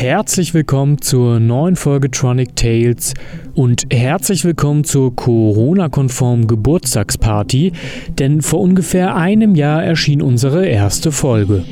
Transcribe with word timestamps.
Herzlich 0.00 0.54
willkommen 0.54 1.00
zur 1.02 1.40
neuen 1.40 1.74
Folge 1.74 2.08
Tronic 2.08 2.54
Tales 2.54 3.14
und 3.56 3.86
herzlich 3.92 4.44
willkommen 4.44 4.84
zur 4.84 5.16
Corona-konformen 5.16 6.46
Geburtstagsparty, 6.46 7.72
denn 8.16 8.40
vor 8.40 8.60
ungefähr 8.60 9.16
einem 9.16 9.56
Jahr 9.56 9.82
erschien 9.82 10.22
unsere 10.22 10.66
erste 10.66 11.10
Folge. 11.10 11.64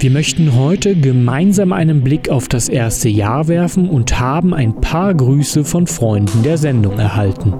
Wir 0.00 0.10
möchten 0.10 0.56
heute 0.56 0.96
gemeinsam 0.96 1.74
einen 1.74 2.02
Blick 2.02 2.30
auf 2.30 2.48
das 2.48 2.70
erste 2.70 3.10
Jahr 3.10 3.48
werfen 3.48 3.90
und 3.90 4.18
haben 4.18 4.54
ein 4.54 4.80
paar 4.80 5.12
Grüße 5.12 5.62
von 5.62 5.86
Freunden 5.86 6.42
der 6.42 6.56
Sendung 6.56 6.98
erhalten. 6.98 7.52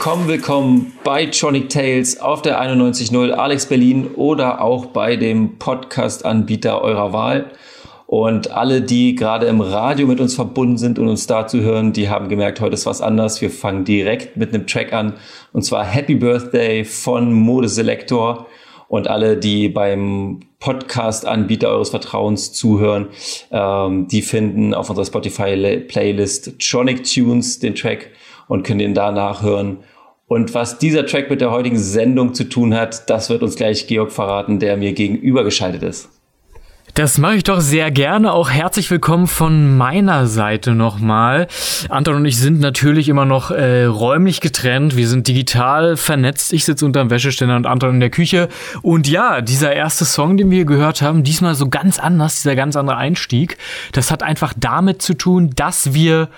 Willkommen, 0.00 0.28
willkommen 0.28 0.92
bei 1.04 1.26
Tronic 1.26 1.68
Tales 1.68 2.18
auf 2.18 2.40
der 2.40 2.58
91.0 2.58 3.32
Alex 3.32 3.66
Berlin 3.66 4.06
oder 4.14 4.62
auch 4.62 4.86
bei 4.86 5.16
dem 5.16 5.58
Podcast-Anbieter 5.58 6.80
eurer 6.80 7.12
Wahl. 7.12 7.50
Und 8.06 8.50
alle, 8.50 8.80
die 8.80 9.14
gerade 9.14 9.44
im 9.44 9.60
Radio 9.60 10.06
mit 10.06 10.18
uns 10.18 10.34
verbunden 10.34 10.78
sind 10.78 10.98
und 10.98 11.06
uns 11.08 11.26
dazu 11.26 11.60
hören, 11.60 11.92
die 11.92 12.08
haben 12.08 12.30
gemerkt, 12.30 12.62
heute 12.62 12.72
ist 12.72 12.86
was 12.86 13.02
anders. 13.02 13.42
Wir 13.42 13.50
fangen 13.50 13.84
direkt 13.84 14.38
mit 14.38 14.54
einem 14.54 14.66
Track 14.66 14.94
an. 14.94 15.18
Und 15.52 15.66
zwar 15.66 15.84
Happy 15.84 16.14
Birthday 16.14 16.86
von 16.86 17.34
Modeselektor. 17.34 18.46
Und 18.88 19.06
alle, 19.06 19.36
die 19.36 19.68
beim 19.68 20.40
Podcast-Anbieter 20.60 21.68
eures 21.68 21.90
Vertrauens 21.90 22.54
zuhören, 22.54 23.08
ähm, 23.50 24.08
die 24.08 24.22
finden 24.22 24.72
auf 24.72 24.88
unserer 24.88 25.04
Spotify-Playlist 25.04 26.58
Tronic 26.58 27.04
Tunes 27.04 27.58
den 27.58 27.74
Track 27.74 28.08
und 28.50 28.64
können 28.64 28.80
den 28.80 28.94
da 28.94 29.12
nachhören. 29.12 29.78
Und 30.26 30.54
was 30.54 30.78
dieser 30.78 31.06
Track 31.06 31.30
mit 31.30 31.40
der 31.40 31.52
heutigen 31.52 31.78
Sendung 31.78 32.34
zu 32.34 32.48
tun 32.48 32.74
hat, 32.74 33.08
das 33.08 33.30
wird 33.30 33.44
uns 33.44 33.54
gleich 33.54 33.86
Georg 33.86 34.10
verraten, 34.10 34.58
der 34.58 34.76
mir 34.76 34.92
gegenüber 34.92 35.44
geschaltet 35.44 35.84
ist. 35.84 36.08
Das 36.94 37.18
mache 37.18 37.36
ich 37.36 37.44
doch 37.44 37.60
sehr 37.60 37.92
gerne. 37.92 38.32
Auch 38.32 38.50
herzlich 38.50 38.90
willkommen 38.90 39.28
von 39.28 39.76
meiner 39.78 40.26
Seite 40.26 40.72
nochmal. 40.74 41.46
Anton 41.88 42.16
und 42.16 42.24
ich 42.24 42.38
sind 42.38 42.58
natürlich 42.58 43.08
immer 43.08 43.24
noch 43.24 43.52
äh, 43.52 43.84
räumlich 43.84 44.40
getrennt. 44.40 44.96
Wir 44.96 45.06
sind 45.06 45.28
digital 45.28 45.96
vernetzt. 45.96 46.52
Ich 46.52 46.64
sitze 46.64 46.84
unterm 46.84 47.10
Wäscheständer 47.10 47.54
und 47.54 47.66
Anton 47.66 47.94
in 47.94 48.00
der 48.00 48.10
Küche. 48.10 48.48
Und 48.82 49.06
ja, 49.06 49.42
dieser 49.42 49.72
erste 49.72 50.04
Song, 50.04 50.36
den 50.36 50.50
wir 50.50 50.64
gehört 50.64 51.02
haben, 51.02 51.22
diesmal 51.22 51.54
so 51.54 51.68
ganz 51.68 52.00
anders, 52.00 52.42
dieser 52.42 52.56
ganz 52.56 52.74
andere 52.74 52.96
Einstieg. 52.96 53.58
Das 53.92 54.10
hat 54.10 54.24
einfach 54.24 54.52
damit 54.56 55.02
zu 55.02 55.14
tun, 55.14 55.50
dass 55.54 55.94
wir 55.94 56.28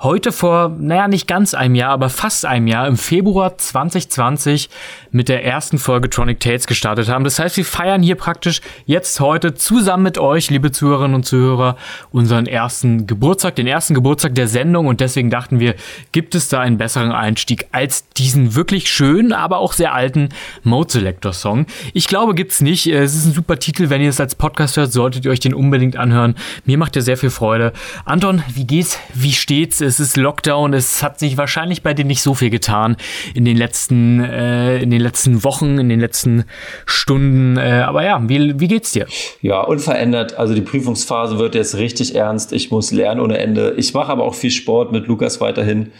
heute 0.00 0.30
vor, 0.30 0.68
naja, 0.78 1.08
nicht 1.08 1.26
ganz 1.26 1.54
einem 1.54 1.74
Jahr, 1.74 1.92
aber 1.92 2.10
fast 2.10 2.44
einem 2.44 2.66
Jahr, 2.66 2.86
im 2.86 2.98
Februar 2.98 3.56
2020 3.56 4.68
mit 5.10 5.30
der 5.30 5.44
ersten 5.44 5.78
Folge 5.78 6.10
Tronic 6.10 6.38
Tales 6.38 6.66
gestartet 6.66 7.08
haben. 7.08 7.24
Das 7.24 7.38
heißt, 7.38 7.56
wir 7.56 7.64
feiern 7.64 8.02
hier 8.02 8.16
praktisch 8.16 8.60
jetzt 8.84 9.18
heute 9.20 9.54
zusammen 9.54 10.02
mit 10.02 10.18
euch, 10.18 10.50
liebe 10.50 10.70
Zuhörerinnen 10.70 11.14
und 11.14 11.24
Zuhörer, 11.24 11.76
unseren 12.10 12.46
ersten 12.46 13.06
Geburtstag, 13.06 13.56
den 13.56 13.66
ersten 13.66 13.94
Geburtstag 13.94 14.34
der 14.34 14.48
Sendung 14.48 14.86
und 14.86 15.00
deswegen 15.00 15.30
dachten 15.30 15.60
wir, 15.60 15.74
gibt 16.12 16.34
es 16.34 16.48
da 16.48 16.60
einen 16.60 16.76
besseren 16.76 17.12
Einstieg 17.12 17.66
als 17.72 18.06
diesen 18.10 18.54
wirklich 18.54 18.90
schönen, 18.90 19.32
aber 19.32 19.58
auch 19.58 19.72
sehr 19.72 19.94
alten 19.94 20.28
Mode 20.62 20.92
Selector 20.92 21.32
Song. 21.32 21.64
Ich 21.94 22.06
glaube, 22.06 22.34
gibt's 22.34 22.60
nicht. 22.60 22.86
Es 22.86 23.14
ist 23.14 23.24
ein 23.24 23.32
super 23.32 23.58
Titel. 23.58 23.88
Wenn 23.88 24.02
ihr 24.02 24.10
es 24.10 24.20
als 24.20 24.34
Podcast 24.34 24.76
hört, 24.76 24.92
solltet 24.92 25.24
ihr 25.24 25.30
euch 25.30 25.40
den 25.40 25.54
unbedingt 25.54 25.96
anhören. 25.96 26.34
Mir 26.66 26.76
macht 26.76 26.94
der 26.94 27.02
sehr 27.02 27.16
viel 27.16 27.30
Freude. 27.30 27.72
Anton, 28.04 28.42
wie 28.52 28.66
geht's? 28.66 28.98
Wie 29.14 29.32
steht's? 29.32 29.85
Es 29.86 30.00
ist 30.00 30.16
Lockdown, 30.16 30.74
es 30.74 31.02
hat 31.02 31.18
sich 31.18 31.38
wahrscheinlich 31.38 31.82
bei 31.82 31.94
dir 31.94 32.04
nicht 32.04 32.20
so 32.20 32.34
viel 32.34 32.50
getan 32.50 32.96
in 33.34 33.44
den 33.44 33.56
letzten, 33.56 34.22
äh, 34.22 34.82
in 34.82 34.90
den 34.90 35.00
letzten 35.00 35.44
Wochen, 35.44 35.78
in 35.78 35.88
den 35.88 36.00
letzten 36.00 36.44
Stunden. 36.84 37.56
Äh, 37.56 37.84
aber 37.86 38.04
ja, 38.04 38.20
wie, 38.28 38.60
wie 38.60 38.68
geht's 38.68 38.92
dir? 38.92 39.06
Ja, 39.40 39.60
unverändert. 39.62 40.38
Also 40.38 40.54
die 40.54 40.60
Prüfungsphase 40.60 41.38
wird 41.38 41.54
jetzt 41.54 41.76
richtig 41.76 42.14
ernst. 42.14 42.52
Ich 42.52 42.70
muss 42.70 42.90
lernen 42.90 43.20
ohne 43.20 43.38
Ende. 43.38 43.74
Ich 43.76 43.94
mache 43.94 44.12
aber 44.12 44.24
auch 44.24 44.34
viel 44.34 44.50
Sport 44.50 44.92
mit 44.92 45.06
Lukas 45.06 45.40
weiterhin. 45.40 45.92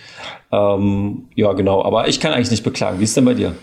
Ähm, 0.52 1.24
ja, 1.34 1.52
genau. 1.52 1.84
Aber 1.84 2.08
ich 2.08 2.20
kann 2.20 2.32
eigentlich 2.32 2.50
nicht 2.50 2.64
beklagen. 2.64 3.00
Wie 3.00 3.04
ist 3.04 3.16
denn 3.16 3.24
bei 3.24 3.34
dir? 3.34 3.54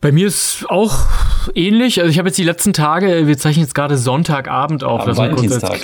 Bei 0.00 0.12
mir 0.12 0.26
ist 0.26 0.66
auch 0.68 1.06
ähnlich. 1.54 2.00
Also 2.00 2.10
ich 2.10 2.18
habe 2.18 2.28
jetzt 2.28 2.38
die 2.38 2.44
letzten 2.44 2.72
Tage, 2.72 3.26
wir 3.26 3.38
zeichnen 3.38 3.64
jetzt 3.64 3.74
gerade 3.74 3.96
Sonntagabend 3.96 4.84
auf. 4.84 5.06
Am 5.06 5.16
Valentinstag. 5.16 5.78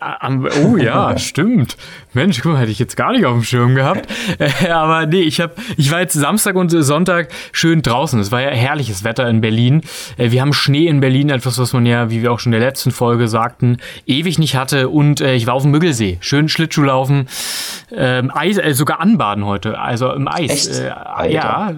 Am, 0.00 0.48
oh 0.64 0.76
ja, 0.76 1.16
stimmt. 1.18 1.76
Mensch, 2.12 2.40
guck 2.42 2.52
mal, 2.52 2.60
hätte 2.60 2.72
ich 2.72 2.78
jetzt 2.78 2.96
gar 2.96 3.12
nicht 3.12 3.24
auf 3.24 3.34
dem 3.34 3.42
Schirm 3.42 3.74
gehabt. 3.74 4.08
Äh, 4.38 4.68
aber 4.68 5.06
nee, 5.06 5.20
ich 5.20 5.40
habe, 5.40 5.54
ich 5.76 5.90
war 5.92 6.00
jetzt 6.00 6.14
Samstag 6.14 6.56
und 6.56 6.70
Sonntag 6.70 7.28
schön 7.52 7.82
draußen. 7.82 8.18
Es 8.18 8.32
war 8.32 8.40
ja 8.40 8.48
herrliches 8.48 9.04
Wetter 9.04 9.28
in 9.28 9.40
Berlin. 9.40 9.82
Äh, 10.16 10.30
wir 10.30 10.40
haben 10.40 10.52
Schnee 10.52 10.86
in 10.86 11.00
Berlin, 11.00 11.28
etwas, 11.28 11.58
was 11.58 11.72
man 11.72 11.84
ja, 11.86 12.10
wie 12.10 12.22
wir 12.22 12.32
auch 12.32 12.40
schon 12.40 12.52
in 12.52 12.58
der 12.58 12.68
letzten 12.68 12.90
Folge 12.90 13.28
sagten, 13.28 13.76
ewig 14.06 14.38
nicht 14.38 14.56
hatte. 14.56 14.88
Und 14.88 15.20
äh, 15.20 15.34
ich 15.34 15.46
war 15.46 15.54
auf 15.54 15.62
dem 15.62 15.70
Müggelsee, 15.70 16.18
schön 16.20 16.48
Schlittschuh 16.48 16.84
laufen, 16.84 17.28
ähm, 17.94 18.30
Eis, 18.34 18.58
äh, 18.58 18.72
sogar 18.72 19.00
anbaden 19.00 19.44
heute, 19.44 19.78
also 19.78 20.12
im 20.12 20.28
Eis. 20.28 20.68
Echt? 20.68 20.80
Äh, 20.80 21.32
ja, 21.32 21.72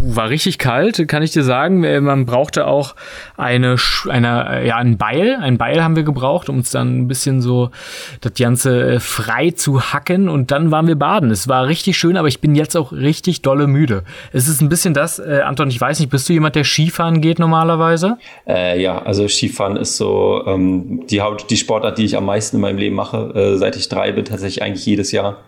war 0.00 0.28
richtig 0.30 0.58
kalt, 0.58 1.06
kann 1.12 1.22
ich 1.22 1.30
dir 1.30 1.44
sagen. 1.44 1.84
Äh, 1.84 2.00
man 2.00 2.24
brauchte 2.24 2.66
auch 2.66 2.96
eine, 3.36 3.76
eine, 4.08 4.66
ja, 4.66 4.76
ein 4.76 4.96
Beil, 4.96 5.36
ein 5.40 5.58
Beil 5.58 5.84
haben 5.84 5.94
wir 5.94 6.04
gebraucht, 6.04 6.48
um 6.48 6.56
uns 6.56 6.70
dann 6.70 7.02
ein 7.02 7.06
bisschen 7.06 7.42
so 7.42 7.70
das 8.22 8.32
Ganze 8.32 8.98
frei 8.98 9.50
zu 9.50 9.92
hacken 9.92 10.30
und 10.30 10.50
dann 10.50 10.70
waren 10.70 10.86
wir 10.86 10.96
baden. 10.96 11.30
Es 11.30 11.48
war 11.48 11.68
richtig 11.68 11.98
schön, 11.98 12.16
aber 12.16 12.28
ich 12.28 12.40
bin 12.40 12.54
jetzt 12.54 12.76
auch 12.76 12.92
richtig 12.92 13.42
dolle 13.42 13.66
müde. 13.66 14.04
Es 14.32 14.48
ist 14.48 14.62
ein 14.62 14.70
bisschen 14.70 14.94
das, 14.94 15.18
äh, 15.18 15.42
Anton, 15.44 15.68
ich 15.68 15.78
weiß 15.78 16.00
nicht, 16.00 16.08
bist 16.08 16.30
du 16.30 16.32
jemand, 16.32 16.56
der 16.56 16.64
Skifahren 16.64 17.20
geht 17.20 17.38
normalerweise? 17.38 18.16
Äh, 18.48 18.80
ja, 18.80 19.02
also 19.02 19.28
Skifahren 19.28 19.76
ist 19.76 19.98
so 19.98 20.42
ähm, 20.46 21.06
die, 21.10 21.20
die 21.50 21.56
Sportart, 21.58 21.98
die 21.98 22.06
ich 22.06 22.16
am 22.16 22.24
meisten 22.24 22.56
in 22.56 22.62
meinem 22.62 22.78
Leben 22.78 22.96
mache, 22.96 23.32
äh, 23.34 23.58
seit 23.58 23.76
ich 23.76 23.90
drei 23.90 24.12
bin, 24.12 24.24
tatsächlich 24.24 24.62
eigentlich 24.62 24.86
jedes 24.86 25.12
Jahr. 25.12 25.42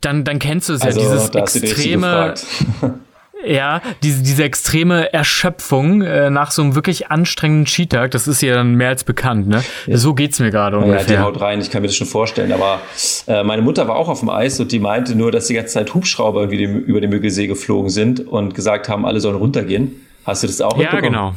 Dann, 0.00 0.24
dann 0.24 0.38
kennst 0.38 0.70
du 0.70 0.72
es 0.72 0.80
also, 0.80 1.00
ja, 1.00 1.06
dieses 1.06 1.28
extreme, 1.30 2.34
Ja, 3.46 3.80
diese, 4.02 4.22
diese 4.22 4.44
extreme 4.44 5.12
Erschöpfung 5.12 6.02
äh, 6.02 6.30
nach 6.30 6.50
so 6.50 6.62
einem 6.62 6.74
wirklich 6.74 7.10
anstrengenden 7.10 7.66
Skitag, 7.66 8.10
das 8.10 8.26
ist 8.26 8.42
ja 8.42 8.54
dann 8.54 8.74
mehr 8.74 8.88
als 8.88 9.04
bekannt, 9.04 9.48
ne? 9.48 9.62
Ja. 9.86 9.96
So 9.96 10.14
geht's 10.14 10.40
mir 10.40 10.50
gerade 10.50 10.78
ungefähr. 10.78 11.00
Ja, 11.00 11.06
die 11.06 11.18
haut 11.18 11.40
rein, 11.40 11.60
ich 11.60 11.70
kann 11.70 11.82
mir 11.82 11.88
das 11.88 11.96
schon 11.96 12.06
vorstellen. 12.06 12.52
Aber 12.52 12.80
äh, 13.26 13.44
meine 13.44 13.62
Mutter 13.62 13.86
war 13.88 13.96
auch 13.96 14.08
auf 14.08 14.20
dem 14.20 14.30
Eis 14.30 14.58
und 14.58 14.72
die 14.72 14.80
meinte 14.80 15.14
nur, 15.14 15.30
dass 15.30 15.46
die 15.46 15.54
ganze 15.54 15.74
Zeit 15.74 15.94
Hubschrauber 15.94 16.42
irgendwie 16.42 16.64
über 16.64 17.00
den 17.00 17.10
Müggelsee 17.10 17.46
geflogen 17.46 17.90
sind 17.90 18.26
und 18.26 18.54
gesagt 18.54 18.88
haben, 18.88 19.06
alle 19.06 19.20
sollen 19.20 19.36
runtergehen. 19.36 20.00
Hast 20.24 20.42
du 20.42 20.48
das 20.48 20.60
auch 20.60 20.76
Ja, 20.78 20.98
genau. 21.00 21.34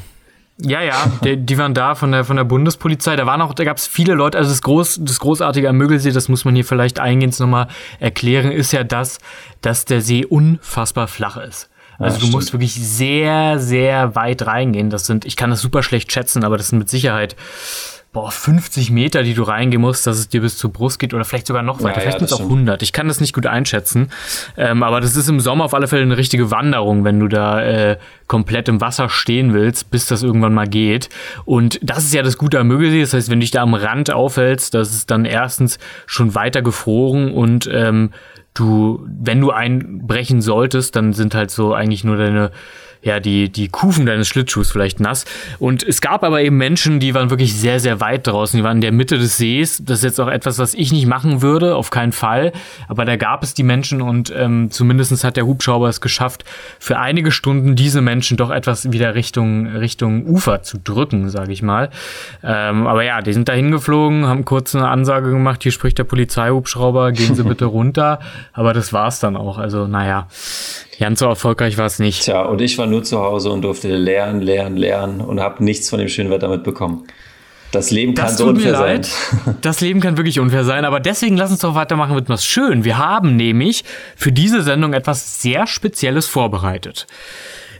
Ja, 0.62 0.82
ja, 0.82 1.10
die, 1.24 1.38
die, 1.38 1.58
waren 1.58 1.74
da 1.74 1.96
von 1.96 2.12
der, 2.12 2.26
von 2.26 2.36
der 2.36 2.44
Bundespolizei. 2.44 3.16
Da 3.16 3.26
waren 3.26 3.42
auch, 3.42 3.54
da 3.54 3.64
gab 3.64 3.78
es 3.78 3.88
viele 3.88 4.14
Leute. 4.14 4.38
Also 4.38 4.50
das, 4.50 4.62
Groß, 4.62 5.00
das 5.04 5.20
Großartige 5.20 5.70
am 5.70 5.78
Müggelsee, 5.78 6.12
das 6.12 6.28
muss 6.28 6.44
man 6.44 6.54
hier 6.54 6.66
vielleicht 6.66 7.00
eingehend 7.00 7.40
nochmal 7.40 7.70
erklären, 8.00 8.52
ist 8.52 8.74
ja 8.74 8.84
das, 8.84 9.20
dass 9.62 9.86
der 9.86 10.02
See 10.02 10.26
unfassbar 10.26 11.08
flach 11.08 11.38
ist. 11.38 11.70
Also 12.00 12.20
ja, 12.20 12.26
du 12.26 12.32
musst 12.32 12.54
wirklich 12.54 12.74
sehr, 12.74 13.60
sehr 13.60 14.16
weit 14.16 14.48
reingehen. 14.48 14.90
Das 14.90 15.06
sind, 15.06 15.26
ich 15.26 15.36
kann 15.36 15.50
das 15.50 15.62
super 15.62 15.84
schlecht 15.84 16.12
schätzen, 16.12 16.44
aber 16.44 16.58
das 16.58 16.70
sind 16.70 16.80
mit 16.80 16.90
Sicherheit 16.90 17.36
boah, 18.12 18.32
50 18.32 18.90
Meter, 18.90 19.22
die 19.22 19.36
du 19.36 19.44
reingehen 19.44 19.82
musst, 19.82 20.08
dass 20.08 20.18
es 20.18 20.30
dir 20.30 20.42
bis 20.42 20.58
zur 20.58 20.74
Brust 20.74 20.98
geht 20.98 21.14
oder 21.14 21.26
vielleicht 21.26 21.46
sogar 21.46 21.62
noch 21.62 21.84
weiter. 21.84 21.98
Ja, 21.98 22.02
vielleicht 22.02 22.22
ja, 22.22 22.28
sind 22.28 22.34
es 22.34 22.34
auch 22.34 22.46
100. 22.46 22.82
Ich 22.82 22.92
kann 22.92 23.08
das 23.08 23.22
nicht 23.22 23.34
gut 23.34 23.46
einschätzen. 23.46 24.10
Ähm, 24.58 24.82
aber 24.82 25.00
das 25.00 25.16
ist 25.16 25.30
im 25.30 25.40
Sommer 25.40 25.66
auf 25.66 25.74
alle 25.76 25.88
Fälle 25.88 26.02
eine 26.02 26.18
richtige 26.18 26.50
Wanderung, 26.50 27.04
wenn 27.04 27.20
du 27.20 27.28
da 27.28 27.62
äh, 27.62 27.98
komplett 28.28 28.68
im 28.68 28.82
Wasser 28.82 29.10
stehen 29.10 29.54
willst, 29.54 29.92
bis 29.92 30.08
das 30.08 30.24
irgendwann 30.24 30.54
mal 30.54 30.68
geht. 30.68 31.10
Und 31.46 31.80
das 31.84 32.00
ist 32.00 32.14
ja 32.14 32.24
das 32.24 32.38
Gute 32.38 32.60
am 32.60 32.68
Mögelsee. 32.68 33.02
Das 33.02 33.14
heißt, 33.14 33.30
wenn 33.30 33.40
du 33.40 33.44
dich 33.44 33.52
da 33.52 33.62
am 33.62 33.76
Rand 33.76 34.12
aufhältst, 34.12 34.74
das 34.74 34.94
ist 34.94 35.12
dann 35.12 35.26
erstens 35.26 35.78
schon 36.08 36.34
weiter 36.34 36.64
gefroren 36.64 37.32
und 37.32 37.70
ähm, 37.72 38.12
du, 38.60 39.08
wenn 39.08 39.40
du 39.42 39.52
einbrechen 39.52 40.42
solltest, 40.42 40.96
dann 40.96 41.14
sind 41.14 41.34
halt 41.34 41.52
so 41.52 41.74
eigentlich 41.74 42.04
nur 42.04 42.18
deine 42.18 42.52
ja, 43.02 43.20
die, 43.20 43.50
die 43.50 43.70
Kufen 43.70 44.06
deines 44.06 44.28
Schlittschuhs 44.28 44.72
vielleicht 44.72 45.00
nass. 45.00 45.26
Und 45.58 45.84
es 45.84 46.02
gab 46.02 46.24
aber 46.24 46.42
eben 46.42 46.58
Menschen, 46.58 47.00
die 47.00 47.14
waren 47.14 47.30
wirklich 47.30 47.56
sehr, 47.56 47.80
sehr 47.80 48.02
weit 48.02 48.28
draußen. 48.28 48.58
Die 48.58 48.64
waren 48.64 48.78
in 48.78 48.82
der 48.82 48.92
Mitte 48.92 49.18
des 49.18 49.38
Sees. 49.38 49.82
Das 49.86 50.00
ist 50.00 50.04
jetzt 50.04 50.20
auch 50.20 50.28
etwas, 50.28 50.60
was 50.60 50.74
ich 50.74 50.92
nicht 50.92 51.06
machen 51.06 51.42
würde, 51.42 51.76
auf 51.76 51.92
keinen 51.92 52.12
Fall. 52.12 52.52
Aber 52.90 53.06
da 53.06 53.16
gab 53.16 53.42
es 53.44 53.54
die 53.54 53.64
Menschen 53.64 54.02
und 54.02 54.34
ähm, 54.36 54.70
zumindest 54.70 55.24
hat 55.24 55.38
der 55.38 55.46
Hubschrauber 55.46 55.88
es 55.88 56.02
geschafft, 56.02 56.44
für 56.78 57.00
einige 57.00 57.32
Stunden 57.32 57.76
diese 57.76 58.02
Menschen 58.02 58.36
doch 58.36 58.52
etwas 58.52 58.92
wieder 58.92 59.16
Richtung, 59.16 59.68
Richtung 59.68 60.26
Ufer 60.26 60.62
zu 60.64 60.78
drücken, 60.78 61.30
sage 61.30 61.54
ich 61.54 61.62
mal. 61.62 61.90
Ähm, 62.44 62.86
aber 62.86 63.04
ja, 63.04 63.22
die 63.22 63.34
sind 63.34 63.48
da 63.48 63.54
hingeflogen, 63.54 64.28
haben 64.28 64.44
kurz 64.44 64.76
eine 64.76 64.90
Ansage 64.90 65.30
gemacht, 65.30 65.64
hier 65.64 65.72
spricht 65.72 65.98
der 65.98 66.04
Polizeihubschrauber, 66.04 67.14
gehen 67.14 67.34
Sie 67.36 67.44
bitte 67.50 67.66
runter. 67.66 68.20
Aber 68.54 68.74
das 68.74 68.94
war's 68.94 69.20
dann 69.20 69.38
auch. 69.38 69.58
Also, 69.58 69.88
naja, 69.88 70.28
Ganz 71.00 71.20
so 71.20 71.28
erfolgreich 71.28 71.78
war 71.78 71.86
es 71.86 71.98
nicht. 71.98 72.24
Tja, 72.24 72.42
und 72.42 72.60
ich 72.60 72.78
war 72.78 72.86
nur 72.86 73.04
zu 73.04 73.20
Hause 73.20 73.52
und 73.52 73.62
durfte 73.62 73.88
lernen, 73.96 74.42
lernen, 74.42 74.76
lernen 74.76 75.22
und 75.22 75.40
habe 75.40 75.64
nichts 75.64 75.90
von 75.90 75.98
dem 75.98 76.10
schönen 76.10 76.30
Wetter 76.30 76.50
mitbekommen. 76.50 77.08
Das 77.72 77.90
Leben 77.90 78.16
kann 78.16 78.26
das 78.26 78.38
so 78.38 78.48
unfair 78.48 78.76
sein. 78.76 79.02
Das 79.62 79.80
Leben 79.80 80.02
kann 80.02 80.18
wirklich 80.18 80.40
unfair 80.40 80.66
sein, 80.66 80.84
aber 80.84 81.00
deswegen 81.00 81.38
lass 81.38 81.52
uns 81.52 81.62
doch 81.62 81.76
weitermachen 81.76 82.16
mit 82.16 82.28
was 82.28 82.44
schön. 82.44 82.84
Wir 82.84 82.98
haben 82.98 83.38
nämlich 83.38 83.86
für 84.18 84.34
diese 84.34 84.62
Sendung 84.62 84.92
etwas 84.92 85.42
sehr 85.42 85.68
Spezielles 85.68 86.26
vorbereitet. 86.26 87.08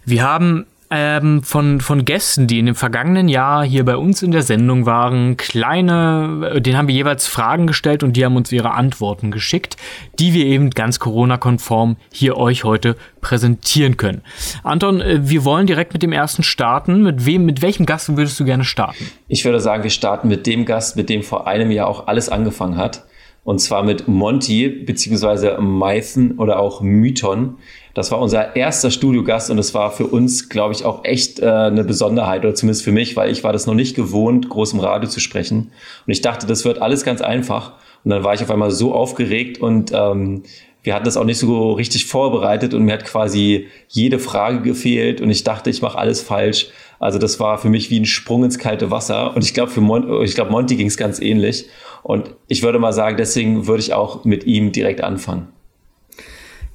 Wir 0.06 0.24
haben 0.24 0.66
ähm, 0.92 1.44
von, 1.44 1.82
von 1.82 2.04
Gästen, 2.04 2.48
die 2.48 2.60
in 2.60 2.66
dem 2.66 2.76
vergangenen 2.76 3.28
Jahr 3.28 3.64
hier 3.64 3.86
bei 3.86 3.96
uns 3.96 4.24
in 4.24 4.32
der 4.32 4.42
Sendung 4.42 4.86
waren, 4.86 5.38
kleine, 5.38 6.52
äh, 6.56 6.62
denen 6.62 6.78
haben 6.78 6.88
wir 6.88 6.96
jeweils 6.96 7.28
Fragen 7.28 7.68
gestellt 7.68 8.02
und 8.04 8.18
die 8.18 8.26
haben 8.26 8.36
uns 8.36 8.52
ihre 8.52 8.72
Antworten 8.72 9.30
geschickt, 9.30 9.78
die 10.18 10.34
wir 10.34 10.46
eben 10.46 10.72
ganz 10.72 11.00
Corona-konform 11.00 11.98
hier 12.12 12.38
euch 12.38 12.64
heute 12.64 12.96
präsentieren 13.22 13.98
können. 13.98 14.22
Anton, 14.64 15.02
äh, 15.02 15.20
wir 15.22 15.46
wollen 15.46 15.68
direkt 15.68 15.94
mit 15.94 16.02
dem 16.02 16.12
ersten 16.12 16.42
starten. 16.42 17.04
Mit 17.04 17.26
wem, 17.26 17.46
mit 17.46 17.62
welchem 17.62 17.86
Gast 17.86 18.10
würdest 18.10 18.40
du 18.40 18.46
gerne 18.46 18.64
starten? 18.64 19.06
Ich 19.28 19.46
würde 19.46 19.60
sagen, 19.60 19.84
wir 19.84 19.92
starten 19.92 20.28
mit 20.28 20.48
dem 20.48 20.66
Gast, 20.66 20.96
mit 20.96 21.10
dem 21.10 21.22
vor 21.22 21.46
einem 21.46 21.70
Jahr 21.70 21.88
auch 21.88 22.08
alles 22.08 22.30
angefangen 22.30 22.78
hat. 22.78 23.06
Und 23.44 23.60
zwar 23.60 23.84
mit 23.84 24.08
Monty, 24.08 24.70
beziehungsweise 24.70 25.58
Mython 25.60 26.34
oder 26.34 26.60
auch 26.60 26.82
Mython. 26.82 27.58
Das 27.94 28.12
war 28.12 28.20
unser 28.20 28.56
erster 28.56 28.92
Studiogast 28.92 29.50
und 29.50 29.58
es 29.58 29.74
war 29.74 29.92
für 29.92 30.08
uns, 30.08 30.50
glaube 30.50 30.74
ich, 30.74 30.86
auch 30.86 31.04
echt 31.06 31.40
äh, 31.40 31.46
eine 31.46 31.84
Besonderheit 31.84 32.46
oder 32.46 32.56
zumindest 32.56 32.84
für 32.84 32.92
mich, 32.92 33.16
weil 33.16 33.32
ich 33.32 33.44
war 33.44 33.54
das 33.54 33.66
noch 33.66 33.74
nicht 33.74 33.96
gewohnt, 33.96 34.50
groß 34.50 34.74
im 34.74 34.80
Radio 34.80 35.10
zu 35.10 35.20
sprechen. 35.20 35.72
Und 36.06 36.12
ich 36.12 36.22
dachte, 36.22 36.48
das 36.48 36.66
wird 36.66 36.82
alles 36.82 37.04
ganz 37.04 37.22
einfach. 37.22 37.74
Und 38.04 38.12
dann 38.12 38.24
war 38.24 38.34
ich 38.34 38.42
auf 38.42 38.52
einmal 38.52 38.72
so 38.72 38.94
aufgeregt 38.94 39.60
und 39.60 39.92
ähm, 39.94 40.44
wir 40.84 40.96
hatten 40.96 41.06
das 41.06 41.18
auch 41.18 41.26
nicht 41.26 41.40
so 41.40 41.74
richtig 41.74 42.06
vorbereitet 42.06 42.74
und 42.74 42.84
mir 42.84 42.94
hat 42.94 43.06
quasi 43.06 43.68
jede 43.90 44.18
Frage 44.18 44.62
gefehlt 44.62 45.20
und 45.20 45.30
ich 45.30 45.44
dachte, 45.44 45.70
ich 45.70 45.82
mache 45.82 45.98
alles 45.98 46.22
falsch. 46.22 46.68
Also 47.00 47.20
das 47.20 47.40
war 47.40 47.58
für 47.58 47.70
mich 47.70 47.90
wie 47.90 48.00
ein 48.00 48.06
Sprung 48.06 48.46
ins 48.46 48.60
kalte 48.60 48.90
Wasser 48.90 49.36
und 49.36 49.44
ich 49.44 49.54
glaube 49.54 49.72
für 49.72 49.82
Mon 49.82 50.24
ich 50.24 50.36
glaube 50.36 50.52
Monty 50.52 50.78
ging 50.78 50.88
es 50.88 50.96
ganz 50.96 51.20
ähnlich 51.20 51.66
und 52.02 52.34
ich 52.48 52.64
würde 52.64 52.80
mal 52.80 52.94
sagen, 52.94 53.18
deswegen 53.18 53.68
würde 53.68 53.82
ich 53.82 53.94
auch 53.94 54.24
mit 54.24 54.46
ihm 54.46 54.72
direkt 54.72 55.02
anfangen. 55.02 55.50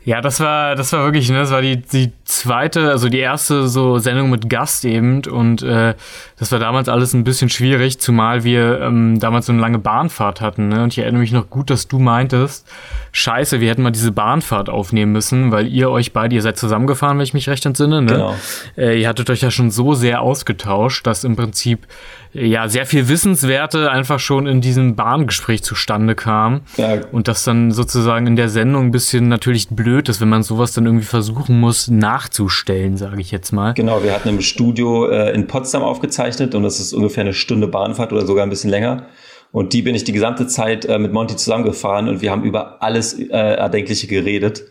Ja, 0.04 0.20
das 0.20 0.38
war, 0.40 0.76
das 0.76 0.92
war 0.92 1.02
wirklich, 1.04 1.30
ne, 1.30 1.38
das 1.38 1.50
war 1.50 1.62
die, 1.62 1.78
die 1.80 2.12
zweite, 2.24 2.90
also 2.90 3.08
die 3.08 3.20
erste 3.20 3.68
so 3.68 3.98
Sendung 3.98 4.28
mit 4.28 4.50
Gast 4.50 4.84
eben 4.84 5.24
und 5.24 5.62
äh, 5.62 5.94
das 6.38 6.52
war 6.52 6.58
damals 6.58 6.90
alles 6.90 7.14
ein 7.14 7.24
bisschen 7.24 7.48
schwierig, 7.48 7.98
zumal 7.98 8.44
wir 8.44 8.82
ähm, 8.82 9.18
damals 9.18 9.46
so 9.46 9.52
eine 9.52 9.62
lange 9.62 9.78
Bahnfahrt 9.78 10.42
hatten, 10.42 10.68
ne? 10.68 10.82
Und 10.82 10.92
ich 10.92 10.98
erinnere 10.98 11.20
mich 11.20 11.32
noch 11.32 11.48
gut, 11.48 11.70
dass 11.70 11.88
du 11.88 11.98
meintest, 11.98 12.68
scheiße, 13.14 13.60
wir 13.60 13.70
hätten 13.70 13.82
mal 13.82 13.92
diese 13.92 14.10
Bahnfahrt 14.10 14.68
aufnehmen 14.68 15.12
müssen, 15.12 15.52
weil 15.52 15.68
ihr 15.68 15.88
euch 15.88 16.12
beide, 16.12 16.34
ihr 16.34 16.42
seid 16.42 16.58
zusammengefahren, 16.58 17.16
wenn 17.16 17.24
ich 17.24 17.32
mich 17.32 17.48
recht 17.48 17.64
entsinne, 17.64 18.02
ne? 18.02 18.12
Genau. 18.12 18.34
Äh, 18.76 19.00
ihr 19.00 19.08
hattet 19.08 19.30
euch 19.30 19.40
ja 19.40 19.52
schon 19.52 19.70
so 19.70 19.94
sehr 19.94 20.20
ausgetauscht, 20.20 21.06
dass 21.06 21.22
im 21.22 21.36
Prinzip 21.36 21.86
ja 22.32 22.68
sehr 22.68 22.86
viel 22.86 23.08
Wissenswerte 23.08 23.92
einfach 23.92 24.18
schon 24.18 24.48
in 24.48 24.60
diesem 24.60 24.96
Bahngespräch 24.96 25.62
zustande 25.62 26.16
kam. 26.16 26.62
Ja. 26.76 27.02
Und 27.12 27.28
das 27.28 27.44
dann 27.44 27.70
sozusagen 27.70 28.26
in 28.26 28.34
der 28.34 28.48
Sendung 28.48 28.86
ein 28.86 28.90
bisschen 28.90 29.28
natürlich 29.28 29.68
blöd 29.68 30.08
ist, 30.08 30.20
wenn 30.20 30.28
man 30.28 30.42
sowas 30.42 30.72
dann 30.72 30.84
irgendwie 30.84 31.06
versuchen 31.06 31.60
muss 31.60 31.86
nachzustellen, 31.86 32.96
sage 32.96 33.20
ich 33.20 33.30
jetzt 33.30 33.52
mal. 33.52 33.74
Genau, 33.74 34.02
wir 34.02 34.12
hatten 34.12 34.28
im 34.28 34.40
Studio 34.40 35.06
äh, 35.06 35.32
in 35.32 35.46
Potsdam 35.46 35.84
aufgezeichnet 35.84 36.56
und 36.56 36.64
das 36.64 36.80
ist 36.80 36.92
ungefähr 36.92 37.22
eine 37.22 37.32
Stunde 37.32 37.68
Bahnfahrt 37.68 38.12
oder 38.12 38.26
sogar 38.26 38.42
ein 38.42 38.50
bisschen 38.50 38.70
länger. 38.70 39.06
Und 39.54 39.72
die 39.72 39.82
bin 39.82 39.94
ich 39.94 40.02
die 40.02 40.10
gesamte 40.10 40.48
Zeit 40.48 40.84
äh, 40.84 40.98
mit 40.98 41.12
Monty 41.12 41.36
zusammengefahren 41.36 42.08
und 42.08 42.20
wir 42.20 42.32
haben 42.32 42.42
über 42.42 42.82
alles 42.82 43.16
äh, 43.16 43.28
Erdenkliche 43.28 44.08
geredet. 44.08 44.64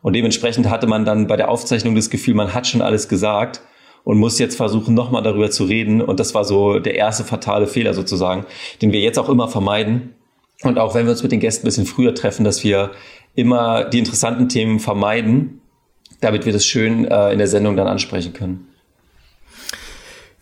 Und 0.00 0.14
dementsprechend 0.14 0.70
hatte 0.70 0.86
man 0.86 1.04
dann 1.04 1.26
bei 1.26 1.36
der 1.36 1.50
Aufzeichnung 1.50 1.94
das 1.94 2.08
Gefühl, 2.08 2.32
man 2.32 2.54
hat 2.54 2.66
schon 2.66 2.80
alles 2.80 3.10
gesagt 3.10 3.60
und 4.02 4.16
muss 4.16 4.38
jetzt 4.38 4.56
versuchen, 4.56 4.94
nochmal 4.94 5.22
darüber 5.22 5.50
zu 5.50 5.64
reden. 5.64 6.00
Und 6.00 6.20
das 6.20 6.34
war 6.34 6.46
so 6.46 6.78
der 6.78 6.94
erste 6.94 7.22
fatale 7.22 7.66
Fehler 7.66 7.92
sozusagen, 7.92 8.46
den 8.80 8.94
wir 8.94 9.00
jetzt 9.00 9.18
auch 9.18 9.28
immer 9.28 9.46
vermeiden. 9.46 10.14
Und 10.62 10.78
auch 10.78 10.94
wenn 10.94 11.04
wir 11.04 11.10
uns 11.10 11.22
mit 11.22 11.32
den 11.32 11.40
Gästen 11.40 11.66
ein 11.66 11.68
bisschen 11.68 11.84
früher 11.84 12.14
treffen, 12.14 12.42
dass 12.42 12.64
wir 12.64 12.92
immer 13.34 13.84
die 13.84 13.98
interessanten 13.98 14.48
Themen 14.48 14.80
vermeiden, 14.80 15.60
damit 16.22 16.46
wir 16.46 16.54
das 16.54 16.64
schön 16.64 17.04
äh, 17.04 17.30
in 17.30 17.36
der 17.36 17.46
Sendung 17.46 17.76
dann 17.76 17.88
ansprechen 17.88 18.32
können. 18.32 18.69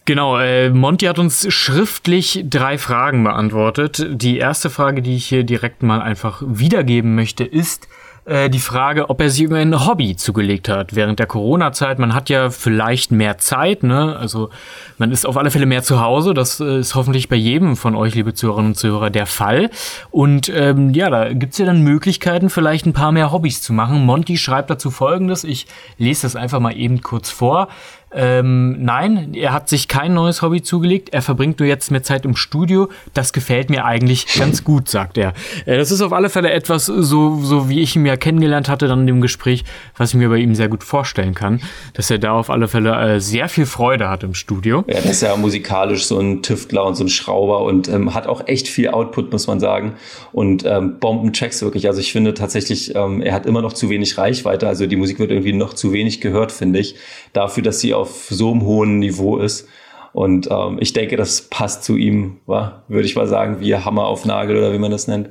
Genau, 0.08 0.38
äh, 0.38 0.70
Monty 0.70 1.05
hat 1.05 1.19
uns 1.19 1.52
schriftlich 1.52 2.43
drei 2.49 2.78
Fragen 2.78 3.25
beantwortet. 3.25 4.06
Die 4.08 4.38
erste 4.38 4.70
Frage, 4.70 5.02
die 5.02 5.16
ich 5.16 5.26
hier 5.26 5.44
direkt 5.44 5.82
mal 5.82 6.00
einfach 6.00 6.43
wiedergeben 6.46 7.14
möchte, 7.14 7.44
ist, 7.44 7.88
äh, 8.25 8.49
die 8.49 8.58
Frage, 8.58 9.10
ob 9.10 9.20
er 9.20 9.31
sich 9.31 9.50
ein 9.50 9.87
Hobby 9.87 10.16
zugelegt 10.16 10.69
hat 10.69 10.94
während 10.94 11.19
der 11.19 11.26
Corona-Zeit. 11.26 11.99
Man 11.99 12.14
hat 12.14 12.28
ja 12.31 12.49
vielleicht 12.49 13.10
mehr 13.10 13.38
Zeit, 13.38 13.82
ne? 13.82 14.16
Also 14.16 14.50
man 14.96 15.12
ist 15.12 15.26
auf 15.26 15.37
alle 15.37 15.50
Fälle 15.50 15.66
mehr 15.66 15.82
zu 15.82 16.00
Hause. 16.00 16.34
Das 16.34 16.60
äh, 16.60 16.78
ist 16.78 16.94
hoffentlich 16.94 17.28
bei 17.28 17.37
jedem 17.37 17.76
von 17.76 17.94
euch, 17.94 18.14
liebe 18.14 18.32
Zuhörerinnen 18.34 18.72
und 18.72 18.76
Zuhörer, 18.76 19.10
der 19.10 19.26
Fall. 19.26 19.70
Und 20.10 20.50
ähm, 20.55 20.94
ja, 20.94 21.08
da 21.10 21.32
gibt's 21.32 21.58
ja 21.58 21.66
dann 21.66 21.82
Möglichkeiten, 21.82 22.50
vielleicht 22.50 22.87
ein 22.87 22.94
paar 22.94 23.12
mehr 23.12 23.32
Hobbys 23.32 23.62
zu 23.62 23.72
machen. 23.72 24.05
Monty 24.05 24.37
schreibt 24.37 24.70
dazu 24.70 24.90
folgendes. 24.90 25.44
Ich 25.44 25.66
lese 25.96 26.22
das 26.22 26.37
einfach 26.37 26.60
mal 26.60 26.76
eben 26.76 27.02
kurz 27.02 27.31
vor. 27.31 27.69
Ähm, 28.10 28.82
nein, 28.82 29.34
er 29.34 29.52
hat 29.52 29.69
sich 29.69 29.87
kein 29.88 30.14
neues 30.14 30.40
Hobby 30.43 30.62
zugelegt. 30.62 31.10
Er 31.12 31.22
verbringt 31.22 31.60
nur 31.60 31.69
jetzt 31.69 31.90
mehr 31.90 32.02
Zeit 32.02 32.25
im 32.25 32.37
Studio. 32.37 32.88
Das 33.14 33.32
gefällt 33.32 33.69
mir 33.70 33.84
eigentlich 33.84 34.26
ganz 34.38 34.64
gut, 34.64 34.88
sagt 34.88 35.19
er. 35.19 35.34
Äh, 35.66 35.76
das 35.76 35.90
ist 35.90 36.00
auf 36.00 36.12
alle 36.12 36.31
Fälle 36.31 36.50
etwas, 36.50 36.87
so, 36.87 37.38
so 37.43 37.69
wie 37.69 37.81
ich 37.81 37.96
ihn 37.96 38.06
ja 38.06 38.16
kennengelernt 38.16 38.69
hatte 38.69 38.88
dann 38.88 39.00
in 39.00 39.06
dem 39.06 39.20
Gespräch, 39.20 39.64
was 39.96 40.10
ich 40.10 40.16
mir 40.16 40.28
bei 40.28 40.38
ihm 40.38 40.55
sehr 40.55 40.69
gut 40.69 40.84
vorstellen 40.84 41.34
kann, 41.34 41.60
dass 41.94 42.10
er 42.10 42.19
da 42.19 42.32
auf 42.32 42.50
alle 42.50 42.69
Fälle 42.69 42.94
äh, 42.94 43.20
sehr 43.20 43.49
viel 43.49 43.66
Freude 43.66 44.08
hat 44.08 44.22
im 44.22 44.34
Studio. 44.34 44.84
Das 44.87 45.05
ist 45.05 45.22
ja 45.22 45.37
musikalisch 45.37 46.06
so 46.06 46.19
ein 46.19 46.43
Tüftler 46.43 46.87
und 46.87 46.94
so 46.94 47.05
ein 47.05 47.08
Schrauber 47.08 47.62
und 47.62 47.88
ähm, 47.88 48.14
hat 48.14 48.26
auch 48.26 48.46
echt 48.46 48.69
viel 48.69 48.88
Output, 48.88 49.32
muss 49.32 49.46
man 49.46 49.60
sagen. 49.60 49.94
Und 50.32 50.64
ähm, 50.64 50.99
Bombenchecks 50.99 51.60
wirklich. 51.62 51.87
Also 51.87 52.00
ich 52.00 52.12
finde 52.12 52.34
tatsächlich, 52.34 52.94
ähm, 52.94 53.20
er 53.20 53.34
hat 53.34 53.46
immer 53.46 53.60
noch 53.60 53.72
zu 53.72 53.90
wenig 53.90 54.16
Reichweite. 54.16 54.66
Also 54.66 54.87
die 54.87 54.96
Musik 54.96 55.19
wird 55.19 55.31
irgendwie 55.31 55.52
noch 55.52 55.75
zu 55.75 55.93
wenig 55.93 56.20
gehört, 56.20 56.52
finde 56.52 56.78
ich. 56.78 56.94
Dafür, 57.32 57.62
dass 57.62 57.81
sie 57.81 57.94
auf 57.99 58.27
so 58.31 58.53
einem 58.53 58.62
hohen 58.62 58.99
Niveau 58.99 59.39
ist. 59.39 59.69
Und 60.12 60.49
ähm, 60.50 60.79
ich 60.81 60.93
denke, 60.93 61.17
das 61.17 61.43
passt 61.43 61.85
zu 61.85 61.97
ihm, 61.97 62.39
würde 62.47 63.05
ich 63.05 63.15
mal 63.15 63.27
sagen, 63.27 63.61
wie 63.61 63.75
Hammer 63.77 64.06
auf 64.06 64.25
Nagel 64.25 64.56
oder 64.56 64.72
wie 64.72 64.79
man 64.79 64.91
das 64.91 65.06
nennt. 65.06 65.29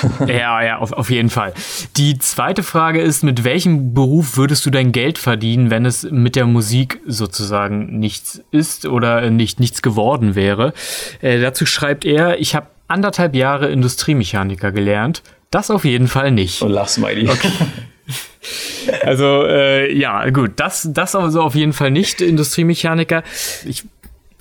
ja, 0.26 0.62
ja, 0.62 0.78
auf, 0.78 0.92
auf 0.92 1.10
jeden 1.10 1.28
Fall. 1.28 1.52
Die 1.96 2.18
zweite 2.18 2.62
Frage 2.62 3.00
ist, 3.00 3.22
mit 3.22 3.44
welchem 3.44 3.94
Beruf 3.94 4.36
würdest 4.36 4.64
du 4.64 4.70
dein 4.70 4.92
Geld 4.92 5.18
verdienen, 5.18 5.70
wenn 5.70 5.84
es 5.84 6.04
mit 6.04 6.36
der 6.36 6.46
Musik 6.46 7.00
sozusagen 7.06 7.98
nichts 7.98 8.42
ist 8.50 8.86
oder 8.86 9.28
nicht 9.30 9.60
nichts 9.60 9.82
geworden 9.82 10.34
wäre? 10.34 10.72
Äh, 11.20 11.40
dazu 11.40 11.66
schreibt 11.66 12.04
er, 12.04 12.38
ich 12.40 12.54
habe 12.54 12.68
anderthalb 12.88 13.34
Jahre 13.34 13.68
Industriemechaniker 13.70 14.72
gelernt. 14.72 15.22
Das 15.50 15.70
auf 15.70 15.84
jeden 15.84 16.08
Fall 16.08 16.30
nicht. 16.30 16.62
Und 16.62 16.70
lach, 16.70 16.88
Smiley. 16.88 17.28
Okay. 17.28 17.50
Also 19.02 19.44
äh, 19.46 19.96
ja, 19.96 20.28
gut, 20.30 20.52
das, 20.56 20.88
das 20.92 21.14
also 21.14 21.42
auf 21.42 21.54
jeden 21.54 21.72
Fall 21.72 21.92
nicht 21.92 22.20
Industriemechaniker. 22.20 23.22
Ich 23.64 23.84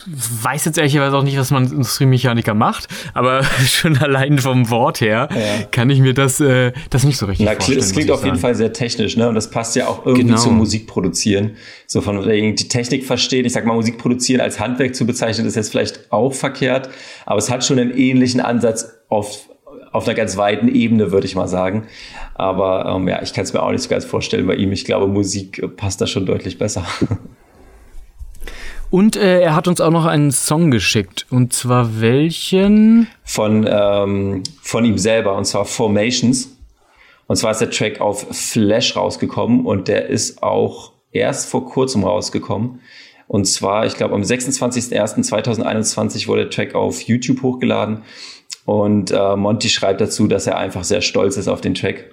weiß 0.07 0.65
jetzt 0.65 0.77
ehrlicherweise 0.77 1.17
auch 1.17 1.23
nicht, 1.23 1.37
was 1.37 1.51
man 1.51 1.65
Industriemechaniker 1.65 2.53
macht, 2.53 2.87
aber 3.13 3.43
schon 3.65 3.97
allein 3.97 4.39
vom 4.39 4.69
Wort 4.69 5.01
her 5.01 5.29
ja. 5.31 5.63
kann 5.69 5.89
ich 5.89 5.99
mir 5.99 6.13
das, 6.13 6.39
äh, 6.39 6.71
das 6.89 7.03
nicht 7.03 7.17
so 7.17 7.25
richtig 7.25 7.45
Na, 7.45 7.53
vorstellen. 7.53 7.79
Das 7.79 7.91
klingt 7.91 8.11
auf 8.11 8.25
jeden 8.25 8.37
Fall 8.37 8.55
sehr 8.55 8.73
technisch, 8.73 9.17
ne? 9.17 9.29
Und 9.29 9.35
das 9.35 9.49
passt 9.49 9.75
ja 9.75 9.87
auch 9.87 10.05
irgendwie 10.05 10.27
genau. 10.27 10.37
zum 10.41 10.57
Musik 10.57 10.87
produzieren. 10.87 11.51
So 11.87 12.01
von 12.01 12.21
die 12.27 12.55
Technik 12.67 13.05
verstehen. 13.05 13.45
Ich 13.45 13.53
sag 13.53 13.65
mal, 13.65 13.73
Musik 13.73 13.97
produzieren 13.97 14.41
als 14.41 14.59
Handwerk 14.59 14.95
zu 14.95 15.05
bezeichnen, 15.05 15.45
ist 15.45 15.55
jetzt 15.55 15.69
vielleicht 15.69 16.11
auch 16.11 16.33
verkehrt, 16.33 16.89
aber 17.25 17.37
es 17.37 17.49
hat 17.49 17.63
schon 17.63 17.79
einen 17.79 17.91
ähnlichen 17.91 18.41
Ansatz 18.41 18.91
auf 19.09 19.50
auf 19.91 20.07
einer 20.07 20.15
ganz 20.15 20.37
weiten 20.37 20.67
Ebene, 20.67 21.11
würde 21.11 21.27
ich 21.27 21.35
mal 21.35 21.47
sagen. 21.47 21.87
Aber 22.35 22.85
ähm, 22.85 23.07
ja, 23.07 23.21
ich 23.21 23.33
kann 23.33 23.43
es 23.43 23.53
mir 23.53 23.61
auch 23.61 23.71
nicht 23.71 23.83
so 23.83 23.89
ganz 23.89 24.05
vorstellen 24.05 24.47
bei 24.47 24.55
ihm. 24.55 24.71
Ich 24.71 24.85
glaube, 24.85 25.07
Musik 25.07 25.75
passt 25.77 26.01
da 26.01 26.07
schon 26.07 26.25
deutlich 26.25 26.57
besser. 26.57 26.85
Und 28.91 29.15
äh, 29.15 29.41
er 29.41 29.55
hat 29.55 29.67
uns 29.69 29.79
auch 29.79 29.89
noch 29.89 30.05
einen 30.05 30.31
Song 30.31 30.69
geschickt. 30.69 31.25
Und 31.29 31.53
zwar 31.53 32.01
welchen? 32.01 33.07
Von, 33.23 33.65
ähm, 33.67 34.43
von 34.61 34.83
ihm 34.83 34.97
selber, 34.97 35.37
und 35.37 35.45
zwar 35.45 35.63
Formations. 35.63 36.57
Und 37.25 37.37
zwar 37.37 37.51
ist 37.51 37.61
der 37.61 37.71
Track 37.71 38.01
auf 38.01 38.27
Flash 38.31 38.97
rausgekommen 38.97 39.65
und 39.65 39.87
der 39.87 40.07
ist 40.07 40.43
auch 40.43 40.91
erst 41.13 41.49
vor 41.49 41.65
kurzem 41.65 42.03
rausgekommen. 42.03 42.81
Und 43.29 43.45
zwar, 43.45 43.85
ich 43.85 43.95
glaube, 43.95 44.13
am 44.13 44.23
26.01.2021 44.23 46.27
wurde 46.27 46.41
der 46.41 46.49
Track 46.49 46.75
auf 46.75 47.03
YouTube 47.03 47.43
hochgeladen. 47.43 48.01
Und 48.71 49.11
äh, 49.11 49.35
Monty 49.35 49.67
schreibt 49.67 49.99
dazu, 49.99 50.27
dass 50.27 50.47
er 50.47 50.57
einfach 50.57 50.85
sehr 50.85 51.01
stolz 51.01 51.35
ist 51.35 51.49
auf 51.49 51.59
den 51.59 51.73
Track. 51.73 52.09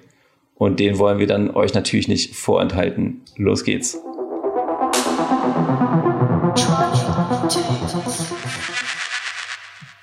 Und 0.55 0.81
den 0.81 0.99
wollen 0.99 1.17
wir 1.17 1.25
dann 1.25 1.51
euch 1.51 1.73
natürlich 1.73 2.09
nicht 2.09 2.35
vorenthalten. 2.35 3.21
Los 3.37 3.63
geht's. 3.63 3.97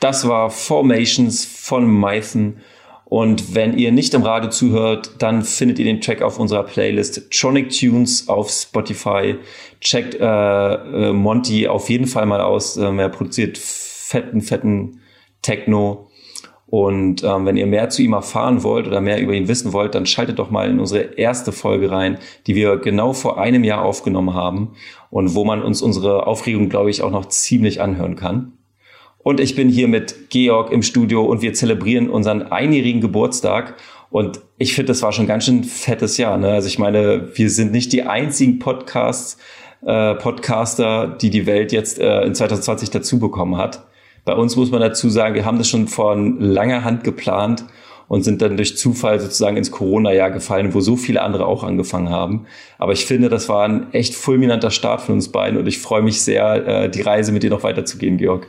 Das 0.01 0.27
war 0.27 0.49
Formations 0.49 1.45
von 1.45 1.87
Mython. 1.87 2.57
Und 3.05 3.55
wenn 3.55 3.77
ihr 3.77 3.93
nicht 3.93 4.15
im 4.15 4.23
Radio 4.23 4.49
zuhört, 4.49 5.17
dann 5.19 5.43
findet 5.43 5.79
ihr 5.79 5.85
den 5.85 6.01
Track 6.01 6.23
auf 6.23 6.39
unserer 6.39 6.63
Playlist 6.63 7.31
Tronic 7.31 7.69
Tunes 7.69 8.31
auf 8.31 8.49
Spotify. 8.49 9.37
Checkt 9.83 10.15
äh, 10.15 10.25
äh, 10.25 11.13
Monty 11.13 11.69
auf 11.69 11.91
jeden 11.91 12.07
Fall 12.07 12.25
mal 12.25 12.41
aus. 12.41 12.79
Ähm, 12.79 12.99
er 12.99 13.11
produziert 13.11 13.59
fetten, 13.59 14.41
fetten 14.41 15.03
Techno. 15.43 16.09
Und 16.69 17.23
ähm, 17.23 17.47
wenn 17.47 17.57
ihr 17.57 17.67
mehr 17.67 17.91
zu 17.91 18.03
ihm 18.03 18.13
erfahren 18.13 18.65
wollt 18.65 18.89
oder 18.89 19.01
mehr 19.01 19.21
über 19.21 19.33
ihn 19.33 19.47
wissen 19.47 19.73
wollt, 19.73 19.95
dann 19.95 20.05
schaltet 20.05 20.41
doch 20.41 20.51
mal 20.51 20.69
in 20.69 20.81
unsere 20.81 21.17
erste 21.17 21.53
Folge 21.53 21.91
rein, 21.91 22.19
die 22.47 22.57
wir 22.57 22.77
genau 22.79 23.13
vor 23.13 23.39
einem 23.39 23.63
Jahr 23.63 23.85
aufgenommen 23.85 24.35
haben 24.35 24.73
und 25.11 25.35
wo 25.35 25.45
man 25.45 25.63
uns 25.63 25.81
unsere 25.81 26.27
Aufregung, 26.27 26.69
glaube 26.69 26.91
ich, 26.91 27.03
auch 27.03 27.13
noch 27.13 27.27
ziemlich 27.27 27.81
anhören 27.81 28.17
kann. 28.17 28.53
Und 29.19 29.41
ich 29.41 29.55
bin 29.55 29.69
hier 29.69 29.89
mit 29.89 30.31
Georg 30.31 30.73
im 30.73 30.83
Studio 30.83 31.25
und 31.25 31.41
wir 31.43 31.53
zelebrieren 31.53 32.11
unseren 32.11 32.43
einjährigen 32.43 33.01
Geburtstag. 33.01 33.75
Und 34.11 34.41
ich 34.59 34.75
finde, 34.75 34.89
das 34.89 35.03
war 35.03 35.13
schon 35.13 35.27
ganz 35.27 35.45
schön 35.45 35.65
fettes 35.65 36.17
Jahr. 36.17 36.39
Ne? 36.39 36.49
Also 36.51 36.69
ich 36.69 36.79
meine, 36.79 37.37
wir 37.37 37.51
sind 37.51 37.73
nicht 37.73 37.93
die 37.93 38.05
einzigen 38.05 38.59
Podcasts, 38.59 39.39
äh, 39.85 40.15
Podcaster, 40.15 41.09
die 41.09 41.31
die 41.31 41.47
Welt 41.47 41.73
jetzt 41.73 41.99
äh, 41.99 42.23
in 42.23 42.35
2020 42.35 42.91
dazu 42.91 43.19
bekommen 43.19 43.57
hat. 43.57 43.87
Bei 44.27 44.35
uns 44.35 44.57
muss 44.57 44.73
man 44.73 44.81
dazu 44.81 45.09
sagen, 45.09 45.37
wir 45.37 45.45
haben 45.45 45.57
das 45.57 45.69
schon 45.69 45.87
von 45.87 46.41
langer 46.41 46.83
Hand 46.83 47.05
geplant 47.05 47.65
und 48.09 48.25
sind 48.25 48.43
dann 48.43 48.57
durch 48.57 48.77
Zufall 48.77 49.21
sozusagen 49.21 49.57
ins 49.57 49.71
Corona-Jahr 49.71 50.33
gefallen, 50.33 50.75
wo 50.75 50.81
so 50.81 50.97
viele 50.97 51.23
andere 51.23 51.47
auch 51.47 51.63
angefangen 51.63 52.11
haben. 52.11 52.47
Aber 52.77 52.93
ich 52.93 53.07
finde, 53.07 53.29
das 53.29 53.49
war 53.49 53.69
ein 53.69 53.93
echt 53.93 54.17
fulminanter 54.17 54.73
Start 54.73 55.03
von 55.03 55.15
uns 55.15 55.31
beiden 55.31 55.59
und 55.59 55.69
ich 55.69 55.79
freue 55.79 56.03
mich 56.03 56.23
sehr, 56.23 56.67
äh, 56.67 56.91
die 56.91 57.03
Reise 57.03 57.31
mit 57.31 57.45
dir 57.45 57.51
noch 57.51 57.63
weiterzugehen, 57.63 58.17
Georg. 58.19 58.49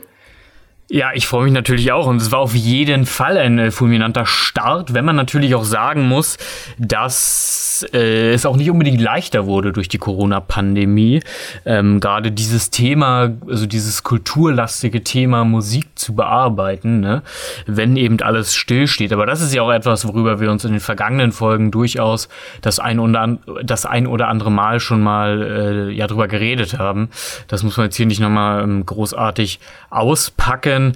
Ja, 0.90 1.10
ich 1.12 1.26
freue 1.26 1.44
mich 1.44 1.52
natürlich 1.52 1.92
auch 1.92 2.06
und 2.06 2.16
es 2.16 2.32
war 2.32 2.38
auf 2.38 2.54
jeden 2.54 3.04
Fall 3.04 3.36
ein 3.36 3.58
äh, 3.58 3.70
fulminanter 3.70 4.24
Start, 4.24 4.94
wenn 4.94 5.04
man 5.04 5.16
natürlich 5.16 5.54
auch 5.54 5.64
sagen 5.64 6.08
muss, 6.08 6.38
dass 6.78 7.84
äh, 7.92 8.32
es 8.32 8.46
auch 8.46 8.56
nicht 8.56 8.70
unbedingt 8.70 8.98
leichter 8.98 9.44
wurde 9.44 9.72
durch 9.72 9.88
die 9.88 9.98
Corona-Pandemie. 9.98 11.20
Ähm, 11.66 12.00
Gerade 12.00 12.32
dieses 12.32 12.70
Thema, 12.70 13.34
also 13.46 13.66
dieses 13.66 14.02
kulturlastige 14.02 15.04
Thema 15.04 15.44
Musik 15.44 15.88
zu 15.94 16.14
bearbeiten, 16.14 17.00
ne? 17.00 17.20
wenn 17.66 17.98
eben 17.98 18.18
alles 18.22 18.54
stillsteht. 18.54 19.12
Aber 19.12 19.26
das 19.26 19.42
ist 19.42 19.52
ja 19.52 19.60
auch 19.60 19.70
etwas, 19.70 20.08
worüber 20.08 20.40
wir 20.40 20.50
uns 20.50 20.64
in 20.64 20.70
den 20.70 20.80
vergangenen 20.80 21.32
Folgen 21.32 21.70
durchaus 21.70 22.30
das 22.62 22.78
ein 22.78 22.98
oder, 22.98 23.36
das 23.62 23.84
ein 23.84 24.06
oder 24.06 24.28
andere 24.28 24.50
Mal 24.50 24.80
schon 24.80 25.02
mal 25.02 25.42
äh, 25.42 25.92
ja 25.92 26.06
drüber 26.06 26.28
geredet 26.28 26.78
haben. 26.78 27.10
Das 27.46 27.62
muss 27.62 27.76
man 27.76 27.84
jetzt 27.84 27.96
hier 27.96 28.06
nicht 28.06 28.20
nochmal 28.20 28.62
ähm, 28.62 28.86
großartig 28.86 29.60
auspacken 29.90 30.77
bisschen. 30.78 30.92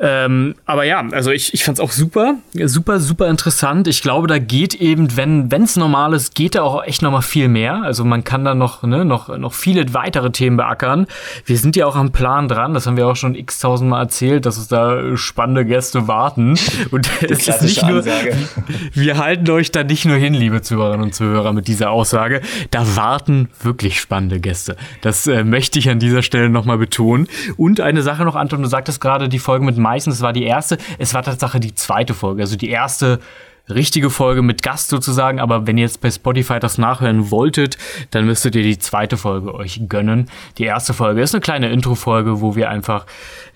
Ähm, 0.00 0.54
aber 0.66 0.84
ja, 0.84 1.04
also 1.12 1.30
ich, 1.30 1.54
ich 1.54 1.64
fand 1.64 1.78
es 1.78 1.84
auch 1.84 1.92
super, 1.92 2.36
super, 2.54 3.00
super 3.00 3.28
interessant. 3.28 3.88
Ich 3.88 4.02
glaube, 4.02 4.26
da 4.26 4.38
geht 4.38 4.74
eben, 4.74 5.16
wenn 5.16 5.50
es 5.62 5.76
normal 5.76 6.14
ist, 6.14 6.34
geht 6.34 6.54
da 6.54 6.62
auch 6.62 6.82
echt 6.84 7.02
noch 7.02 7.12
mal 7.12 7.22
viel 7.22 7.48
mehr. 7.48 7.82
Also 7.82 8.04
man 8.04 8.24
kann 8.24 8.44
da 8.44 8.54
noch, 8.54 8.82
ne, 8.82 9.04
noch, 9.04 9.36
noch 9.36 9.54
viele 9.54 9.92
weitere 9.94 10.30
Themen 10.30 10.56
beackern. 10.56 11.06
Wir 11.44 11.58
sind 11.58 11.76
ja 11.76 11.86
auch 11.86 11.96
am 11.96 12.12
Plan 12.12 12.48
dran, 12.48 12.74
das 12.74 12.86
haben 12.86 12.96
wir 12.96 13.06
auch 13.06 13.16
schon 13.16 13.34
x-tausend 13.34 13.90
Mal 13.90 14.00
erzählt, 14.00 14.46
dass 14.46 14.56
es 14.56 14.68
da 14.68 15.16
spannende 15.16 15.64
Gäste 15.64 16.08
warten. 16.08 16.58
Und 16.90 17.10
es 17.22 17.48
ist 17.48 17.62
nicht 17.62 17.82
nur, 17.82 17.98
Ansage. 17.98 18.36
wir 18.94 19.18
halten 19.18 19.50
euch 19.50 19.70
da 19.70 19.84
nicht 19.84 20.04
nur 20.04 20.16
hin, 20.16 20.34
liebe 20.34 20.62
Zuhörerinnen 20.62 21.06
und 21.06 21.14
Zuhörer, 21.14 21.52
mit 21.52 21.68
dieser 21.68 21.90
Aussage. 21.90 22.40
Da 22.70 22.96
warten 22.96 23.48
wirklich 23.62 24.00
spannende 24.00 24.40
Gäste. 24.40 24.76
Das 25.00 25.26
äh, 25.26 25.44
möchte 25.44 25.78
ich 25.78 25.88
an 25.90 25.98
dieser 25.98 26.22
Stelle 26.22 26.48
nochmal 26.48 26.78
betonen. 26.78 27.28
Und 27.56 27.80
eine 27.80 28.02
Sache 28.02 28.24
noch, 28.24 28.36
Anton, 28.36 28.62
du 28.62 28.68
sagtest 28.68 29.00
gerade, 29.00 29.11
gerade 29.12 29.28
die 29.28 29.38
Folge 29.38 29.64
mit 29.64 29.76
Meißen, 29.76 30.10
das 30.10 30.22
war 30.22 30.32
die 30.32 30.44
erste. 30.44 30.78
Es 30.98 31.12
war 31.14 31.22
tatsächlich 31.22 31.60
die 31.62 31.74
zweite 31.74 32.14
Folge. 32.14 32.42
Also 32.42 32.56
die 32.56 32.70
erste 32.70 33.20
richtige 33.68 34.10
Folge 34.10 34.42
mit 34.42 34.62
Gast 34.62 34.88
sozusagen, 34.88 35.40
aber 35.40 35.66
wenn 35.66 35.78
ihr 35.78 35.84
jetzt 35.84 36.00
bei 36.00 36.10
Spotify 36.10 36.58
das 36.58 36.78
nachhören 36.78 37.30
wolltet, 37.30 37.78
dann 38.10 38.26
müsstet 38.26 38.54
ihr 38.54 38.62
die 38.62 38.78
zweite 38.78 39.16
Folge 39.16 39.54
euch 39.54 39.80
gönnen. 39.88 40.28
Die 40.58 40.64
erste 40.64 40.94
Folge 40.94 41.22
ist 41.22 41.34
eine 41.34 41.40
kleine 41.40 41.70
Intro-Folge, 41.70 42.40
wo 42.40 42.56
wir 42.56 42.70
einfach 42.70 43.06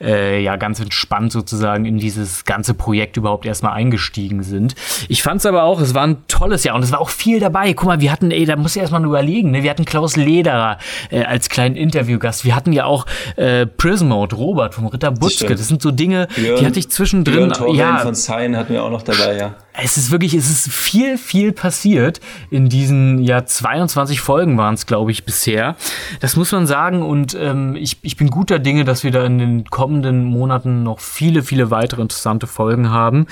äh, 0.01 0.43
ja 0.43 0.57
ganz 0.57 0.81
entspannt 0.81 1.33
sozusagen 1.33 1.85
in 1.85 1.99
dieses 1.99 2.45
ganze 2.45 2.75
Projekt 2.75 3.17
überhaupt 3.17 3.47
erstmal 3.47 3.73
eingestiegen 3.73 4.43
sind. 4.43 4.75
Ich 5.09 5.23
fand 5.23 5.41
es 5.41 5.47
aber 5.47 5.65
auch, 5.65 5.81
es 5.81 5.95
war 5.95 6.07
ein 6.07 6.27
tolles 6.29 6.65
Jahr 6.65 6.77
und 6.77 6.83
es 6.83 6.93
war 6.93 7.01
auch 7.01 7.11
viel 7.11 7.41
dabei. 7.41 7.73
Guck 7.73 7.87
mal, 7.87 8.01
wir 8.01 8.13
hatten, 8.13 8.31
ey, 8.31 8.45
da 8.45 8.57
muss 8.57 8.77
ich 8.77 8.83
erstmal 8.83 9.05
überlegen, 9.05 9.51
ne? 9.51 9.63
wir 9.63 9.71
hatten 9.71 9.85
Klaus 9.85 10.17
Lederer 10.17 10.79
äh, 11.11 11.25
als 11.25 11.49
kleinen 11.49 11.77
Interviewgast. 11.77 12.45
Wir 12.45 12.55
hatten 12.55 12.73
ja 12.73 12.85
auch 12.85 13.07
äh, 13.37 13.67
Prison 13.67 14.09
Mode, 14.09 14.37
Robert 14.37 14.75
vom 14.75 14.87
Ritter 14.87 15.11
Butzke. 15.11 15.49
Das, 15.49 15.59
das 15.61 15.69
sind 15.69 15.83
so 15.83 15.91
Dinge, 15.91 16.29
Björn, 16.37 16.61
die 16.61 16.67
hatte 16.67 16.79
ich 16.79 16.91
zwischendrin. 16.91 17.49
Björn 17.49 17.75
ja, 17.75 17.99
von 17.99 18.15
Sein 18.15 18.57
hatten 18.57 18.73
wir 18.73 18.85
auch 18.85 18.91
noch 18.91 19.03
dabei, 19.03 19.37
ja 19.37 19.55
es 19.83 19.96
ist 19.97 20.11
wirklich, 20.11 20.35
es 20.35 20.51
ist 20.51 20.73
viel, 20.73 21.19
viel 21.19 21.53
passiert 21.53 22.21
in 22.51 22.69
diesen 22.69 23.23
ja 23.23 23.45
22 23.45 24.21
Folgen 24.21 24.59
waren 24.59 24.75
es, 24.75 24.87
glaube 24.87 25.11
ich, 25.11 25.25
bisher. 25.25 25.77
Das 26.21 26.37
muss 26.37 26.53
man 26.53 26.67
sagen 26.67 27.03
und 27.03 27.37
ähm, 27.41 27.77
ich, 27.77 27.99
ich 28.03 28.17
bin 28.17 28.31
guter 28.31 28.59
Dinge, 28.59 28.85
dass 28.85 29.05
wir 29.05 29.11
da 29.11 29.25
in 29.25 29.39
den 29.39 29.65
kommenden 29.65 30.25
Monaten 30.25 30.83
noch 30.83 31.01
viele, 31.01 31.43
viele 31.43 31.71
weitere 31.71 32.03
interessante 32.03 32.47
Folgen 32.47 32.91
haben 32.91 33.27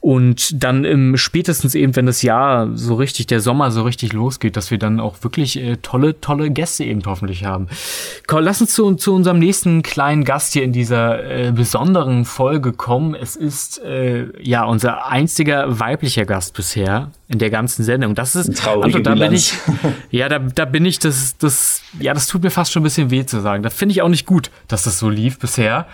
und 0.00 0.62
dann 0.62 0.84
im 0.84 1.16
spätestens 1.16 1.74
eben, 1.74 1.94
wenn 1.94 2.06
das 2.06 2.22
Jahr 2.22 2.68
so 2.74 2.94
richtig, 2.94 3.26
der 3.26 3.40
Sommer 3.40 3.70
so 3.70 3.82
richtig 3.82 4.12
losgeht, 4.12 4.56
dass 4.56 4.70
wir 4.70 4.78
dann 4.78 4.98
auch 4.98 5.22
wirklich 5.22 5.58
äh, 5.58 5.76
tolle, 5.76 6.20
tolle 6.20 6.50
Gäste 6.50 6.84
eben 6.84 7.02
hoffentlich 7.04 7.44
haben. 7.44 7.68
Komm, 8.26 8.44
lass 8.44 8.60
uns 8.60 8.72
zu, 8.72 8.94
zu 8.94 9.14
unserem 9.14 9.38
nächsten 9.38 9.82
kleinen 9.82 10.24
Gast 10.24 10.54
hier 10.54 10.64
in 10.64 10.72
dieser 10.72 11.24
äh, 11.24 11.52
besonderen 11.52 12.24
Folge 12.24 12.72
kommen. 12.72 13.14
Es 13.14 13.36
ist 13.36 13.82
äh, 13.82 14.26
ja 14.42 14.64
unser 14.64 15.06
einziger 15.06 15.78
weiblicher 15.78 15.99
Gast 16.26 16.54
bisher 16.54 17.10
in 17.30 17.38
der 17.38 17.50
ganzen 17.50 17.84
Sendung. 17.84 18.16
Das 18.16 18.34
ist 18.34 18.66
also 18.66 18.98
da 18.98 19.14
bin 19.14 19.32
ich 19.32 19.54
ja 20.10 20.28
da, 20.28 20.40
da 20.40 20.64
bin 20.64 20.84
ich 20.84 20.98
das 20.98 21.36
das 21.38 21.82
ja 22.00 22.12
das 22.12 22.26
tut 22.26 22.42
mir 22.42 22.50
fast 22.50 22.72
schon 22.72 22.80
ein 22.80 22.84
bisschen 22.84 23.10
weh 23.10 23.24
zu 23.24 23.40
sagen. 23.40 23.62
Da 23.62 23.70
finde 23.70 23.92
ich 23.92 24.02
auch 24.02 24.08
nicht 24.08 24.26
gut, 24.26 24.50
dass 24.66 24.82
das 24.82 24.98
so 24.98 25.08
lief 25.08 25.38
bisher. 25.38 25.86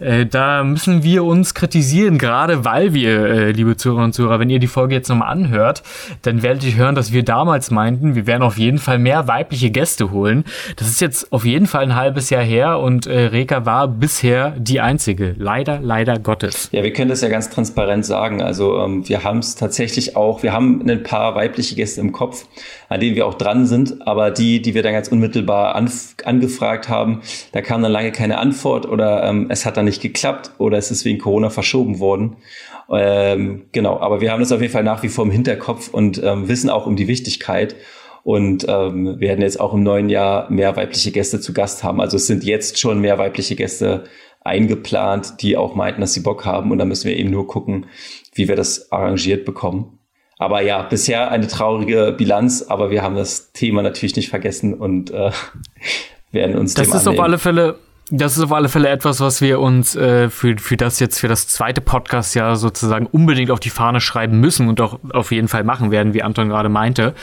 Äh, 0.00 0.26
da 0.26 0.62
müssen 0.64 1.02
wir 1.02 1.24
uns 1.24 1.54
kritisieren, 1.54 2.18
gerade 2.18 2.66
weil 2.66 2.92
wir, 2.92 3.24
äh, 3.24 3.52
liebe 3.52 3.76
Zuhörerinnen 3.76 4.08
und 4.08 4.12
Zuhörer, 4.12 4.38
wenn 4.38 4.50
ihr 4.50 4.58
die 4.58 4.66
Folge 4.66 4.94
jetzt 4.94 5.08
nochmal 5.08 5.28
anhört, 5.32 5.82
dann 6.20 6.42
werdet 6.42 6.64
ihr 6.64 6.74
hören, 6.74 6.94
dass 6.94 7.10
wir 7.10 7.22
damals 7.22 7.70
meinten, 7.70 8.14
wir 8.14 8.26
werden 8.26 8.42
auf 8.42 8.58
jeden 8.58 8.78
Fall 8.78 8.98
mehr 8.98 9.26
weibliche 9.28 9.70
Gäste 9.70 10.10
holen. 10.10 10.44
Das 10.76 10.88
ist 10.88 11.00
jetzt 11.00 11.32
auf 11.32 11.46
jeden 11.46 11.66
Fall 11.66 11.84
ein 11.84 11.96
halbes 11.96 12.28
Jahr 12.28 12.42
her 12.42 12.78
und 12.78 13.06
äh, 13.06 13.26
Reka 13.26 13.64
war 13.64 13.88
bisher 13.88 14.50
die 14.58 14.80
einzige. 14.80 15.34
Leider, 15.38 15.80
leider 15.80 16.18
Gottes. 16.18 16.68
Ja, 16.72 16.82
wir 16.82 16.92
können 16.92 17.08
das 17.08 17.22
ja 17.22 17.28
ganz 17.28 17.48
transparent 17.48 18.04
sagen. 18.04 18.42
Also 18.42 18.78
ähm, 18.78 19.08
wir 19.08 19.24
haben 19.24 19.38
es 19.38 19.54
tatsächlich 19.54 20.16
auch, 20.16 20.42
wir 20.42 20.52
haben 20.52 20.81
ein 20.90 21.02
paar 21.02 21.34
weibliche 21.34 21.74
Gäste 21.74 22.00
im 22.00 22.12
Kopf, 22.12 22.46
an 22.88 23.00
denen 23.00 23.16
wir 23.16 23.26
auch 23.26 23.34
dran 23.34 23.66
sind, 23.66 24.06
aber 24.06 24.30
die, 24.30 24.62
die 24.62 24.74
wir 24.74 24.82
dann 24.82 24.92
ganz 24.92 25.08
unmittelbar 25.08 25.74
angefragt 25.74 26.88
haben, 26.88 27.22
da 27.52 27.60
kam 27.60 27.82
dann 27.82 27.92
lange 27.92 28.12
keine 28.12 28.38
Antwort 28.38 28.86
oder 28.86 29.24
ähm, 29.24 29.46
es 29.48 29.66
hat 29.66 29.76
dann 29.76 29.84
nicht 29.84 30.02
geklappt 30.02 30.52
oder 30.58 30.78
es 30.78 30.90
ist 30.90 31.04
wegen 31.04 31.18
Corona 31.18 31.50
verschoben 31.50 31.98
worden. 31.98 32.36
Ähm, 32.90 33.66
genau, 33.72 33.98
aber 34.00 34.20
wir 34.20 34.32
haben 34.32 34.40
das 34.40 34.52
auf 34.52 34.60
jeden 34.60 34.72
Fall 34.72 34.84
nach 34.84 35.02
wie 35.02 35.08
vor 35.08 35.24
im 35.24 35.30
Hinterkopf 35.30 35.88
und 35.88 36.22
ähm, 36.22 36.48
wissen 36.48 36.70
auch 36.70 36.86
um 36.86 36.96
die 36.96 37.08
Wichtigkeit 37.08 37.76
und 38.22 38.66
ähm, 38.68 39.18
werden 39.18 39.42
jetzt 39.42 39.58
auch 39.58 39.74
im 39.74 39.82
neuen 39.82 40.08
Jahr 40.08 40.50
mehr 40.50 40.76
weibliche 40.76 41.10
Gäste 41.10 41.40
zu 41.40 41.52
Gast 41.52 41.82
haben. 41.82 42.00
Also 42.00 42.16
es 42.16 42.26
sind 42.26 42.44
jetzt 42.44 42.78
schon 42.78 43.00
mehr 43.00 43.18
weibliche 43.18 43.56
Gäste 43.56 44.04
eingeplant, 44.44 45.40
die 45.40 45.56
auch 45.56 45.74
meinten, 45.74 46.00
dass 46.00 46.14
sie 46.14 46.20
Bock 46.20 46.44
haben. 46.44 46.70
Und 46.70 46.78
da 46.78 46.84
müssen 46.84 47.08
wir 47.08 47.16
eben 47.16 47.30
nur 47.30 47.46
gucken, 47.46 47.86
wie 48.34 48.48
wir 48.48 48.56
das 48.56 48.90
arrangiert 48.92 49.44
bekommen. 49.44 49.98
Aber 50.42 50.60
ja, 50.60 50.82
bisher 50.82 51.30
eine 51.30 51.46
traurige 51.46 52.12
Bilanz, 52.16 52.62
aber 52.68 52.90
wir 52.90 53.02
haben 53.02 53.14
das 53.14 53.52
Thema 53.52 53.82
natürlich 53.82 54.16
nicht 54.16 54.28
vergessen 54.28 54.74
und 54.74 55.10
äh, 55.12 55.30
werden 56.32 56.56
uns 56.56 56.74
das 56.74 56.88
dem 56.88 56.96
ist 56.96 57.06
annehmen. 57.06 57.20
auf 57.20 57.24
alle 57.24 57.38
Fälle 57.38 57.78
das 58.12 58.36
ist 58.36 58.44
auf 58.44 58.52
alle 58.52 58.68
Fälle 58.68 58.90
etwas, 58.90 59.20
was 59.20 59.40
wir 59.40 59.58
uns 59.58 59.96
äh, 59.96 60.28
für, 60.28 60.58
für 60.58 60.76
das 60.76 61.00
jetzt, 61.00 61.18
für 61.18 61.28
das 61.28 61.48
zweite 61.48 61.80
Podcast 61.80 62.34
ja 62.34 62.54
sozusagen 62.56 63.06
unbedingt 63.06 63.50
auf 63.50 63.58
die 63.58 63.70
Fahne 63.70 64.02
schreiben 64.02 64.38
müssen 64.38 64.68
und 64.68 64.82
auch 64.82 64.98
auf 65.14 65.32
jeden 65.32 65.48
Fall 65.48 65.64
machen 65.64 65.90
werden, 65.90 66.12
wie 66.12 66.22
Anton 66.22 66.50
gerade 66.50 66.68
meinte. 66.68 67.14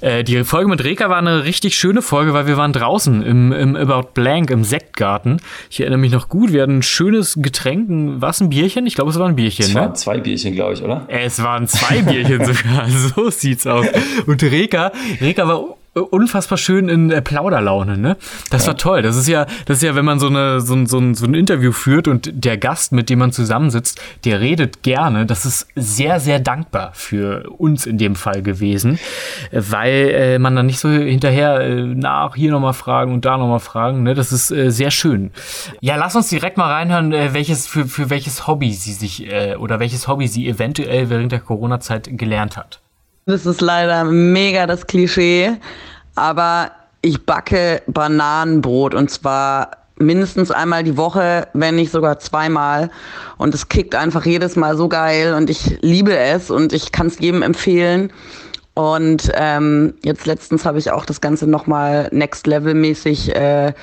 Äh, 0.00 0.24
die 0.24 0.42
Folge 0.44 0.70
mit 0.70 0.82
Reka 0.82 1.10
war 1.10 1.18
eine 1.18 1.44
richtig 1.44 1.76
schöne 1.76 2.00
Folge, 2.00 2.32
weil 2.32 2.46
wir 2.46 2.56
waren 2.56 2.72
draußen 2.72 3.22
im, 3.22 3.52
im 3.52 3.76
About 3.76 4.10
Blank, 4.14 4.50
im 4.50 4.64
Sektgarten. 4.64 5.42
Ich 5.68 5.80
erinnere 5.80 5.98
mich 5.98 6.12
noch 6.12 6.30
gut, 6.30 6.50
wir 6.54 6.62
hatten 6.62 6.78
ein 6.78 6.82
schönes 6.82 7.34
Getränk, 7.36 7.88
was, 8.22 8.40
ein 8.40 8.48
Bierchen? 8.48 8.86
Ich 8.86 8.94
glaube, 8.94 9.10
es 9.10 9.18
war 9.18 9.28
ein 9.28 9.36
Bierchen, 9.36 9.66
Es 9.66 9.74
ne? 9.74 9.80
waren 9.80 9.94
zwei 9.96 10.18
Bierchen, 10.18 10.54
glaube 10.54 10.72
ich, 10.72 10.82
oder? 10.82 11.04
Es 11.08 11.42
waren 11.42 11.68
zwei 11.68 12.00
Bierchen 12.00 12.42
sogar, 12.46 12.88
so 12.88 13.28
sieht's 13.28 13.66
aus. 13.66 13.86
Und 14.26 14.42
Reka, 14.42 14.92
Reka 15.20 15.46
war 15.46 15.77
unfassbar 16.02 16.58
schön 16.58 16.88
in 16.88 17.10
äh, 17.10 17.22
Plauderlaune, 17.22 17.98
ne? 17.98 18.16
Das 18.50 18.62
ja. 18.62 18.68
war 18.68 18.76
toll. 18.76 19.02
Das 19.02 19.16
ist 19.16 19.28
ja, 19.28 19.46
das 19.66 19.78
ist 19.78 19.82
ja, 19.82 19.94
wenn 19.94 20.04
man 20.04 20.18
so, 20.18 20.28
eine, 20.28 20.60
so, 20.60 20.74
ein, 20.74 20.86
so, 20.86 20.98
ein, 20.98 21.14
so 21.14 21.26
ein 21.26 21.34
Interview 21.34 21.72
führt 21.72 22.08
und 22.08 22.30
der 22.32 22.56
Gast, 22.56 22.92
mit 22.92 23.10
dem 23.10 23.18
man 23.18 23.32
zusammensitzt, 23.32 24.00
der 24.24 24.40
redet 24.40 24.82
gerne. 24.82 25.26
Das 25.26 25.44
ist 25.44 25.68
sehr, 25.74 26.20
sehr 26.20 26.40
dankbar 26.40 26.92
für 26.94 27.50
uns 27.58 27.86
in 27.86 27.98
dem 27.98 28.16
Fall 28.16 28.42
gewesen, 28.42 28.98
weil 29.52 30.10
äh, 30.12 30.38
man 30.38 30.56
dann 30.56 30.66
nicht 30.66 30.80
so 30.80 30.88
hinterher 30.88 31.60
äh, 31.60 31.82
nach 31.82 32.34
hier 32.34 32.50
nochmal 32.50 32.74
fragen 32.74 33.12
und 33.12 33.24
da 33.24 33.36
nochmal 33.36 33.60
fragen. 33.60 34.02
Ne? 34.02 34.14
Das 34.14 34.32
ist 34.32 34.50
äh, 34.50 34.70
sehr 34.70 34.90
schön. 34.90 35.30
Ja, 35.80 35.96
lass 35.96 36.16
uns 36.16 36.28
direkt 36.28 36.56
mal 36.56 36.72
reinhören, 36.72 37.12
äh, 37.12 37.34
welches 37.34 37.66
für, 37.66 37.86
für 37.86 38.10
welches 38.10 38.46
Hobby 38.46 38.72
sie 38.72 38.92
sich 38.92 39.30
äh, 39.30 39.56
oder 39.56 39.80
welches 39.80 40.08
Hobby 40.08 40.28
sie 40.28 40.48
eventuell 40.48 41.10
während 41.10 41.32
der 41.32 41.40
Corona-Zeit 41.40 42.08
gelernt 42.12 42.56
hat. 42.56 42.80
Das 43.28 43.44
ist 43.44 43.60
leider 43.60 44.04
mega 44.04 44.66
das 44.66 44.86
Klischee, 44.86 45.50
aber 46.14 46.70
ich 47.02 47.26
backe 47.26 47.82
Bananenbrot 47.86 48.94
und 48.94 49.10
zwar 49.10 49.72
mindestens 49.98 50.50
einmal 50.50 50.82
die 50.82 50.96
Woche, 50.96 51.46
wenn 51.52 51.74
nicht 51.74 51.92
sogar 51.92 52.20
zweimal. 52.20 52.90
Und 53.36 53.54
es 53.54 53.68
kickt 53.68 53.94
einfach 53.94 54.24
jedes 54.24 54.56
Mal 54.56 54.78
so 54.78 54.88
geil 54.88 55.34
und 55.34 55.50
ich 55.50 55.78
liebe 55.82 56.16
es 56.16 56.50
und 56.50 56.72
ich 56.72 56.90
kann 56.90 57.08
es 57.08 57.18
jedem 57.18 57.42
empfehlen. 57.42 58.14
Und 58.72 59.30
ähm, 59.34 59.92
jetzt 60.02 60.24
letztens 60.24 60.64
habe 60.64 60.78
ich 60.78 60.90
auch 60.90 61.04
das 61.04 61.20
Ganze 61.20 61.46
nochmal 61.46 62.08
Next 62.12 62.46
Level 62.46 62.72
mäßig 62.72 63.36
äh, 63.36 63.74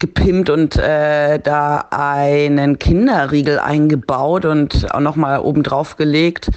gepimpt 0.00 0.50
und 0.50 0.74
äh, 0.78 1.38
da 1.38 1.86
einen 1.90 2.80
Kinderriegel 2.80 3.60
eingebaut 3.60 4.44
und 4.44 4.92
auch 4.92 4.98
nochmal 4.98 5.38
oben 5.38 5.62
drauf 5.62 5.96
gelegt. 5.96 6.50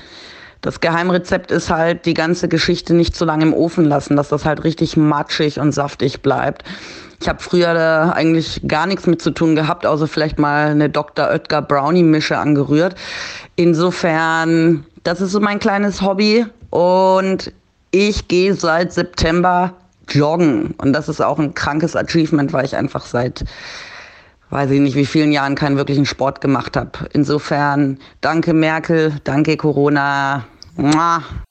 Das 0.61 0.81
Geheimrezept 0.81 1.51
ist 1.51 1.69
halt, 1.69 2.05
die 2.05 2.13
ganze 2.13 2.47
Geschichte 2.47 2.93
nicht 2.93 3.15
zu 3.15 3.25
lange 3.25 3.43
im 3.43 3.53
Ofen 3.53 3.85
lassen, 3.85 4.15
dass 4.15 4.29
das 4.29 4.45
halt 4.45 4.63
richtig 4.63 4.97
matschig 4.97 5.59
und 5.59 5.71
saftig 5.71 6.21
bleibt. 6.21 6.63
Ich 7.21 7.27
habe 7.27 7.41
früher 7.41 7.73
da 7.73 8.11
eigentlich 8.11 8.61
gar 8.67 8.85
nichts 8.85 9.07
mit 9.07 9.21
zu 9.21 9.31
tun 9.31 9.55
gehabt, 9.55 9.85
außer 9.85 10.07
vielleicht 10.07 10.39
mal 10.39 10.67
eine 10.67 10.89
Dr. 10.89 11.29
Oetker 11.29 11.61
Brownie-Mische 11.61 12.37
angerührt. 12.37 12.95
Insofern, 13.55 14.85
das 15.03 15.21
ist 15.21 15.31
so 15.31 15.39
mein 15.39 15.59
kleines 15.59 16.01
Hobby 16.01 16.45
und 16.69 17.51
ich 17.91 18.27
gehe 18.27 18.53
seit 18.53 18.93
September 18.93 19.73
joggen 20.09 20.75
und 20.77 20.93
das 20.93 21.09
ist 21.09 21.21
auch 21.21 21.39
ein 21.39 21.53
krankes 21.53 21.95
Achievement, 21.95 22.53
weil 22.53 22.65
ich 22.65 22.75
einfach 22.75 23.05
seit 23.05 23.43
weiß 24.49 24.71
ich 24.71 24.79
nicht, 24.79 24.95
wie 24.95 25.05
vielen 25.05 25.31
Jahren 25.31 25.55
keinen 25.55 25.77
wirklichen 25.77 26.05
Sport 26.05 26.41
gemacht 26.41 26.77
habe. 26.77 26.91
Insofern 27.13 27.99
danke 28.21 28.53
Merkel, 28.53 29.13
danke 29.23 29.57
Corona. 29.57 30.45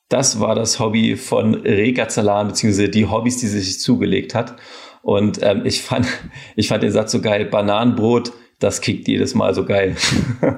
Das 0.08 0.38
war 0.40 0.54
das 0.54 0.78
Hobby 0.78 1.16
von 1.16 1.54
Reka 1.54 2.08
Zalan, 2.08 2.48
beziehungsweise 2.48 2.88
die 2.88 3.06
Hobbys, 3.06 3.38
die 3.38 3.48
sie 3.48 3.60
sich 3.60 3.80
zugelegt 3.80 4.34
hat. 4.34 4.56
Und 5.02 5.40
ähm, 5.42 5.62
ich, 5.64 5.82
fand, 5.82 6.06
ich 6.56 6.68
fand 6.68 6.82
den 6.82 6.92
Satz 6.92 7.12
so 7.12 7.20
geil, 7.20 7.44
Bananenbrot, 7.46 8.32
das 8.58 8.80
kickt 8.80 9.08
jedes 9.08 9.34
Mal 9.34 9.54
so 9.54 9.64
geil. 9.64 9.96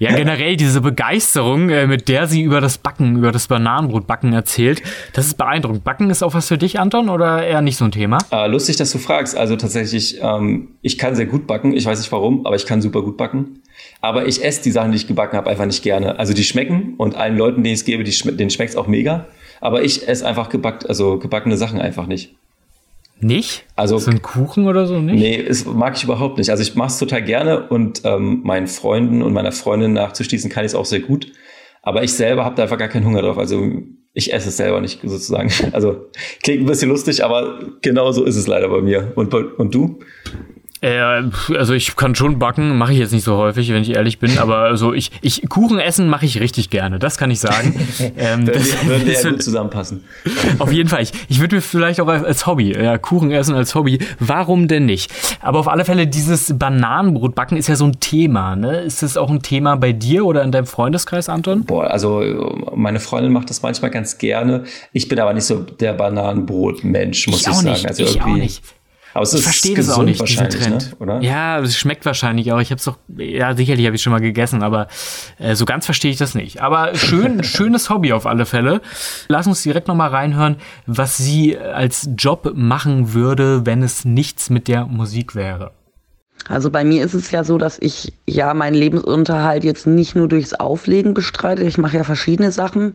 Ja, 0.00 0.16
generell 0.16 0.56
diese 0.56 0.80
Begeisterung, 0.80 1.68
äh, 1.68 1.86
mit 1.86 2.08
der 2.08 2.26
sie 2.26 2.40
über 2.40 2.62
das 2.62 2.78
Backen, 2.78 3.16
über 3.16 3.32
das 3.32 3.48
Bananenbrotbacken 3.48 4.32
erzählt, 4.32 4.82
das 5.12 5.26
ist 5.26 5.36
beeindruckend. 5.36 5.84
Backen 5.84 6.08
ist 6.08 6.22
auch 6.22 6.32
was 6.32 6.48
für 6.48 6.56
dich, 6.56 6.80
Anton, 6.80 7.10
oder 7.10 7.46
eher 7.46 7.60
nicht 7.60 7.76
so 7.76 7.84
ein 7.84 7.92
Thema? 7.92 8.16
Äh, 8.32 8.48
lustig, 8.48 8.76
dass 8.76 8.90
du 8.92 8.98
fragst. 8.98 9.36
Also 9.36 9.56
tatsächlich, 9.56 10.18
ähm, 10.22 10.68
ich 10.80 10.96
kann 10.96 11.14
sehr 11.16 11.26
gut 11.26 11.46
backen. 11.46 11.74
Ich 11.76 11.84
weiß 11.84 11.98
nicht 11.98 12.10
warum, 12.12 12.46
aber 12.46 12.56
ich 12.56 12.64
kann 12.64 12.80
super 12.80 13.02
gut 13.02 13.18
backen. 13.18 13.60
Aber 14.00 14.26
ich 14.26 14.42
esse 14.42 14.62
die 14.62 14.70
Sachen, 14.70 14.90
die 14.92 14.96
ich 14.96 15.06
gebacken 15.06 15.36
habe, 15.36 15.50
einfach 15.50 15.66
nicht 15.66 15.82
gerne. 15.82 16.18
Also 16.18 16.32
die 16.32 16.44
schmecken 16.44 16.94
und 16.96 17.14
allen 17.14 17.36
Leuten, 17.36 17.62
denen 17.62 17.74
ich 17.74 17.80
es 17.80 17.84
gebe, 17.84 18.02
die, 18.02 18.36
denen 18.36 18.48
schmeckt 18.48 18.70
es 18.70 18.76
auch 18.76 18.86
mega. 18.86 19.26
Aber 19.60 19.82
ich 19.82 20.08
esse 20.08 20.26
einfach 20.26 20.48
gebackt, 20.48 20.88
also 20.88 21.18
gebackene 21.18 21.58
Sachen 21.58 21.78
einfach 21.78 22.06
nicht. 22.06 22.34
Nicht? 23.20 23.64
Also 23.76 23.98
so 23.98 24.10
ein 24.10 24.22
Kuchen 24.22 24.66
oder 24.66 24.86
so 24.86 24.98
nicht? 24.98 25.20
Nee, 25.20 25.44
das 25.46 25.66
mag 25.66 25.96
ich 25.96 26.04
überhaupt 26.04 26.38
nicht. 26.38 26.50
Also 26.50 26.62
ich 26.62 26.74
mache 26.74 26.88
es 26.88 26.98
total 26.98 27.22
gerne 27.22 27.68
und 27.68 28.02
ähm, 28.04 28.40
meinen 28.44 28.66
Freunden 28.66 29.22
und 29.22 29.32
meiner 29.32 29.52
Freundin 29.52 29.92
nachzuschließen 29.92 30.50
kann 30.50 30.64
ich 30.64 30.72
es 30.72 30.74
auch 30.74 30.86
sehr 30.86 31.00
gut. 31.00 31.32
Aber 31.82 32.02
ich 32.02 32.12
selber 32.12 32.44
habe 32.44 32.56
da 32.56 32.64
einfach 32.64 32.78
gar 32.78 32.88
keinen 32.88 33.06
Hunger 33.06 33.22
drauf. 33.22 33.38
Also 33.38 33.62
ich 34.12 34.32
esse 34.32 34.48
es 34.48 34.56
selber 34.56 34.80
nicht 34.80 35.00
sozusagen. 35.02 35.50
Also 35.72 36.06
klingt 36.42 36.62
ein 36.62 36.66
bisschen 36.66 36.88
lustig, 36.88 37.24
aber 37.24 37.60
genau 37.82 38.12
so 38.12 38.24
ist 38.24 38.36
es 38.36 38.46
leider 38.46 38.68
bei 38.68 38.80
mir. 38.80 39.12
Und, 39.14 39.32
und 39.34 39.74
du? 39.74 40.00
Äh, 40.82 41.24
also 41.56 41.74
ich 41.74 41.94
kann 41.96 42.14
schon 42.14 42.38
backen, 42.38 42.78
mache 42.78 42.92
ich 42.92 42.98
jetzt 42.98 43.12
nicht 43.12 43.24
so 43.24 43.36
häufig, 43.36 43.70
wenn 43.70 43.82
ich 43.82 43.90
ehrlich 43.90 44.18
bin, 44.18 44.38
aber 44.38 44.60
also 44.60 44.94
ich, 44.94 45.10
ich 45.20 45.46
Kuchen 45.48 45.78
essen 45.78 46.08
mache 46.08 46.24
ich 46.24 46.40
richtig 46.40 46.70
gerne, 46.70 46.98
das 46.98 47.18
kann 47.18 47.30
ich 47.30 47.38
sagen. 47.38 47.74
ähm, 48.16 48.46
das 48.46 48.86
würde 48.86 49.12
ja 49.12 49.30
gut 49.30 49.42
zusammenpassen. 49.42 50.04
Auf 50.58 50.72
jeden 50.72 50.88
Fall. 50.88 51.02
Ich, 51.02 51.12
ich 51.28 51.40
würde 51.40 51.56
mir 51.56 51.62
vielleicht 51.62 52.00
auch 52.00 52.08
als 52.08 52.46
Hobby, 52.46 52.72
ja, 52.72 52.96
Kuchen 52.96 53.30
essen 53.30 53.54
als 53.54 53.74
Hobby, 53.74 53.98
warum 54.20 54.68
denn 54.68 54.86
nicht? 54.86 55.12
Aber 55.40 55.58
auf 55.58 55.68
alle 55.68 55.84
Fälle, 55.84 56.06
dieses 56.06 56.56
Bananenbrotbacken 56.58 57.58
ist 57.58 57.68
ja 57.68 57.76
so 57.76 57.84
ein 57.84 58.00
Thema, 58.00 58.56
ne? 58.56 58.80
Ist 58.80 59.02
das 59.02 59.18
auch 59.18 59.30
ein 59.30 59.42
Thema 59.42 59.76
bei 59.76 59.92
dir 59.92 60.24
oder 60.24 60.42
in 60.42 60.50
deinem 60.50 60.66
Freundeskreis, 60.66 61.28
Anton? 61.28 61.64
Boah, 61.64 61.90
also 61.90 62.22
meine 62.74 63.00
Freundin 63.00 63.32
macht 63.32 63.50
das 63.50 63.60
manchmal 63.62 63.90
ganz 63.90 64.16
gerne. 64.16 64.64
Ich 64.94 65.08
bin 65.08 65.20
aber 65.20 65.34
nicht 65.34 65.44
so 65.44 65.60
der 65.60 65.92
Bananenbrot-Mensch, 65.92 67.26
muss 67.26 67.42
ich, 67.42 67.48
ich 67.48 67.54
sagen. 67.54 67.70
Nicht. 67.70 67.86
Also 67.86 68.02
ich 68.02 68.16
irgendwie. 68.16 68.30
Auch 68.30 68.36
nicht. 68.36 68.62
Aber 69.14 69.22
es 69.22 69.34
ich 69.34 69.42
verstehe 69.42 69.76
das 69.76 69.90
auch 69.90 70.02
nicht, 70.02 70.26
diesen 70.26 70.48
Trend. 70.48 70.90
Ne? 70.90 70.96
Oder? 70.98 71.20
Ja, 71.20 71.58
es 71.58 71.76
schmeckt 71.76 72.04
wahrscheinlich 72.06 72.52
auch. 72.52 72.60
Ich 72.60 72.70
habe 72.70 72.78
es 72.78 72.84
doch, 72.84 72.98
ja, 73.16 73.54
sicherlich 73.54 73.86
habe 73.86 73.96
ich 73.96 74.02
schon 74.02 74.12
mal 74.12 74.20
gegessen, 74.20 74.62
aber 74.62 74.88
äh, 75.38 75.54
so 75.54 75.64
ganz 75.64 75.84
verstehe 75.84 76.10
ich 76.10 76.16
das 76.16 76.34
nicht. 76.34 76.60
Aber 76.60 76.94
schön, 76.94 77.42
schönes 77.44 77.90
Hobby 77.90 78.12
auf 78.12 78.26
alle 78.26 78.46
Fälle. 78.46 78.80
Lass 79.28 79.46
uns 79.46 79.62
direkt 79.62 79.88
nochmal 79.88 80.10
reinhören, 80.10 80.56
was 80.86 81.16
sie 81.16 81.58
als 81.58 82.08
Job 82.16 82.52
machen 82.54 83.12
würde, 83.12 83.66
wenn 83.66 83.82
es 83.82 84.04
nichts 84.04 84.50
mit 84.50 84.68
der 84.68 84.86
Musik 84.86 85.34
wäre. 85.34 85.72
Also 86.48 86.70
bei 86.70 86.84
mir 86.84 87.04
ist 87.04 87.14
es 87.14 87.30
ja 87.30 87.44
so, 87.44 87.58
dass 87.58 87.78
ich 87.80 88.12
ja 88.26 88.54
meinen 88.54 88.74
Lebensunterhalt 88.74 89.62
jetzt 89.62 89.86
nicht 89.86 90.16
nur 90.16 90.28
durchs 90.28 90.54
Auflegen 90.54 91.14
bestreite. 91.14 91.62
Ich 91.62 91.78
mache 91.78 91.98
ja 91.98 92.04
verschiedene 92.04 92.50
Sachen. 92.50 92.94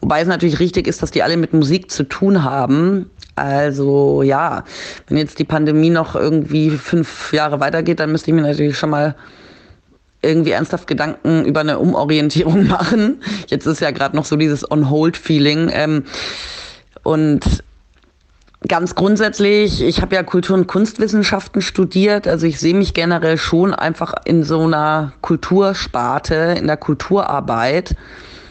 Wobei 0.00 0.20
es 0.20 0.28
natürlich 0.28 0.60
richtig 0.60 0.86
ist, 0.86 1.02
dass 1.02 1.10
die 1.10 1.22
alle 1.22 1.36
mit 1.36 1.52
Musik 1.52 1.90
zu 1.90 2.04
tun 2.04 2.44
haben. 2.44 3.10
Also 3.34 4.22
ja, 4.22 4.64
wenn 5.08 5.16
jetzt 5.16 5.38
die 5.38 5.44
Pandemie 5.44 5.90
noch 5.90 6.14
irgendwie 6.14 6.70
fünf 6.70 7.32
Jahre 7.32 7.60
weitergeht, 7.60 7.98
dann 7.98 8.12
müsste 8.12 8.30
ich 8.30 8.34
mir 8.34 8.42
natürlich 8.42 8.78
schon 8.78 8.90
mal 8.90 9.16
irgendwie 10.20 10.52
ernsthaft 10.52 10.86
Gedanken 10.86 11.44
über 11.44 11.60
eine 11.60 11.78
Umorientierung 11.78 12.66
machen. 12.68 13.22
Jetzt 13.48 13.66
ist 13.66 13.80
ja 13.80 13.90
gerade 13.90 14.14
noch 14.14 14.24
so 14.24 14.36
dieses 14.36 14.70
On-Hold-Feeling. 14.70 15.70
Ähm, 15.72 16.04
und 17.02 17.64
ganz 18.68 18.94
grundsätzlich, 18.94 19.82
ich 19.82 20.02
habe 20.02 20.14
ja 20.14 20.22
Kultur- 20.22 20.56
und 20.56 20.66
Kunstwissenschaften 20.66 21.62
studiert, 21.62 22.28
also 22.28 22.46
ich 22.46 22.58
sehe 22.58 22.74
mich 22.74 22.94
generell 22.94 23.36
schon 23.36 23.74
einfach 23.74 24.14
in 24.24 24.44
so 24.44 24.62
einer 24.62 25.12
Kultursparte, 25.20 26.54
in 26.58 26.66
der 26.66 26.76
Kulturarbeit. 26.76 27.94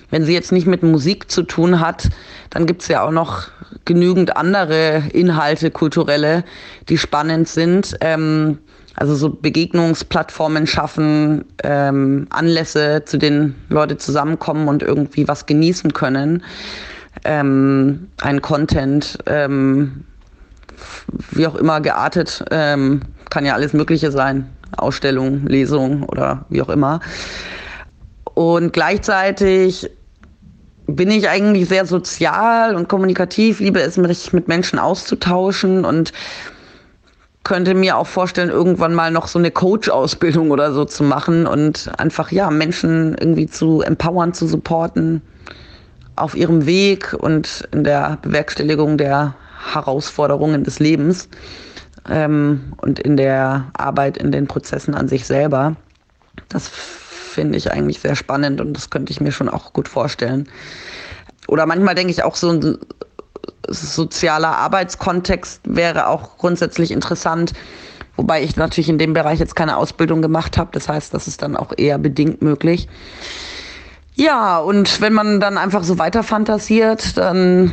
Wenn 0.10 0.26
sie 0.26 0.34
jetzt 0.34 0.52
nicht 0.52 0.68
mit 0.68 0.84
Musik 0.84 1.32
zu 1.32 1.44
tun 1.44 1.80
hat, 1.80 2.10
dann 2.50 2.66
gibt's 2.66 2.90
ja 2.90 3.04
auch 3.04 3.12
noch 3.12 3.48
genügend 3.86 4.36
andere 4.36 5.04
Inhalte, 5.14 5.72
kulturelle, 5.72 6.44
die 6.90 6.98
spannend 6.98 7.48
sind. 7.48 7.96
Ähm, 8.02 8.58
also 8.96 9.16
so 9.16 9.30
Begegnungsplattformen 9.30 10.68
schaffen, 10.68 11.46
ähm, 11.64 12.28
Anlässe, 12.30 13.04
zu 13.06 13.18
denen 13.18 13.56
Leute 13.70 13.98
zusammenkommen 13.98 14.68
und 14.68 14.84
irgendwie 14.84 15.28
was 15.28 15.46
genießen 15.46 15.94
können. 15.94 16.44
Ähm, 17.24 18.08
ein 18.22 18.42
Content, 18.42 19.20
ähm, 19.28 20.06
wie 21.32 21.46
auch 21.48 21.56
immer 21.56 21.82
geartet, 21.82 22.44
ähm, 22.52 23.02
kann 23.30 23.46
ja 23.46 23.54
alles 23.54 23.74
Mögliche 23.74 24.12
sein. 24.12 24.50
Ausstellung, 24.78 25.46
Lesung 25.48 26.04
oder 26.04 26.46
wie 26.50 26.62
auch 26.62 26.70
immer. 26.70 27.02
Und 28.34 28.74
gleichzeitig 28.74 29.90
bin 30.88 31.12
ich 31.12 31.30
eigentlich 31.30 31.68
sehr 31.68 31.86
sozial 31.86 32.76
und 32.76 32.90
kommunikativ, 32.90 33.60
liebe 33.60 33.82
es, 33.82 33.98
mich 33.98 34.34
mit 34.34 34.48
Menschen 34.48 34.80
auszutauschen 34.80 35.86
und 35.86 36.12
könnte 37.44 37.74
mir 37.74 37.98
auch 37.98 38.08
vorstellen, 38.08 38.50
irgendwann 38.50 38.94
mal 38.94 39.12
noch 39.12 39.28
so 39.28 39.40
eine 39.40 39.52
Coach-Ausbildung 39.52 40.52
oder 40.52 40.74
so 40.74 40.86
zu 40.86 41.04
machen 41.04 41.48
und 41.48 41.92
einfach, 41.98 42.32
ja, 42.32 42.52
Menschen 42.52 43.16
irgendwie 43.20 43.48
zu 43.48 43.82
empowern, 43.82 44.34
zu 44.34 44.48
supporten 44.48 45.22
auf 46.22 46.36
ihrem 46.36 46.66
Weg 46.66 47.14
und 47.14 47.68
in 47.72 47.84
der 47.84 48.18
Bewerkstelligung 48.22 48.98
der 48.98 49.36
Herausforderungen 49.74 50.64
des 50.64 50.80
Lebens 50.80 51.30
ähm, 52.10 52.74
und 52.78 53.00
in 53.00 53.18
der 53.18 53.72
Arbeit, 53.74 54.18
in 54.18 54.32
den 54.32 54.48
Prozessen 54.48 54.94
an 54.94 55.08
sich 55.08 55.26
selber. 55.26 55.76
Das 56.50 56.68
finde 56.68 57.58
ich 57.58 57.72
eigentlich 57.72 58.00
sehr 58.00 58.16
spannend 58.16 58.62
und 58.62 58.74
das 58.74 58.90
könnte 58.90 59.12
ich 59.12 59.22
mir 59.22 59.32
schon 59.32 59.50
auch 59.50 59.74
gut 59.74 59.88
vorstellen. 59.88 60.48
Oder 61.48 61.66
manchmal 61.66 61.96
denke 61.96 62.12
ich 62.12 62.24
auch 62.24 62.36
so 62.36 62.52
ein 62.52 62.78
sozialer 63.68 64.58
Arbeitskontext 64.58 65.62
wäre 65.66 66.08
auch 66.08 66.38
grundsätzlich 66.38 66.92
interessant, 66.92 67.54
wobei 68.16 68.44
ich 68.44 68.56
natürlich 68.56 68.90
in 68.90 68.98
dem 68.98 69.14
Bereich 69.14 69.40
jetzt 69.40 69.56
keine 69.56 69.78
Ausbildung 69.78 70.22
gemacht 70.22 70.58
habe. 70.58 70.70
Das 70.74 70.88
heißt, 70.88 71.14
das 71.14 71.28
ist 71.28 71.42
dann 71.42 71.56
auch 71.56 71.74
eher 71.78 71.98
bedingt 71.98 72.42
möglich. 72.42 72.88
Ja, 74.22 74.60
und 74.60 75.02
wenn 75.02 75.14
man 75.14 75.40
dann 75.40 75.58
einfach 75.58 75.84
so 75.84 75.98
weiter 75.98 76.22
fantasiert, 76.22 77.18
dann 77.18 77.72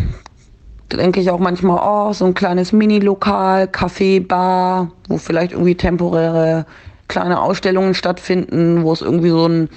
denke 0.90 1.20
ich 1.20 1.30
auch 1.30 1.40
manchmal, 1.40 1.78
oh, 1.84 2.14
so 2.14 2.24
ein 2.24 2.32
kleines 2.32 2.72
Mini-Lokal, 2.72 3.64
Café, 3.64 4.26
Bar, 4.26 4.90
wo 5.08 5.18
vielleicht 5.18 5.52
irgendwie 5.52 5.74
temporäre 5.74 6.64
kleine 7.06 7.38
Ausstellungen 7.42 7.92
stattfinden, 7.92 8.82
wo 8.82 8.94
es 8.94 9.02
irgendwie 9.02 9.28
so 9.28 9.46
ein 9.46 9.68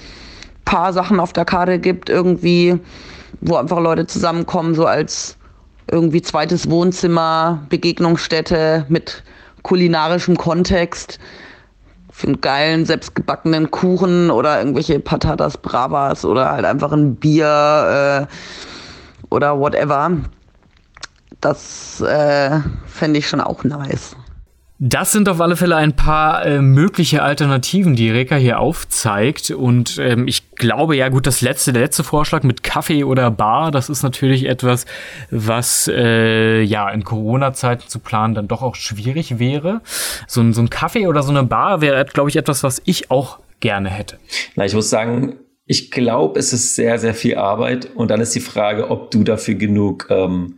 paar 0.63 0.93
Sachen 0.93 1.19
auf 1.19 1.33
der 1.33 1.43
Karte 1.43 1.77
gibt, 1.77 2.09
irgendwie, 2.09 2.79
wo 3.41 3.57
einfach 3.57 3.81
Leute 3.81 4.07
zusammenkommen, 4.07 4.73
so 4.73 4.85
als 4.85 5.35
irgendwie 5.91 6.21
zweites 6.21 6.69
Wohnzimmer, 6.69 7.65
Begegnungsstätte 7.67 8.85
mit 8.87 9.23
kulinarischem 9.63 10.37
Kontext 10.37 11.19
für 12.21 12.27
einen 12.27 12.39
geilen, 12.39 12.85
selbstgebackenen 12.85 13.71
Kuchen 13.71 14.29
oder 14.29 14.59
irgendwelche 14.59 14.99
Patatas 14.99 15.57
Bravas 15.57 16.23
oder 16.23 16.51
halt 16.51 16.65
einfach 16.65 16.91
ein 16.91 17.15
Bier 17.15 18.27
äh, 18.29 19.33
oder 19.33 19.59
whatever. 19.59 20.11
Das 21.41 21.99
äh, 22.01 22.59
fände 22.85 23.17
ich 23.17 23.27
schon 23.27 23.41
auch 23.41 23.63
nice. 23.63 24.15
Das 24.83 25.11
sind 25.11 25.29
auf 25.29 25.39
alle 25.39 25.55
Fälle 25.57 25.75
ein 25.75 25.95
paar 25.95 26.43
äh, 26.43 26.59
mögliche 26.59 27.21
Alternativen, 27.21 27.95
die 27.95 28.09
Reka 28.09 28.35
hier 28.35 28.59
aufzeigt. 28.59 29.51
Und 29.51 29.99
ähm, 29.99 30.27
ich 30.27 30.55
glaube, 30.55 30.95
ja 30.95 31.09
gut, 31.09 31.27
das 31.27 31.41
letzte, 31.41 31.71
der 31.71 31.83
letzte 31.83 32.03
Vorschlag 32.03 32.41
mit 32.41 32.63
Kaffee 32.63 33.03
oder 33.03 33.29
Bar, 33.29 33.69
das 33.69 33.89
ist 33.89 34.01
natürlich 34.01 34.45
etwas, 34.45 34.87
was 35.29 35.87
äh, 35.87 36.63
ja 36.63 36.89
in 36.89 37.03
Corona-Zeiten 37.03 37.89
zu 37.89 37.99
planen 37.99 38.33
dann 38.33 38.47
doch 38.47 38.63
auch 38.63 38.73
schwierig 38.73 39.37
wäre. 39.37 39.81
So, 40.25 40.41
ein 40.41 40.51
so 40.51 40.63
ein 40.63 40.71
Kaffee 40.71 41.05
oder 41.05 41.21
so 41.21 41.29
eine 41.29 41.43
Bar 41.43 41.81
wäre, 41.81 42.03
glaube 42.05 42.31
ich, 42.31 42.35
etwas, 42.35 42.63
was 42.63 42.81
ich 42.83 43.11
auch 43.11 43.37
gerne 43.59 43.91
hätte. 43.91 44.17
Na, 44.55 44.65
ich 44.65 44.73
muss 44.73 44.89
sagen, 44.89 45.35
ich 45.67 45.91
glaube, 45.91 46.39
es 46.39 46.53
ist 46.53 46.73
sehr, 46.73 46.97
sehr 46.97 47.13
viel 47.13 47.35
Arbeit. 47.35 47.91
Und 47.93 48.09
dann 48.09 48.19
ist 48.19 48.33
die 48.33 48.39
Frage, 48.39 48.89
ob 48.89 49.11
du 49.11 49.23
dafür 49.23 49.53
genug 49.53 50.07
ähm, 50.09 50.55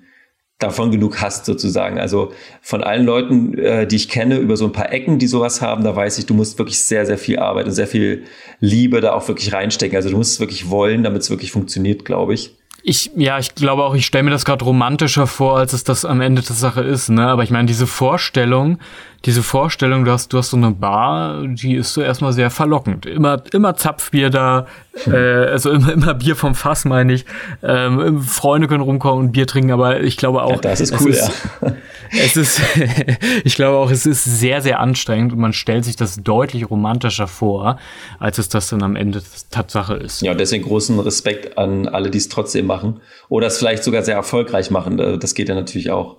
davon 0.63 0.91
genug 0.91 1.21
hast 1.21 1.45
sozusagen. 1.45 1.99
Also 1.99 2.32
von 2.62 2.84
allen 2.84 3.06
Leuten, 3.06 3.58
äh, 3.58 3.86
die 3.86 3.97
ich 3.97 4.10
kenne, 4.10 4.38
über 4.38 4.58
so 4.58 4.65
ein 4.65 4.71
paar 4.71 4.91
Ecken, 4.91 5.19
die 5.19 5.28
sowas 5.28 5.62
haben, 5.62 5.84
da 5.84 5.95
weiß 5.95 6.17
ich, 6.17 6.26
du 6.26 6.34
musst 6.34 6.58
wirklich 6.58 6.80
sehr, 6.80 7.06
sehr 7.06 7.17
viel 7.17 7.39
Arbeit 7.39 7.65
und 7.65 7.73
sehr 7.73 7.88
viel 7.88 8.23
Liebe 8.60 9.02
da 9.02 9.13
auch 9.13 9.28
wirklich 9.28 9.54
reinstecken. 9.54 9.95
Also 9.95 10.10
du 10.10 10.17
musst 10.17 10.34
es 10.34 10.39
wirklich 10.39 10.69
wollen, 10.69 11.04
damit 11.04 11.21
es 11.21 11.30
wirklich 11.30 11.52
funktioniert, 11.52 12.06
glaube 12.06 12.34
ich. 12.34 12.56
Ich, 12.86 13.12
ja, 13.15 13.39
ich 13.39 13.56
glaube 13.56 13.84
auch, 13.84 13.95
ich 13.95 14.06
stelle 14.06 14.23
mir 14.23 14.32
das 14.32 14.43
gerade 14.43 14.65
romantischer 14.65 15.26
vor, 15.26 15.58
als 15.58 15.71
es 15.71 15.86
das 15.86 16.04
am 16.04 16.19
Ende 16.19 16.41
der 16.41 16.56
Sache 16.56 16.82
ist, 16.82 17.10
ne? 17.10 17.28
Aber 17.28 17.43
ich 17.43 17.49
meine, 17.49 17.65
diese 17.65 17.88
Vorstellung, 17.88 18.78
diese 19.25 19.41
Vorstellung, 19.41 20.03
du 20.03 20.12
hast, 20.12 20.33
du 20.33 20.38
hast 20.38 20.49
so 20.49 20.57
eine 20.57 20.71
Bar, 20.71 21.47
die 21.47 21.75
ist 21.75 21.93
so 21.93 22.01
erstmal 22.01 22.33
sehr 22.33 22.49
verlockend. 22.49 23.05
Immer, 23.05 23.41
immer 23.53 23.75
Zapfbier 23.75 24.29
da, 24.29 24.67
hm. 25.05 25.13
äh, 25.13 25.17
also 25.45 25.71
immer, 25.71 25.93
immer 25.93 26.13
Bier 26.13 26.36
vom 26.36 26.55
Fass, 26.55 26.83
meine 26.83 27.13
ich. 27.13 27.25
Ähm, 27.63 28.21
Freunde 28.21 28.67
können 28.67 28.83
rumkommen 28.83 29.27
und 29.27 29.31
Bier 29.31 29.47
trinken, 29.47 29.71
aber 29.71 30.01
ich 30.01 30.17
glaube 30.17 30.43
auch. 30.43 30.51
Ja, 30.51 30.57
das 30.57 30.81
ist 30.81 30.99
cool, 30.99 31.12
ist, 31.12 31.31
ja. 31.62 31.71
Es 32.12 32.36
ist, 32.36 32.62
ich 33.43 33.55
glaube 33.55 33.77
auch, 33.77 33.89
es 33.89 34.05
ist 34.05 34.23
sehr, 34.25 34.62
sehr 34.62 34.79
anstrengend 34.79 35.33
und 35.33 35.39
man 35.39 35.53
stellt 35.53 35.86
sich 35.86 35.95
das 35.95 36.17
deutlich 36.17 36.69
romantischer 36.69 37.27
vor, 37.27 37.79
als 38.19 38.38
es 38.38 38.49
das 38.49 38.67
dann 38.69 38.83
am 38.83 38.95
Ende 38.95 39.23
Tatsache 39.49 39.95
ist. 39.95 40.21
Ja, 40.21 40.33
und 40.33 40.39
deswegen 40.39 40.63
großen 40.63 40.99
Respekt 40.99 41.57
an 41.57 41.88
alle, 41.88 42.12
die 42.12 42.17
es 42.17 42.29
trotzdem 42.29 42.67
machen 42.67 42.99
oder 43.29 43.47
es 43.47 43.57
vielleicht 43.57 43.83
sogar 43.83 44.03
sehr 44.03 44.15
erfolgreich 44.15 44.69
machen. 44.69 44.97
Das 45.19 45.33
geht 45.33 45.49
ja 45.49 45.55
natürlich 45.55 45.91
auch. 45.91 46.17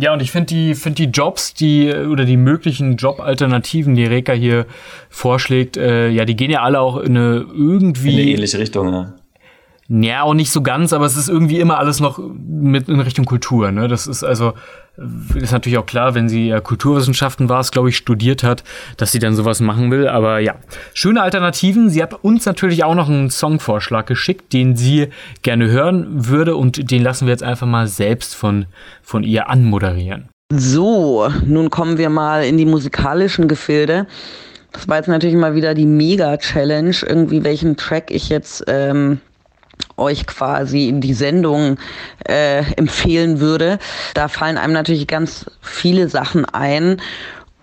Ja, 0.00 0.12
und 0.12 0.22
ich 0.22 0.30
finde 0.30 0.46
die, 0.46 0.76
finde 0.76 1.06
die 1.06 1.10
Jobs, 1.10 1.54
die 1.54 1.92
oder 1.92 2.24
die 2.24 2.36
möglichen 2.36 2.96
Jobalternativen, 2.96 3.96
die 3.96 4.04
Reka 4.04 4.32
hier 4.32 4.66
vorschlägt, 5.10 5.76
äh, 5.76 6.08
ja, 6.08 6.24
die 6.24 6.36
gehen 6.36 6.52
ja 6.52 6.62
alle 6.62 6.78
auch 6.80 6.98
in 6.98 7.16
eine 7.16 7.44
irgendwie. 7.52 8.12
In 8.12 8.20
eine 8.20 8.30
ähnliche 8.30 8.58
Richtung, 8.60 8.92
ja. 8.92 9.14
Ja, 9.90 10.22
auch 10.22 10.34
nicht 10.34 10.50
so 10.50 10.60
ganz, 10.60 10.92
aber 10.92 11.06
es 11.06 11.16
ist 11.16 11.30
irgendwie 11.30 11.60
immer 11.60 11.78
alles 11.78 11.98
noch 11.98 12.18
mit 12.18 12.90
in 12.90 13.00
Richtung 13.00 13.24
Kultur. 13.24 13.72
Ne? 13.72 13.88
Das 13.88 14.06
ist 14.06 14.22
also 14.22 14.52
ist 15.34 15.52
natürlich 15.52 15.78
auch 15.78 15.86
klar, 15.86 16.14
wenn 16.14 16.28
sie 16.28 16.54
Kulturwissenschaften 16.62 17.48
war, 17.48 17.60
es 17.60 17.70
glaube 17.70 17.88
ich 17.88 17.96
studiert 17.96 18.42
hat, 18.42 18.64
dass 18.98 19.12
sie 19.12 19.18
dann 19.18 19.34
sowas 19.34 19.60
machen 19.60 19.90
will. 19.90 20.06
Aber 20.06 20.40
ja, 20.40 20.56
schöne 20.92 21.22
Alternativen. 21.22 21.88
Sie 21.88 22.02
hat 22.02 22.12
uns 22.22 22.44
natürlich 22.44 22.84
auch 22.84 22.94
noch 22.94 23.08
einen 23.08 23.30
Songvorschlag 23.30 24.06
geschickt, 24.06 24.52
den 24.52 24.76
sie 24.76 25.08
gerne 25.42 25.70
hören 25.70 26.28
würde 26.28 26.54
und 26.54 26.90
den 26.90 27.02
lassen 27.02 27.26
wir 27.26 27.32
jetzt 27.32 27.44
einfach 27.44 27.66
mal 27.66 27.86
selbst 27.86 28.34
von 28.34 28.66
von 29.02 29.22
ihr 29.22 29.48
anmoderieren. 29.48 30.28
So, 30.52 31.28
nun 31.46 31.70
kommen 31.70 31.96
wir 31.96 32.10
mal 32.10 32.44
in 32.44 32.58
die 32.58 32.66
musikalischen 32.66 33.48
Gefilde. 33.48 34.06
Das 34.72 34.86
war 34.86 34.96
jetzt 34.96 35.08
natürlich 35.08 35.36
mal 35.36 35.54
wieder 35.54 35.74
die 35.74 35.86
Mega-Challenge, 35.86 36.94
irgendwie 37.06 37.42
welchen 37.42 37.76
Track 37.76 38.10
ich 38.10 38.28
jetzt 38.28 38.64
ähm, 38.66 39.20
euch 39.96 40.26
quasi 40.26 40.88
in 40.88 41.00
die 41.00 41.14
Sendung 41.14 41.76
äh, 42.26 42.62
empfehlen 42.76 43.40
würde. 43.40 43.78
Da 44.14 44.28
fallen 44.28 44.58
einem 44.58 44.72
natürlich 44.72 45.06
ganz 45.06 45.46
viele 45.60 46.08
Sachen 46.08 46.44
ein. 46.44 47.00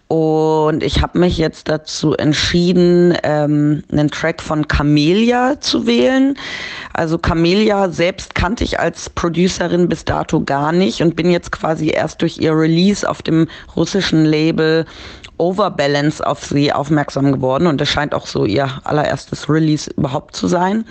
Und 0.07 0.83
ich 0.83 1.01
habe 1.01 1.17
mich 1.17 1.39
jetzt 1.39 1.67
dazu 1.67 2.13
entschieden, 2.13 3.17
ähm, 3.23 3.83
einen 3.91 4.11
Track 4.11 4.39
von 4.39 4.67
Camelia 4.67 5.59
zu 5.59 5.87
wählen. 5.87 6.37
Also 6.93 7.17
Camelia 7.17 7.89
selbst 7.89 8.35
kannte 8.35 8.63
ich 8.63 8.79
als 8.79 9.09
Producerin 9.09 9.89
bis 9.89 10.05
dato 10.05 10.41
gar 10.41 10.71
nicht 10.71 11.01
und 11.01 11.15
bin 11.15 11.31
jetzt 11.31 11.51
quasi 11.51 11.89
erst 11.89 12.21
durch 12.21 12.37
ihr 12.37 12.55
Release 12.55 13.09
auf 13.09 13.23
dem 13.23 13.47
russischen 13.75 14.25
Label 14.25 14.85
Overbalance 15.37 16.25
auf 16.25 16.45
sie 16.45 16.71
aufmerksam 16.71 17.31
geworden. 17.31 17.65
Und 17.65 17.81
das 17.81 17.89
scheint 17.89 18.13
auch 18.13 18.27
so 18.27 18.45
ihr 18.45 18.69
allererstes 18.83 19.49
Release 19.49 19.91
überhaupt 19.97 20.35
zu 20.35 20.47
sein. 20.47 20.85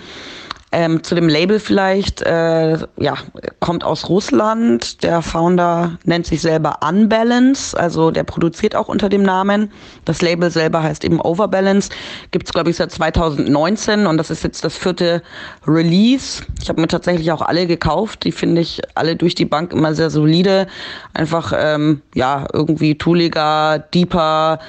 Ähm, 0.77 1.03
zu 1.03 1.15
dem 1.15 1.29
Label 1.29 1.61
vielleicht, 1.61 2.21
äh, 2.21 2.77
ja, 2.97 3.13
kommt 3.61 3.85
aus 3.85 4.09
Russland. 4.09 5.03
Der 5.03 5.21
Founder 5.21 5.97
nennt 6.03 6.25
sich 6.25 6.41
selber 6.41 6.79
Unbalance, 6.85 7.79
also 7.79 8.11
der 8.11 8.25
produziert 8.25 8.75
auch 8.75 8.89
unter 8.89 9.07
dem 9.07 9.23
Namen. 9.23 9.71
Das 10.03 10.21
Label 10.21 10.51
selber 10.51 10.83
heißt 10.83 11.05
eben 11.05 11.21
Overbalance. 11.21 11.91
Gibt's 12.31 12.51
glaube 12.51 12.71
ich, 12.71 12.75
seit 12.75 12.91
2019 12.91 14.05
und 14.05 14.17
das 14.17 14.29
ist 14.29 14.43
jetzt 14.43 14.65
das 14.65 14.75
vierte 14.75 15.23
Release. 15.65 16.43
Ich 16.61 16.67
habe 16.67 16.81
mir 16.81 16.89
tatsächlich 16.89 17.31
auch 17.31 17.41
alle 17.41 17.67
gekauft. 17.67 18.25
Die 18.25 18.33
finde 18.33 18.59
ich 18.59 18.81
alle 18.95 19.15
durch 19.15 19.33
die 19.33 19.45
Bank 19.45 19.71
immer 19.71 19.95
sehr 19.95 20.09
solide. 20.09 20.67
Einfach, 21.13 21.53
ähm, 21.57 22.01
ja, 22.15 22.47
irgendwie 22.51 22.97
tooliger, 22.97 23.79
deeper, 23.79 24.59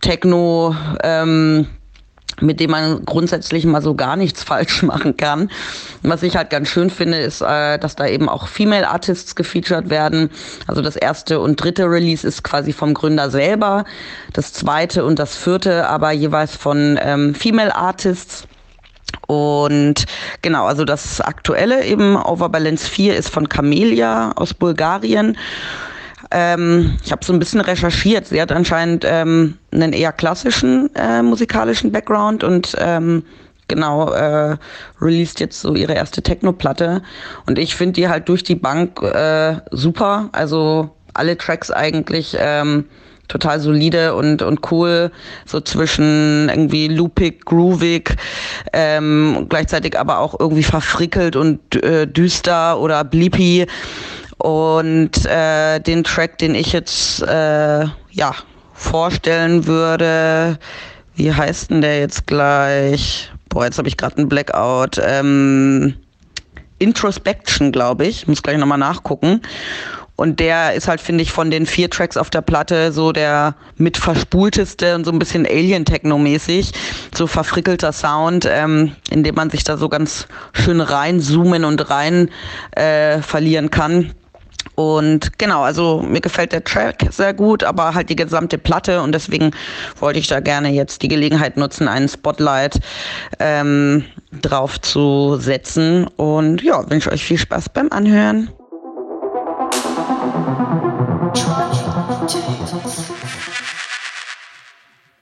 Techno, 0.00 0.74
ähm, 1.02 1.66
mit 2.40 2.60
dem 2.60 2.70
man 2.70 3.04
grundsätzlich 3.04 3.64
mal 3.64 3.82
so 3.82 3.94
gar 3.94 4.16
nichts 4.16 4.42
falsch 4.50 4.82
machen 4.82 5.16
kann. 5.16 5.50
Was 6.02 6.22
ich 6.22 6.36
halt 6.36 6.50
ganz 6.50 6.68
schön 6.68 6.90
finde, 6.90 7.18
ist, 7.18 7.40
äh, 7.40 7.78
dass 7.78 7.96
da 7.96 8.06
eben 8.06 8.28
auch 8.28 8.48
Female 8.48 8.88
Artists 8.88 9.34
gefeatured 9.34 9.90
werden. 9.90 10.30
Also 10.66 10.82
das 10.82 10.96
erste 10.96 11.40
und 11.40 11.62
dritte 11.62 11.84
Release 11.84 12.26
ist 12.26 12.42
quasi 12.42 12.72
vom 12.72 12.94
Gründer 12.94 13.30
selber, 13.30 13.84
das 14.32 14.52
zweite 14.52 15.04
und 15.04 15.18
das 15.18 15.36
vierte 15.36 15.88
aber 15.88 16.12
jeweils 16.12 16.56
von 16.56 16.98
ähm, 17.02 17.34
Female 17.34 17.74
Artists. 17.74 18.46
Und 19.26 20.06
genau, 20.42 20.66
also 20.66 20.84
das 20.84 21.20
aktuelle 21.20 21.84
eben 21.84 22.16
Overbalance 22.16 22.88
4 22.88 23.16
ist 23.16 23.28
von 23.28 23.48
Camelia 23.48 24.32
aus 24.36 24.54
Bulgarien. 24.54 25.36
Ähm, 26.30 26.96
ich 27.04 27.12
habe 27.12 27.24
so 27.24 27.32
ein 27.32 27.38
bisschen 27.38 27.60
recherchiert. 27.60 28.26
Sie 28.26 28.40
hat 28.40 28.52
anscheinend 28.52 29.04
ähm, 29.06 29.58
einen 29.72 29.92
eher 29.92 30.12
klassischen 30.12 30.94
äh, 30.94 31.22
musikalischen 31.22 31.90
Background 31.90 32.44
und 32.44 32.76
ähm, 32.78 33.24
genau 33.68 34.12
äh, 34.12 34.56
released 35.00 35.40
jetzt 35.40 35.60
so 35.60 35.74
ihre 35.74 35.94
erste 35.94 36.22
Techno-Platte. 36.22 37.02
Und 37.46 37.58
ich 37.58 37.74
finde 37.74 37.94
die 37.94 38.08
halt 38.08 38.28
durch 38.28 38.44
die 38.44 38.54
Bank 38.54 39.02
äh, 39.02 39.56
super. 39.70 40.28
Also 40.32 40.90
alle 41.14 41.36
Tracks 41.36 41.70
eigentlich 41.70 42.36
ähm, 42.38 42.84
total 43.30 43.60
solide 43.60 44.14
und, 44.14 44.42
und 44.42 44.70
cool, 44.70 45.10
so 45.46 45.60
zwischen 45.60 46.48
irgendwie 46.48 46.88
loopig, 46.88 47.44
groovig, 47.44 48.16
ähm, 48.72 49.46
gleichzeitig 49.48 49.98
aber 49.98 50.18
auch 50.18 50.38
irgendwie 50.38 50.64
verfrickelt 50.64 51.36
und 51.36 51.76
äh, 51.82 52.06
düster 52.06 52.78
oder 52.80 53.04
bleepy. 53.04 53.66
Und 54.40 55.26
äh, 55.26 55.80
den 55.80 56.02
Track, 56.02 56.38
den 56.38 56.54
ich 56.54 56.72
jetzt 56.72 57.20
äh, 57.22 57.84
ja 58.10 58.34
vorstellen 58.72 59.66
würde, 59.66 60.58
wie 61.14 61.34
heißt 61.34 61.70
denn 61.70 61.82
der 61.82 62.00
jetzt 62.00 62.26
gleich? 62.26 63.30
Boah, 63.50 63.66
jetzt 63.66 63.76
habe 63.76 63.88
ich 63.88 63.98
gerade 63.98 64.16
einen 64.16 64.30
Blackout. 64.30 64.98
Ähm, 65.04 65.94
Introspection, 66.78 67.70
glaube 67.70 68.06
ich. 68.06 68.26
Muss 68.28 68.42
gleich 68.42 68.56
nochmal 68.56 68.78
nachgucken. 68.78 69.42
Und 70.16 70.40
der 70.40 70.72
ist 70.72 70.88
halt, 70.88 71.02
finde 71.02 71.22
ich, 71.22 71.32
von 71.32 71.50
den 71.50 71.66
vier 71.66 71.90
Tracks 71.90 72.16
auf 72.16 72.30
der 72.30 72.40
Platte 72.40 72.92
so 72.92 73.12
der 73.12 73.54
mit 73.76 73.98
verspulteste 73.98 74.94
und 74.94 75.04
so 75.04 75.12
ein 75.12 75.18
bisschen 75.18 75.46
Alien-Techno-mäßig. 75.46 76.72
So 77.14 77.26
verfrickelter 77.26 77.92
Sound, 77.92 78.48
ähm, 78.50 78.92
in 79.10 79.22
dem 79.22 79.34
man 79.34 79.50
sich 79.50 79.64
da 79.64 79.76
so 79.76 79.90
ganz 79.90 80.28
schön 80.54 80.80
reinzoomen 80.80 81.64
und 81.64 81.90
rein 81.90 82.30
äh, 82.72 83.20
verlieren 83.20 83.70
kann. 83.70 84.14
Und 84.74 85.38
genau, 85.38 85.62
also 85.62 86.02
mir 86.02 86.20
gefällt 86.20 86.52
der 86.52 86.64
Track 86.64 87.06
sehr 87.10 87.34
gut, 87.34 87.64
aber 87.64 87.94
halt 87.94 88.08
die 88.08 88.16
gesamte 88.16 88.58
Platte 88.58 89.02
und 89.02 89.12
deswegen 89.12 89.50
wollte 89.98 90.18
ich 90.18 90.26
da 90.26 90.40
gerne 90.40 90.70
jetzt 90.70 91.02
die 91.02 91.08
Gelegenheit 91.08 91.56
nutzen, 91.56 91.88
einen 91.88 92.08
Spotlight 92.08 92.80
ähm, 93.38 94.04
drauf 94.40 94.80
zu 94.80 95.36
setzen. 95.38 96.06
Und 96.16 96.62
ja, 96.62 96.88
wünsche 96.90 97.12
euch 97.12 97.24
viel 97.24 97.38
Spaß 97.38 97.68
beim 97.70 97.88
Anhören. 97.90 98.50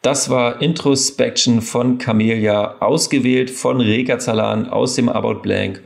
Das 0.02 0.30
war 0.30 0.62
Introspection 0.62 1.60
von 1.60 1.98
Camelia, 1.98 2.76
ausgewählt 2.80 3.50
von 3.50 3.80
Rega 3.80 4.18
Zalan 4.18 4.68
aus 4.68 4.94
dem 4.94 5.08
About 5.08 5.40
Blank 5.42 5.82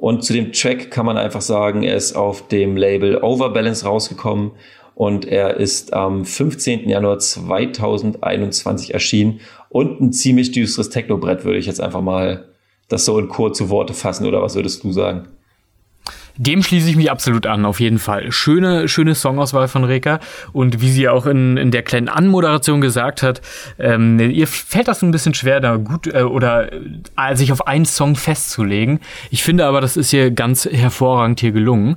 und 0.00 0.24
zu 0.24 0.32
dem 0.32 0.52
Track 0.52 0.90
kann 0.90 1.04
man 1.04 1.18
einfach 1.18 1.42
sagen, 1.42 1.82
er 1.82 1.94
ist 1.94 2.16
auf 2.16 2.48
dem 2.48 2.74
Label 2.78 3.18
Overbalance 3.22 3.84
rausgekommen 3.84 4.52
und 4.94 5.26
er 5.26 5.58
ist 5.58 5.92
am 5.92 6.24
15. 6.24 6.88
Januar 6.88 7.18
2021 7.18 8.94
erschienen 8.94 9.40
und 9.68 10.00
ein 10.00 10.12
ziemlich 10.14 10.52
düsteres 10.52 10.88
Technobrett, 10.88 11.44
würde 11.44 11.58
ich 11.58 11.66
jetzt 11.66 11.82
einfach 11.82 12.00
mal 12.00 12.48
das 12.88 13.04
so 13.04 13.18
in 13.18 13.28
kurze 13.28 13.68
Worte 13.68 13.92
fassen, 13.92 14.26
oder 14.26 14.40
was 14.40 14.54
würdest 14.54 14.82
du 14.84 14.90
sagen? 14.90 15.28
Dem 16.36 16.62
schließe 16.62 16.88
ich 16.88 16.96
mich 16.96 17.10
absolut 17.10 17.46
an, 17.46 17.64
auf 17.64 17.80
jeden 17.80 17.98
Fall. 17.98 18.32
Schöne, 18.32 18.88
schöne 18.88 19.14
Songauswahl 19.14 19.68
von 19.68 19.84
Reka. 19.84 20.20
Und 20.52 20.80
wie 20.80 20.90
sie 20.90 21.08
auch 21.08 21.26
in, 21.26 21.56
in 21.56 21.70
der 21.70 21.82
kleinen 21.82 22.08
Anmoderation 22.08 22.80
gesagt 22.80 23.22
hat, 23.22 23.40
ähm, 23.78 24.18
ihr 24.18 24.46
fällt 24.46 24.88
das 24.88 25.02
ein 25.02 25.10
bisschen 25.10 25.34
schwer, 25.34 25.60
da 25.60 25.76
gut 25.76 26.06
äh, 26.06 26.22
oder 26.22 26.72
äh, 26.72 27.34
sich 27.34 27.52
auf 27.52 27.66
einen 27.66 27.84
Song 27.84 28.16
festzulegen. 28.16 29.00
Ich 29.30 29.42
finde 29.42 29.66
aber, 29.66 29.80
das 29.80 29.96
ist 29.96 30.10
hier 30.10 30.30
ganz 30.30 30.64
hervorragend 30.64 31.40
hier 31.40 31.52
gelungen. 31.52 31.96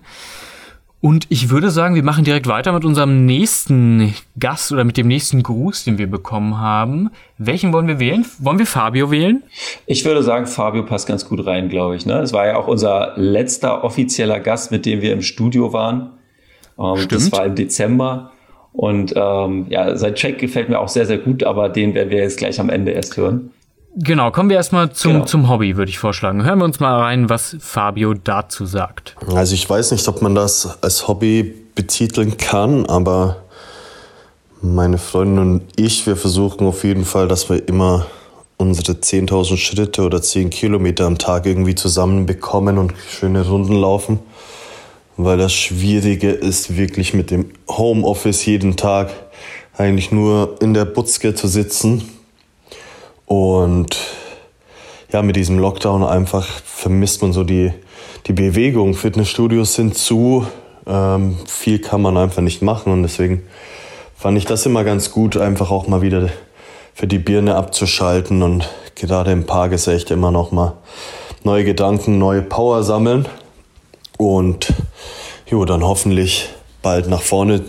Und 1.04 1.26
ich 1.28 1.50
würde 1.50 1.70
sagen, 1.70 1.96
wir 1.96 2.04
machen 2.04 2.24
direkt 2.24 2.48
weiter 2.48 2.72
mit 2.72 2.86
unserem 2.86 3.26
nächsten 3.26 4.13
Gast 4.39 4.72
oder 4.72 4.86
mit 4.86 4.96
dem 4.96 5.10
nächsten 5.10 5.44
Gruß, 5.44 5.84
den 5.84 5.98
wir 5.98 6.08
bekommen 6.08 6.62
haben. 6.62 7.10
Welchen 7.38 7.74
wollen 7.74 7.89
wir 7.89 8.00
wählen? 8.00 8.26
Wollen 8.39 8.58
wir 8.58 8.66
Fabio 8.66 9.12
wählen? 9.12 9.44
Ich 9.86 10.06
würde 10.06 10.24
sagen, 10.24 10.46
Fabio 10.46 10.84
passt 10.84 11.06
ganz 11.06 11.28
gut 11.28 11.46
rein, 11.46 11.68
glaube 11.68 11.98
ich. 11.98 12.06
Ne? 12.06 12.24
War 12.32 12.48
ja 12.48 12.56
auch 12.56 12.70
unser 12.70 13.16
letzter 13.18 13.84
offizieller 13.84 14.39
Gast, 14.39 14.72
mit 14.72 14.86
dem 14.86 15.02
wir 15.02 15.12
im 15.12 15.22
Studio 15.22 15.74
waren. 15.74 16.12
Ähm, 16.80 16.96
Stimmt. 16.96 17.12
Das 17.12 17.32
war 17.34 17.48
im 17.48 17.56
Dezember. 17.56 18.32
Und 18.72 19.13
ähm, 19.18 19.66
ja, 19.68 19.98
sein 19.98 20.16
Track 20.16 20.38
gefällt 20.38 20.70
mir 20.70 20.80
auch 20.80 20.88
sehr, 20.88 21.06
sehr 21.06 21.18
gut, 21.18 21.44
aber 21.44 21.68
den 21.68 21.96
werden 21.96 22.12
wir 22.12 22.20
jetzt 22.20 22.38
gleich 22.38 22.62
am 22.62 22.70
Ende 22.70 22.92
erst 22.92 23.18
hören. 23.18 23.52
Genau, 23.95 24.32
kommen 24.32 24.49
wir 24.49 24.58
erstmal 24.58 24.91
zum, 24.91 25.13
genau. 25.13 25.25
zum 25.25 25.49
Hobby, 25.49 25.77
würde 25.77 25.89
ich 25.89 25.99
vorschlagen. 25.99 26.43
Hören 26.43 26.60
wir 26.60 26.65
uns 26.65 26.79
mal 26.79 26.99
rein, 26.99 27.29
was 27.29 27.56
Fabio 27.60 28.15
dazu 28.15 28.65
sagt. 28.65 29.15
Also 29.36 29.53
ich 29.53 29.69
weiß 29.69 29.91
nicht, 29.91 30.08
ob 30.08 30.21
man 30.21 30.34
das 30.34 30.82
als 30.82 31.08
Hobby 31.08 31.53
betiteln 31.75 32.38
kann, 32.38 32.88
aber 32.88 33.43
meine 34.62 34.97
Freundin 34.97 35.39
und 35.39 35.62
ich, 35.75 36.08
wir 36.08 36.15
versuchen 36.15 36.65
auf 36.65 36.84
jeden 36.84 37.06
Fall, 37.06 37.27
dass 37.27 37.49
wir 37.49 37.67
immer 37.67 38.08
unsere 38.58 38.93
10.000 38.93 39.58
Schritte 39.58 40.03
oder 40.03 40.21
10 40.21 40.49
Kilometer 40.49 41.06
am 41.06 41.17
Tag 41.17 41.45
irgendwie 41.45 41.75
zusammenbekommen 41.75 42.77
und 42.77 42.93
schöne 43.10 43.45
Runden 43.45 43.75
laufen. 43.75 44.19
Weil 45.17 45.38
das 45.38 45.53
Schwierige 45.53 46.32
ist 46.32 46.75
wirklich 46.75 47.13
mit 47.13 47.29
dem 47.29 47.51
Homeoffice 47.69 48.45
jeden 48.45 48.75
Tag 48.75 49.12
eigentlich 49.77 50.12
nur 50.12 50.56
in 50.62 50.73
der 50.73 50.86
Butzke 50.86 51.36
zu 51.36 51.47
sitzen 51.47 52.12
und 53.26 53.98
ja, 55.12 55.22
mit 55.22 55.36
diesem 55.36 55.60
Lockdown 55.60 56.04
einfach 56.04 56.46
vermisst 56.66 57.22
man 57.22 57.34
so 57.34 57.44
die, 57.44 57.72
die 58.28 58.34
Bewegung. 58.34 58.96
Fitnessstudios 58.96 59.76
sind 59.76 59.96
zu, 59.96 60.48
ähm, 60.88 61.38
viel 61.48 61.80
kann 61.80 62.02
man 62.02 62.18
einfach 62.18 62.42
nicht 62.42 62.62
machen. 62.62 62.92
Und 62.92 63.04
deswegen 63.04 63.44
fand 64.16 64.38
ich 64.38 64.46
das 64.46 64.66
immer 64.66 64.84
ganz 64.84 65.12
gut, 65.12 65.38
einfach 65.38 65.70
auch 65.70 65.88
mal 65.88 66.02
wieder 66.02 66.30
für 66.94 67.08
die 67.08 67.20
Birne 67.20 67.56
abzuschalten 67.56 68.44
und 68.44 68.70
gerade 68.96 69.32
im 69.32 69.46
Park 69.46 69.72
ist 69.72 69.88
echt 69.88 70.12
immer 70.12 70.32
noch 70.32 70.52
mal 70.52 70.74
neue 71.44 71.64
Gedanken, 71.64 72.18
neue 72.20 72.42
Power 72.42 72.84
sammeln. 72.84 73.28
Und 74.18 74.74
jo, 75.50 75.66
dann 75.66 75.84
hoffentlich 75.84 76.50
bald 76.82 77.08
nach 77.08 77.22
vorne 77.22 77.64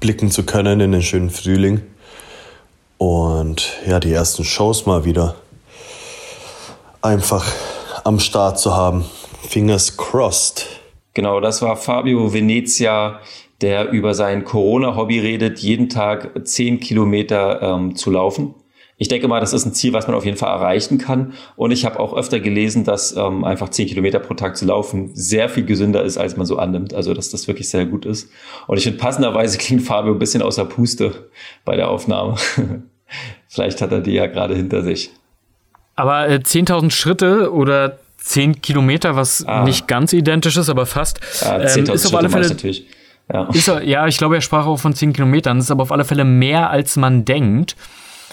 blicken 0.00 0.30
zu 0.30 0.44
können 0.44 0.80
in 0.80 0.92
den 0.92 1.02
schönen 1.02 1.30
Frühling 1.30 1.82
und 2.98 3.78
ja, 3.86 4.00
die 4.00 4.12
ersten 4.12 4.44
Shows 4.44 4.86
mal 4.86 5.04
wieder 5.04 5.36
einfach 7.00 7.46
am 8.04 8.20
Start 8.20 8.58
zu 8.58 8.74
haben. 8.74 9.04
Fingers 9.48 9.96
crossed. 9.96 10.66
Genau, 11.14 11.40
das 11.40 11.62
war 11.62 11.76
Fabio 11.76 12.32
Venezia, 12.32 13.20
der 13.60 13.90
über 13.90 14.14
sein 14.14 14.44
Corona-Hobby 14.44 15.20
redet, 15.20 15.60
jeden 15.60 15.88
Tag 15.88 16.46
zehn 16.46 16.80
Kilometer 16.80 17.62
ähm, 17.62 17.96
zu 17.96 18.10
laufen 18.10 18.54
ich 19.00 19.06
denke 19.06 19.28
mal, 19.28 19.38
das 19.40 19.52
ist 19.52 19.64
ein 19.64 19.72
Ziel, 19.72 19.92
was 19.92 20.08
man 20.08 20.16
auf 20.16 20.24
jeden 20.24 20.36
Fall 20.36 20.50
erreichen 20.50 20.98
kann. 20.98 21.34
Und 21.54 21.70
ich 21.70 21.84
habe 21.84 22.00
auch 22.00 22.14
öfter 22.14 22.40
gelesen, 22.40 22.82
dass 22.82 23.14
ähm, 23.16 23.44
einfach 23.44 23.68
zehn 23.68 23.86
Kilometer 23.86 24.18
pro 24.18 24.34
Tag 24.34 24.56
zu 24.56 24.66
laufen 24.66 25.14
sehr 25.14 25.48
viel 25.48 25.64
gesünder 25.64 26.02
ist, 26.02 26.18
als 26.18 26.36
man 26.36 26.46
so 26.46 26.58
annimmt. 26.58 26.92
Also, 26.92 27.14
dass 27.14 27.30
das 27.30 27.46
wirklich 27.46 27.70
sehr 27.70 27.86
gut 27.86 28.04
ist. 28.04 28.28
Und 28.66 28.76
ich 28.76 28.82
finde, 28.82 28.98
passenderweise 28.98 29.56
klingt 29.56 29.82
Fabio 29.82 30.12
ein 30.12 30.18
bisschen 30.18 30.42
außer 30.42 30.64
Puste 30.64 31.30
bei 31.64 31.76
der 31.76 31.90
Aufnahme. 31.90 32.34
Vielleicht 33.48 33.80
hat 33.80 33.92
er 33.92 34.00
die 34.00 34.12
ja 34.12 34.26
gerade 34.26 34.54
hinter 34.54 34.82
sich. 34.82 35.10
Aber 35.96 36.28
äh, 36.28 36.34
10.000 36.36 36.90
Schritte 36.90 37.52
oder 37.52 37.98
10 38.18 38.60
Kilometer, 38.60 39.16
was 39.16 39.44
ah. 39.46 39.64
nicht 39.64 39.88
ganz 39.88 40.12
identisch 40.12 40.56
ist, 40.56 40.68
aber 40.68 40.86
fast, 40.86 41.20
ah, 41.42 41.60
ähm, 41.60 41.84
ist 41.84 42.06
auf 42.06 42.14
alle 42.14 42.30
Fälle. 42.30 42.48
Natürlich. 42.48 42.86
Ja. 43.32 43.48
Ist, 43.52 43.68
ja, 43.84 44.06
ich 44.06 44.16
glaube, 44.16 44.36
er 44.36 44.40
sprach 44.40 44.66
auch 44.66 44.78
von 44.78 44.94
10 44.94 45.12
Kilometern. 45.12 45.58
Das 45.58 45.66
ist 45.66 45.70
aber 45.70 45.82
auf 45.82 45.92
alle 45.92 46.04
Fälle 46.04 46.24
mehr, 46.24 46.70
als 46.70 46.96
man 46.96 47.24
denkt. 47.24 47.76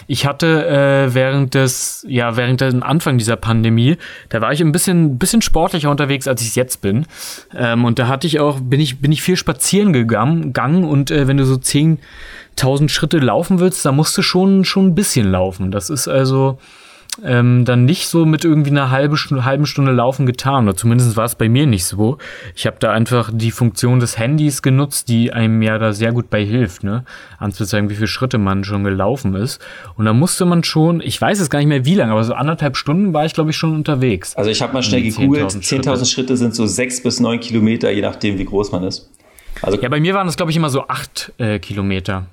Ich 0.08 0.26
hatte 0.26 0.68
äh, 0.68 1.14
während 1.14 1.54
des, 1.54 2.06
ja, 2.08 2.38
während 2.38 2.62
dem 2.62 2.84
Anfang 2.84 3.18
dieser 3.18 3.36
Pandemie, 3.36 3.98
da 4.30 4.42
war 4.42 4.52
ich 4.52 4.62
ein 4.62 4.72
bisschen, 4.72 5.18
bisschen 5.18 5.42
sportlicher 5.42 5.90
unterwegs, 5.90 6.28
als 6.28 6.42
ich 6.42 6.56
jetzt 6.56 6.82
bin. 6.82 7.06
Ähm, 7.56 7.86
und 7.86 8.00
da 8.00 8.08
hatte 8.08 8.28
ich 8.28 8.40
auch, 8.40 8.60
bin 8.60 8.80
ich, 8.80 9.00
bin 9.00 9.12
ich 9.12 9.22
viel 9.22 9.38
spazieren 9.38 9.94
gegangen, 9.94 10.42
gegangen 10.44 10.84
und 10.84 11.12
äh, 11.12 11.28
wenn 11.28 11.38
du 11.38 11.46
so 11.46 11.56
10.000 11.56 12.90
Schritte 12.90 13.20
laufen 13.20 13.60
willst, 13.60 13.86
da 13.86 13.92
musst 13.92 14.18
du 14.18 14.22
schon, 14.22 14.66
schon 14.66 14.88
ein 14.88 14.96
bisschen 14.96 15.32
laufen. 15.32 15.72
Das 15.72 15.90
ist 15.90 16.08
also, 16.08 16.60
ähm, 17.23 17.65
dann 17.65 17.86
nicht 17.86 18.08
so 18.08 18.25
mit 18.25 18.43
irgendwie 18.43 18.71
einer 18.71 18.91
halbe, 18.91 19.15
halben 19.43 19.65
Stunde 19.65 19.91
Laufen 19.91 20.25
getan. 20.25 20.67
Oder 20.67 20.75
zumindest 20.75 21.15
war 21.17 21.25
es 21.25 21.36
bei 21.36 21.49
mir 21.49 21.65
nicht 21.65 21.86
so. 21.86 22.17
Ich 22.56 22.65
habe 22.65 22.78
da 22.80 22.91
einfach 22.91 23.32
die 23.34 23.51
Funktion 23.51 23.99
des 23.99 24.17
Handys 24.17 24.62
genutzt, 24.62 25.08
die 25.10 25.32
einem 25.34 25.62
ja 25.62 25.78
da 25.78 25.93
sehr 25.93 26.12
gut 26.12 26.30
bei 26.30 26.43
hilft, 26.43 26.84
ne? 26.84 27.06
Anzuzeigen, 27.38 27.89
wie 27.89 27.95
viele 27.95 28.08
Schritte 28.08 28.38
man 28.38 28.63
schon 28.63 28.84
gelaufen 28.84 29.36
ist. 29.36 29.62
Und 29.95 30.06
da 30.06 30.13
musste 30.13 30.45
man 30.45 30.63
schon, 30.63 31.01
ich 31.01 31.19
weiß 31.19 31.39
es 31.39 31.49
gar 31.49 31.60
nicht 31.60 31.67
mehr 31.67 31.86
wie 31.86 31.95
lange, 31.95 32.12
aber 32.12 32.23
so 32.23 32.34
anderthalb 32.34 32.78
Stunden 32.78 33.13
war 33.13 33.25
ich, 33.25 33.34
glaube 33.34 33.51
ich, 33.51 33.58
schon 33.58 33.73
unterwegs. 33.73 34.36
Also 34.36 34.49
ich 34.49 34.62
habe 34.62 34.73
mal 34.73 34.84
schnell 34.84 35.01
gegoogelt, 35.01 35.51
10.000 35.51 35.63
Schritte. 35.63 36.06
Schritte 36.06 36.38
sind 36.38 36.56
so 36.56 36.65
sechs 36.65 37.01
bis 37.01 37.19
neun 37.19 37.39
Kilometer, 37.39 37.91
je 37.91 38.01
nachdem, 38.01 38.38
wie 38.38 38.45
groß 38.45 38.71
man 38.71 38.84
ist. 38.84 39.10
Also 39.62 39.80
ja, 39.80 39.89
bei 39.89 39.99
mir 39.99 40.13
waren 40.13 40.28
das, 40.28 40.38
glaube 40.38 40.51
ich, 40.51 40.58
immer 40.58 40.69
so 40.69 40.88
acht 40.88 41.32
äh, 41.38 41.60
Kilometer. 41.60 42.25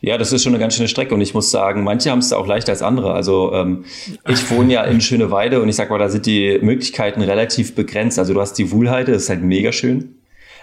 Ja, 0.00 0.18
das 0.18 0.32
ist 0.32 0.42
schon 0.42 0.52
eine 0.52 0.60
ganz 0.60 0.74
schöne 0.74 0.88
Strecke 0.88 1.14
und 1.14 1.20
ich 1.20 1.34
muss 1.34 1.50
sagen, 1.50 1.84
manche 1.84 2.10
haben 2.10 2.18
es 2.18 2.32
auch 2.32 2.46
leichter 2.46 2.72
als 2.72 2.82
andere. 2.82 3.12
Also 3.12 3.52
ähm, 3.54 3.84
ich 4.28 4.50
wohne 4.50 4.72
ja 4.72 4.84
in 4.84 5.00
Schöneweide 5.00 5.62
und 5.62 5.68
ich 5.68 5.76
sag 5.76 5.90
mal, 5.90 5.98
da 5.98 6.08
sind 6.08 6.26
die 6.26 6.58
Möglichkeiten 6.60 7.22
relativ 7.22 7.74
begrenzt. 7.74 8.18
Also 8.18 8.34
du 8.34 8.40
hast 8.40 8.54
die 8.54 8.70
Wuhlheide, 8.70 9.12
das 9.12 9.24
ist 9.24 9.28
halt 9.28 9.42
mega 9.42 9.72
schön. 9.72 10.16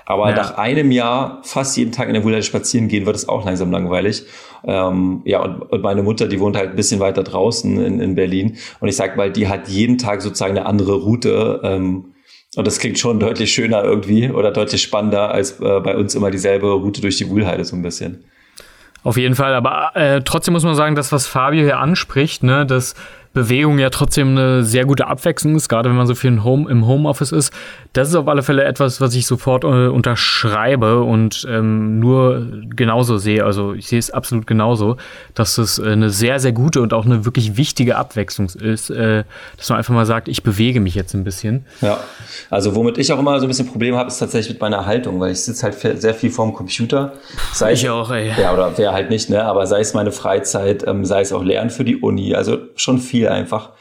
Aber 0.05 0.31
ja. 0.31 0.35
nach 0.35 0.57
einem 0.57 0.91
Jahr 0.91 1.41
fast 1.43 1.77
jeden 1.77 1.91
Tag 1.91 2.07
in 2.07 2.15
der 2.15 2.23
Wuhlheide 2.23 2.41
spazieren 2.41 2.87
gehen, 2.87 3.05
wird 3.05 3.15
es 3.15 3.29
auch 3.29 3.45
langsam 3.45 3.71
langweilig. 3.71 4.23
Ähm, 4.63 5.21
ja, 5.23 5.39
und, 5.43 5.61
und 5.61 5.83
meine 5.83 6.01
Mutter, 6.01 6.27
die 6.27 6.39
wohnt 6.39 6.57
halt 6.57 6.71
ein 6.71 6.75
bisschen 6.75 6.99
weiter 6.99 7.23
draußen 7.23 7.79
in, 7.79 7.99
in 7.99 8.15
Berlin. 8.15 8.57
Und 8.79 8.87
ich 8.87 8.95
sag 8.95 9.17
mal, 9.17 9.31
die 9.31 9.47
hat 9.47 9.67
jeden 9.67 9.99
Tag 9.99 10.23
sozusagen 10.23 10.57
eine 10.57 10.65
andere 10.65 10.95
Route. 10.95 11.61
Ähm, 11.63 12.15
und 12.55 12.65
das 12.65 12.79
klingt 12.79 12.97
schon 12.97 13.19
deutlich 13.19 13.51
schöner 13.51 13.83
irgendwie 13.83 14.31
oder 14.31 14.51
deutlich 14.51 14.81
spannender 14.81 15.29
als 15.29 15.59
äh, 15.59 15.79
bei 15.79 15.95
uns 15.95 16.15
immer 16.15 16.31
dieselbe 16.31 16.71
Route 16.71 17.01
durch 17.01 17.17
die 17.17 17.29
Wuhlheide 17.29 17.63
so 17.63 17.75
ein 17.75 17.83
bisschen. 17.83 18.23
Auf 19.03 19.15
jeden 19.17 19.35
Fall, 19.35 19.53
aber 19.53 19.95
äh, 19.95 20.21
trotzdem 20.21 20.53
muss 20.53 20.63
man 20.63 20.75
sagen, 20.75 20.95
das, 20.95 21.11
was 21.11 21.25
Fabio 21.25 21.63
hier 21.63 21.79
anspricht, 21.79 22.43
ne, 22.43 22.65
dass 22.65 22.95
Bewegung 23.33 23.77
ja 23.77 23.91
trotzdem 23.91 24.29
eine 24.29 24.63
sehr 24.63 24.85
gute 24.85 25.05
Abwechslung 25.05 25.55
ist, 25.55 25.69
gerade 25.69 25.87
wenn 25.89 25.95
man 25.95 26.07
so 26.07 26.15
viel 26.15 26.29
im, 26.29 26.43
Home, 26.43 26.69
im 26.69 26.87
Homeoffice 26.87 27.31
ist. 27.31 27.53
Das 27.93 28.09
ist 28.09 28.15
auf 28.15 28.27
alle 28.27 28.41
Fälle 28.41 28.63
etwas, 28.63 29.01
was 29.01 29.13
ich 29.13 29.27
sofort 29.27 29.63
äh, 29.63 29.87
unterschreibe 29.87 31.01
und 31.03 31.45
ähm, 31.49 31.99
nur 31.99 32.47
genauso 32.75 33.17
sehe. 33.17 33.45
Also 33.45 33.73
ich 33.73 33.87
sehe 33.87 33.99
es 33.99 34.09
absolut 34.09 34.47
genauso, 34.47 34.97
dass 35.35 35.59
es 35.59 35.77
äh, 35.77 35.89
eine 35.89 36.09
sehr, 36.09 36.39
sehr 36.39 36.53
gute 36.53 36.81
und 36.81 36.91
auch 36.91 37.05
eine 37.05 37.23
wirklich 37.23 37.55
wichtige 37.55 37.97
Abwechslung 37.97 38.47
ist, 38.47 38.89
äh, 38.89 39.23
dass 39.57 39.69
man 39.69 39.77
einfach 39.77 39.93
mal 39.93 40.07
sagt, 40.07 40.27
ich 40.27 40.41
bewege 40.41 40.79
mich 40.79 40.95
jetzt 40.95 41.13
ein 41.13 41.23
bisschen. 41.23 41.65
Ja, 41.81 41.99
also 42.49 42.75
womit 42.75 42.97
ich 42.97 43.13
auch 43.13 43.19
immer 43.19 43.39
so 43.39 43.45
ein 43.45 43.49
bisschen 43.49 43.67
Probleme 43.67 43.97
habe, 43.97 44.07
ist 44.07 44.17
tatsächlich 44.17 44.53
mit 44.53 44.61
meiner 44.61 44.87
Haltung, 44.87 45.19
weil 45.19 45.31
ich 45.31 45.41
sitze 45.41 45.63
halt 45.63 46.01
sehr 46.01 46.13
viel 46.15 46.31
vorm 46.31 46.53
Computer. 46.53 47.13
Sei 47.53 47.73
ich 47.73 47.87
auch, 47.89 48.09
ey. 48.09 48.31
Ja, 48.39 48.53
oder 48.53 48.75
wer 48.75 48.91
halt 48.91 49.11
nicht, 49.11 49.29
ne? 49.29 49.43
Aber 49.45 49.67
sei 49.67 49.81
es 49.81 49.93
meine 49.93 50.11
Freizeit, 50.11 50.83
ähm, 50.87 51.05
sei 51.05 51.21
es 51.21 51.31
auch 51.31 51.43
Lernen 51.43 51.69
für 51.69 51.83
die 51.83 51.97
Uni, 51.97 52.33
also 52.33 52.57
schon 52.75 52.97
viel 52.97 53.18
viel 53.19 53.29
einfach. 53.29 53.71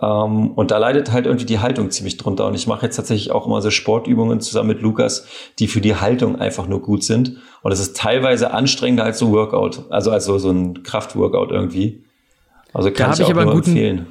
Ähm, 0.00 0.50
und 0.50 0.70
da 0.70 0.78
leidet 0.78 1.12
halt 1.12 1.26
irgendwie 1.26 1.46
die 1.46 1.60
Haltung 1.60 1.90
ziemlich 1.90 2.16
drunter. 2.16 2.46
Und 2.46 2.54
ich 2.54 2.66
mache 2.66 2.84
jetzt 2.84 2.96
tatsächlich 2.96 3.30
auch 3.30 3.46
immer 3.46 3.62
so 3.62 3.70
Sportübungen 3.70 4.40
zusammen 4.40 4.68
mit 4.68 4.82
Lukas, 4.82 5.26
die 5.58 5.68
für 5.68 5.80
die 5.80 5.96
Haltung 5.96 6.40
einfach 6.40 6.66
nur 6.66 6.82
gut 6.82 7.04
sind. 7.04 7.38
Und 7.62 7.72
es 7.72 7.80
ist 7.80 7.96
teilweise 7.96 8.52
anstrengender 8.52 9.04
als 9.04 9.18
so 9.18 9.30
Workout, 9.30 9.84
also 9.90 10.10
als 10.10 10.24
so, 10.24 10.38
so 10.38 10.50
ein 10.50 10.82
Kraftworkout 10.82 11.50
irgendwie. 11.50 12.04
Also 12.72 12.90
kann 12.90 13.10
da 13.10 13.14
ich 13.14 13.22
auch 13.22 13.28
ich 13.28 13.34
aber 13.34 13.44
nur 13.44 13.54
guten, 13.54 13.70
empfehlen. 13.70 14.06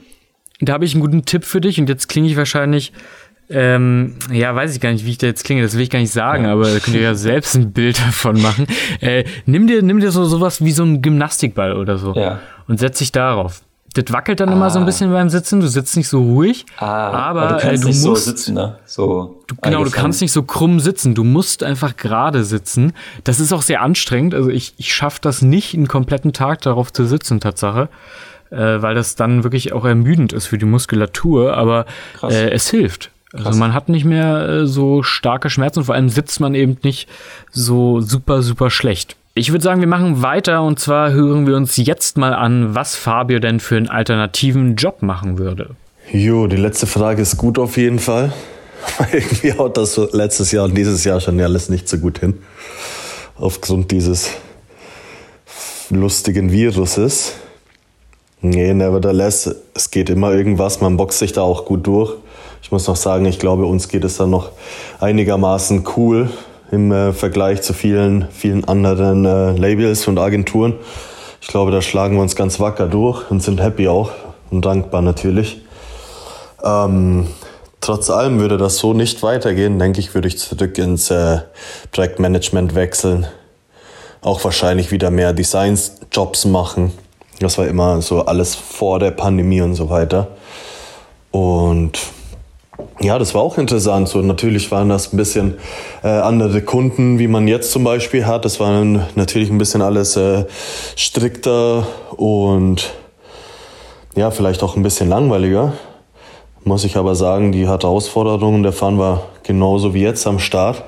Da 0.62 0.74
habe 0.74 0.86
ich 0.86 0.94
einen 0.94 1.02
guten 1.02 1.26
Tipp 1.26 1.44
für 1.44 1.62
dich 1.62 1.80
und 1.80 1.90
jetzt 1.90 2.08
klinge 2.08 2.28
ich 2.28 2.38
wahrscheinlich 2.38 2.94
ähm, 3.50 4.16
ja, 4.32 4.56
weiß 4.56 4.74
ich 4.74 4.80
gar 4.80 4.94
nicht, 4.94 5.06
wie 5.06 5.10
ich 5.10 5.18
da 5.18 5.28
jetzt 5.28 5.44
klinge, 5.44 5.62
das 5.62 5.76
will 5.76 5.82
ich 5.82 5.90
gar 5.90 6.00
nicht 6.00 6.14
sagen, 6.14 6.46
ja. 6.46 6.54
aber 6.54 6.72
da 6.72 6.80
könnt 6.80 6.96
ihr 6.96 7.02
ja 7.02 7.16
selbst 7.16 7.56
ein 7.56 7.74
Bild 7.74 8.00
davon 8.08 8.42
machen. 8.42 8.66
Äh, 9.02 9.26
nimm 9.46 9.68
dir, 9.68 9.82
nimm 9.82 10.00
dir 10.00 10.12
so 10.12 10.24
sowas 10.24 10.64
wie 10.64 10.72
so 10.72 10.84
ein 10.84 11.02
Gymnastikball 11.02 11.76
oder 11.76 11.98
so 11.98 12.14
ja. 12.14 12.40
und 12.70 12.80
setz 12.80 13.00
dich 13.00 13.12
darauf. 13.12 13.62
Das 13.94 14.06
wackelt 14.14 14.40
dann 14.40 14.50
ah. 14.50 14.54
immer 14.54 14.70
so 14.70 14.80
ein 14.80 14.84
ah. 14.84 14.86
bisschen 14.86 15.12
beim 15.12 15.30
Sitzen, 15.30 15.60
du 15.60 15.68
sitzt 15.68 15.98
nicht 15.98 16.08
so 16.08 16.22
ruhig, 16.22 16.66
ah, 16.78 17.12
aber 17.12 17.48
du, 17.48 17.58
kannst 17.58 17.66
äh, 17.66 17.80
du 17.80 17.88
nicht 17.88 18.04
musst 18.04 18.04
so 18.04 18.16
sitzen, 18.16 18.54
ne? 18.56 18.78
So 18.86 19.42
du, 19.48 19.56
genau, 19.62 19.84
du 19.84 19.92
kannst 19.92 20.22
nicht 20.22 20.32
so 20.32 20.44
krumm 20.44 20.80
sitzen, 20.80 21.14
du 21.14 21.24
musst 21.24 21.64
einfach 21.64 21.98
gerade 21.98 22.44
sitzen. 22.44 22.94
Das 23.24 23.40
ist 23.40 23.52
auch 23.52 23.62
sehr 23.62 23.82
anstrengend, 23.82 24.34
also 24.34 24.50
ich, 24.50 24.74
ich 24.78 24.94
schaffe 24.94 25.20
das 25.22 25.42
nicht, 25.42 25.74
einen 25.74 25.88
kompletten 25.88 26.34
Tag 26.34 26.62
darauf 26.62 26.94
zu 26.94 27.06
sitzen, 27.06 27.40
Tatsache 27.40 27.90
äh, 28.52 28.82
weil 28.82 28.96
das 28.96 29.16
dann 29.16 29.44
wirklich 29.44 29.74
auch 29.74 29.86
ermüdend 29.86 30.34
ist 30.34 30.48
für 30.48 30.58
die 30.58 30.66
Muskulatur, 30.66 31.58
aber 31.58 31.86
äh, 32.22 32.50
es 32.52 32.70
hilft. 32.70 33.10
Also 33.34 33.44
Krass. 33.44 33.48
Also 33.48 33.60
man 33.60 33.74
hat 33.74 33.90
nicht 33.90 34.06
mehr 34.06 34.48
äh, 34.48 34.68
so 34.68 35.04
starke 35.04 35.50
Schmerzen, 35.50 35.86
vor 35.86 35.96
allem 35.96 36.10
sitzt 36.10 36.40
man 36.40 36.54
eben 36.54 36.78
nicht 36.84 37.08
so 37.52 38.02
super, 38.02 38.42
super 38.42 38.70
schlecht. 38.70 39.16
Ich 39.42 39.52
würde 39.52 39.64
sagen, 39.64 39.82
wir 39.82 39.88
machen 39.88 40.22
weiter 40.22 40.62
und 40.62 40.80
zwar 40.80 41.14
hören 41.14 41.48
wir 41.48 41.56
uns 41.56 41.76
jetzt 41.76 42.16
mal 42.16 42.32
an, 42.32 42.76
was 42.76 42.96
Fabio 42.96 43.40
denn 43.40 43.60
für 43.60 43.76
einen 43.76 43.90
alternativen 43.90 44.76
Job 44.76 45.02
machen 45.02 45.40
würde. 45.40 45.72
Jo, 46.12 46.46
die 46.46 46.58
letzte 46.58 46.86
Frage 46.86 47.24
ist 47.24 47.38
gut 47.38 47.58
auf 47.58 47.76
jeden 47.76 47.98
Fall. 47.98 48.32
Irgendwie 49.12 49.54
haut 49.54 49.78
das 49.78 49.98
letztes 50.12 50.52
Jahr 50.52 50.66
und 50.66 50.78
dieses 50.78 51.04
Jahr 51.06 51.20
schon 51.20 51.42
alles 51.42 51.70
nicht 51.70 51.90
so 51.90 51.98
gut 51.98 52.20
hin. 52.20 52.38
Aufgrund 53.36 53.90
dieses 53.90 54.30
lustigen 55.90 56.52
Viruses. 56.52 57.34
Nee, 58.42 58.76
nevertheless, 58.76 59.56
es 59.74 59.90
geht 59.90 60.12
immer 60.12 60.34
irgendwas. 60.34 60.82
Man 60.82 60.98
boxt 60.98 61.18
sich 61.18 61.34
da 61.34 61.42
auch 61.42 61.66
gut 61.66 61.88
durch. 61.88 62.14
Ich 62.62 62.72
muss 62.72 62.86
noch 62.86 62.96
sagen, 62.96 63.26
ich 63.26 63.40
glaube, 63.40 63.66
uns 63.66 63.88
geht 63.88 64.04
es 64.04 64.18
dann 64.18 64.30
noch 64.30 64.52
einigermaßen 65.00 65.84
cool 65.98 66.30
im 66.72 66.92
äh, 66.92 67.14
Vergleich 67.14 67.62
zu 67.62 67.74
vielen, 67.74 68.28
vielen 68.32 68.66
anderen 68.66 69.26
äh, 69.26 69.52
Labels 69.52 70.08
und 70.08 70.18
Agenturen. 70.18 70.76
Ich 71.42 71.48
glaube, 71.48 71.72
da 71.72 71.82
schlagen 71.82 72.16
wir 72.16 72.22
uns 72.22 72.36
ganz 72.36 72.60
wacker 72.60 72.88
durch 72.88 73.30
und 73.30 73.42
sind 73.44 73.62
happy 73.62 73.88
auch 73.88 74.12
und 74.50 74.64
dankbar 74.64 75.02
natürlich. 75.02 75.62
Ähm, 76.64 77.28
trotz 77.82 78.10
allem 78.10 78.40
würde 78.40 78.58
das 78.58 78.78
so 78.78 78.94
nicht 78.94 79.24
weitergehen. 79.24 79.80
Denke 79.80 80.00
ich, 80.00 80.14
würde 80.14 80.28
ich 80.28 80.38
zurück 80.38 80.78
ins 80.78 81.12
äh, 81.12 81.40
Projektmanagement 81.92 82.76
wechseln. 82.76 83.28
Auch 84.22 84.44
wahrscheinlich 84.44 84.92
wieder 84.92 85.10
mehr 85.10 85.34
Designs-Jobs 85.34 86.46
machen 86.46 86.92
das 87.42 87.58
war 87.58 87.68
immer 87.68 88.02
so 88.02 88.26
alles 88.26 88.56
vor 88.56 89.00
der 89.00 89.12
Pandemie 89.12 89.62
und 89.62 89.76
so 89.76 89.90
weiter. 89.90 90.28
Und 91.32 92.00
ja, 93.00 93.18
das 93.18 93.34
war 93.34 93.42
auch 93.42 93.58
interessant. 93.58 94.10
So 94.10 94.22
natürlich 94.22 94.72
waren 94.72 94.90
das 94.90 95.14
ein 95.14 95.18
bisschen 95.18 95.56
äh, 96.04 96.08
andere 96.08 96.62
Kunden, 96.62 97.20
wie 97.20 97.28
man 97.28 97.48
jetzt 97.48 97.72
zum 97.72 97.84
Beispiel 97.84 98.26
hat. 98.26 98.46
Das 98.46 98.60
war 98.60 98.84
natürlich 99.16 99.50
ein 99.50 99.58
bisschen 99.58 99.82
alles 99.82 100.16
äh, 100.18 100.46
strikter 100.96 101.88
und 102.16 102.92
ja, 104.16 104.32
vielleicht 104.32 104.64
auch 104.64 104.76
ein 104.76 104.84
bisschen 104.84 105.10
langweiliger. 105.10 105.74
Muss 106.64 106.84
ich 106.84 106.98
aber 106.98 107.16
sagen, 107.16 107.52
die 107.52 107.68
Herausforderungen 107.68 108.62
der 108.62 108.72
Fahren 108.72 109.00
war 109.00 109.24
genauso 109.44 109.94
wie 109.94 110.02
jetzt 110.02 110.28
am 110.28 110.38
Start. 110.38 110.84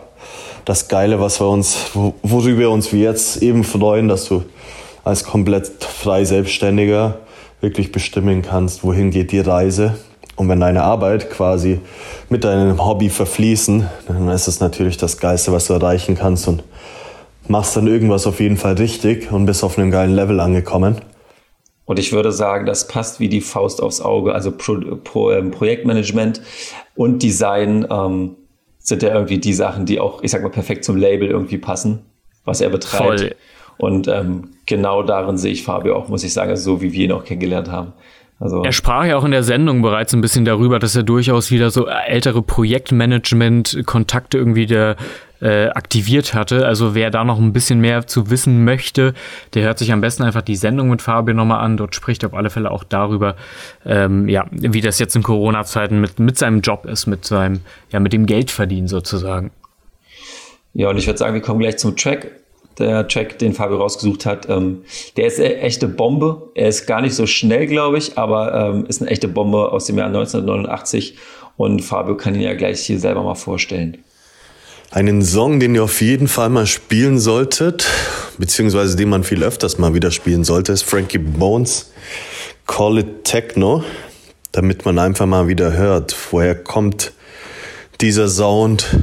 Das 0.66 0.88
Geile, 0.88 1.20
was 1.20 1.42
wir 1.42 1.48
uns, 1.48 1.92
worüber 1.94 2.60
wir 2.60 2.70
uns 2.70 2.94
wie 2.94 3.02
jetzt 3.02 3.42
eben 3.42 3.64
freuen, 3.64 4.08
dass 4.08 4.26
du 4.26 4.44
als 5.04 5.24
komplett 5.24 5.84
frei 5.84 6.24
Selbstständiger 6.26 7.20
wirklich 7.60 7.92
bestimmen 7.92 8.42
kannst, 8.42 8.84
wohin 8.84 9.10
geht 9.10 9.32
die 9.32 9.40
Reise. 9.40 9.96
Und 10.36 10.50
wenn 10.50 10.60
deine 10.60 10.84
Arbeit 10.84 11.30
quasi 11.30 11.80
mit 12.30 12.44
deinem 12.44 12.84
Hobby 12.84 13.10
verfließen, 13.10 13.88
dann 14.08 14.30
ist 14.30 14.48
es 14.48 14.60
natürlich 14.60 14.98
das 14.98 15.20
Geiste, 15.20 15.52
was 15.52 15.68
du 15.68 15.74
erreichen 15.74 16.16
kannst 16.16 16.48
und 16.48 16.64
machst 17.48 17.76
dann 17.78 17.88
irgendwas 17.88 18.26
auf 18.26 18.40
jeden 18.40 18.58
Fall 18.58 18.74
richtig 18.74 19.32
und 19.32 19.46
bist 19.46 19.64
auf 19.64 19.78
einem 19.78 19.92
geilen 19.92 20.16
Level 20.16 20.40
angekommen. 20.40 21.02
Und 21.86 22.00
ich 22.00 22.14
würde 22.14 22.32
sagen, 22.32 22.66
das 22.66 22.88
passt 22.88 23.20
wie 23.20 23.28
die 23.28 23.42
Faust 23.42 23.82
aufs 23.82 24.02
Auge. 24.02 24.34
Also 24.34 24.52
Pro, 24.52 24.80
Pro, 25.04 25.32
ähm, 25.32 25.52
Projektmanagement 25.52 26.42
und 26.96 27.22
Design 27.22 27.86
ähm, 27.92 28.36
sind 28.80 29.04
ja 29.04 29.14
irgendwie 29.14 29.38
die 29.38 29.54
Sachen, 29.54 29.86
die 29.86 30.00
auch, 30.00 30.24
ich 30.24 30.32
sag 30.32 30.42
mal, 30.42 30.50
perfekt 30.50 30.86
zum 30.86 30.96
Label 30.96 31.28
irgendwie 31.28 31.58
passen, 31.58 32.06
was 32.46 32.62
er 32.62 32.70
betreibt. 32.70 33.20
Voll. 33.20 33.36
Und 33.78 34.08
ähm, 34.08 34.52
genau 34.66 35.04
darin 35.04 35.38
sehe 35.38 35.52
ich 35.52 35.64
Fabio 35.64 35.96
auch, 35.98 36.08
muss 36.08 36.24
ich 36.24 36.32
sagen, 36.32 36.56
so 36.56 36.82
wie 36.82 36.94
wir 36.94 37.06
ihn 37.06 37.12
auch 37.12 37.26
kennengelernt 37.26 37.70
haben. 37.70 37.94
Also 38.40 38.64
er 38.64 38.72
sprach 38.72 39.06
ja 39.06 39.18
auch 39.18 39.24
in 39.24 39.32
der 39.32 39.44
Sendung 39.44 39.82
bereits 39.82 40.14
ein 40.14 40.22
bisschen 40.22 40.44
darüber, 40.44 40.80
dass 40.80 40.96
er 40.96 41.04
durchaus 41.04 41.52
wieder 41.52 41.70
so 41.70 41.88
ältere 41.88 42.42
Projektmanagement-Kontakte 42.42 44.38
irgendwie 44.38 44.66
der, 44.66 44.98
äh, 45.44 45.68
aktiviert 45.70 46.34
hatte. 46.34 46.66
Also 46.66 46.96
wer 46.96 47.12
da 47.12 47.24
noch 47.24 47.38
ein 47.38 47.52
bisschen 47.52 47.82
mehr 47.82 48.08
zu 48.08 48.30
wissen 48.30 48.64
möchte, 48.64 49.14
der 49.54 49.64
hört 49.64 49.78
sich 49.78 49.92
am 49.92 50.00
besten 50.00 50.24
einfach 50.24 50.42
die 50.42 50.56
Sendung 50.56 50.90
mit 50.90 51.02
Fabio 51.02 51.36
nochmal 51.36 51.60
an. 51.60 51.76
Dort 51.76 51.94
spricht 51.96 52.24
er 52.24 52.30
auf 52.30 52.34
alle 52.34 52.50
Fälle 52.50 52.72
auch 52.72 52.86
darüber, 52.86 53.36
ähm, 53.86 54.30
ja, 54.30 54.46
wie 54.52 54.82
das 54.82 55.00
jetzt 55.00 55.16
in 55.16 55.24
Corona-Zeiten 55.24 56.00
mit, 56.00 56.20
mit 56.20 56.38
seinem 56.38 56.62
Job 56.62 56.86
ist, 56.86 57.08
mit 57.08 57.26
seinem, 57.26 57.60
ja, 57.92 58.00
mit 58.00 58.14
dem 58.14 58.26
Geldverdienen 58.26 58.88
sozusagen. 58.88 59.52
Ja, 60.74 60.90
und 60.90 60.98
ich 60.98 61.06
würde 61.06 61.20
sagen, 61.20 61.34
wir 61.34 61.42
kommen 61.42 61.60
gleich 61.60 61.78
zum 61.78 61.98
Track 61.98 62.32
der 62.80 63.08
Track, 63.08 63.40
den 63.40 63.54
Fabio 63.54 63.78
rausgesucht 63.78 64.26
hat. 64.26 64.50
Ähm, 64.50 64.84
der 65.18 65.28
ist 65.28 65.40
eine 65.40 65.58
echte 65.58 65.88
Bombe. 65.88 66.50
Er 66.56 66.70
ist 66.70 66.86
gar 66.86 67.02
nicht 67.02 67.16
so 67.16 67.26
schnell, 67.26 67.68
glaube 67.68 67.98
ich, 67.98 68.18
aber 68.18 68.54
ähm, 68.54 68.86
ist 68.88 69.02
eine 69.02 69.12
echte 69.12 69.28
Bombe 69.28 69.72
aus 69.72 69.86
dem 69.86 69.98
Jahr 69.98 70.08
1989. 70.08 71.18
Und 71.58 71.82
Fabio 71.82 72.18
kann 72.18 72.36
ihn 72.36 72.42
ja 72.42 72.54
gleich 72.54 72.82
hier 72.82 73.00
selber 73.00 73.24
mal 73.24 73.36
vorstellen. 73.36 73.98
Einen 74.92 75.24
Song, 75.24 75.60
den 75.60 75.74
ihr 75.74 75.84
auf 75.84 76.02
jeden 76.02 76.28
Fall 76.28 76.50
mal 76.50 76.68
spielen 76.68 77.18
solltet, 77.18 77.88
beziehungsweise 78.38 78.96
den 78.96 79.10
man 79.10 79.24
viel 79.24 79.44
öfters 79.44 79.80
mal 79.80 79.96
wieder 79.96 80.12
spielen 80.12 80.44
sollte, 80.44 80.72
ist 80.72 80.84
Frankie 80.84 81.18
Bones 81.18 81.92
Call 82.68 83.00
It 83.00 83.24
Techno, 83.24 83.84
damit 84.52 84.86
man 84.86 85.00
einfach 85.00 85.26
mal 85.26 85.48
wieder 85.48 85.74
hört, 85.74 86.16
woher 86.32 86.54
kommt 86.54 87.12
dieser 88.02 88.28
Sound. 88.28 88.98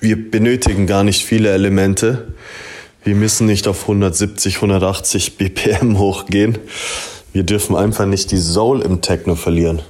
Wir 0.00 0.30
benötigen 0.30 0.86
gar 0.86 1.02
nicht 1.02 1.24
viele 1.24 1.50
Elemente. 1.50 2.34
Wir 3.08 3.14
müssen 3.14 3.46
nicht 3.46 3.66
auf 3.68 3.84
170, 3.84 4.56
180 4.56 5.38
BPM 5.38 5.98
hochgehen. 5.98 6.58
Wir 7.32 7.42
dürfen 7.42 7.74
einfach 7.74 8.04
nicht 8.04 8.30
die 8.32 8.36
Soul 8.36 8.82
im 8.82 9.00
Techno 9.00 9.34
verlieren. 9.34 9.80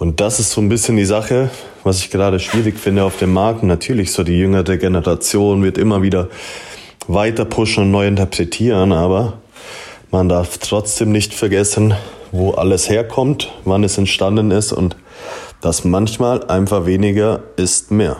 Und 0.00 0.20
das 0.20 0.40
ist 0.40 0.50
so 0.50 0.60
ein 0.60 0.68
bisschen 0.68 0.96
die 0.96 1.04
Sache, 1.04 1.50
was 1.84 2.00
ich 2.00 2.10
gerade 2.10 2.40
schwierig 2.40 2.80
finde 2.80 3.04
auf 3.04 3.16
dem 3.16 3.32
Markt. 3.32 3.62
Natürlich, 3.62 4.10
so 4.10 4.24
die 4.24 4.36
jüngere 4.36 4.76
Generation 4.76 5.62
wird 5.62 5.78
immer 5.78 6.02
wieder 6.02 6.30
weiter 7.06 7.44
pushen 7.44 7.84
und 7.84 7.92
neu 7.92 8.08
interpretieren, 8.08 8.90
aber 8.90 9.34
man 10.10 10.28
darf 10.28 10.58
trotzdem 10.58 11.12
nicht 11.12 11.34
vergessen, 11.34 11.94
wo 12.32 12.54
alles 12.54 12.90
herkommt, 12.90 13.52
wann 13.64 13.84
es 13.84 13.98
entstanden 13.98 14.50
ist 14.50 14.72
und 14.72 14.96
dass 15.60 15.84
manchmal 15.84 16.44
einfach 16.48 16.86
weniger 16.86 17.44
ist 17.54 17.92
mehr. 17.92 18.16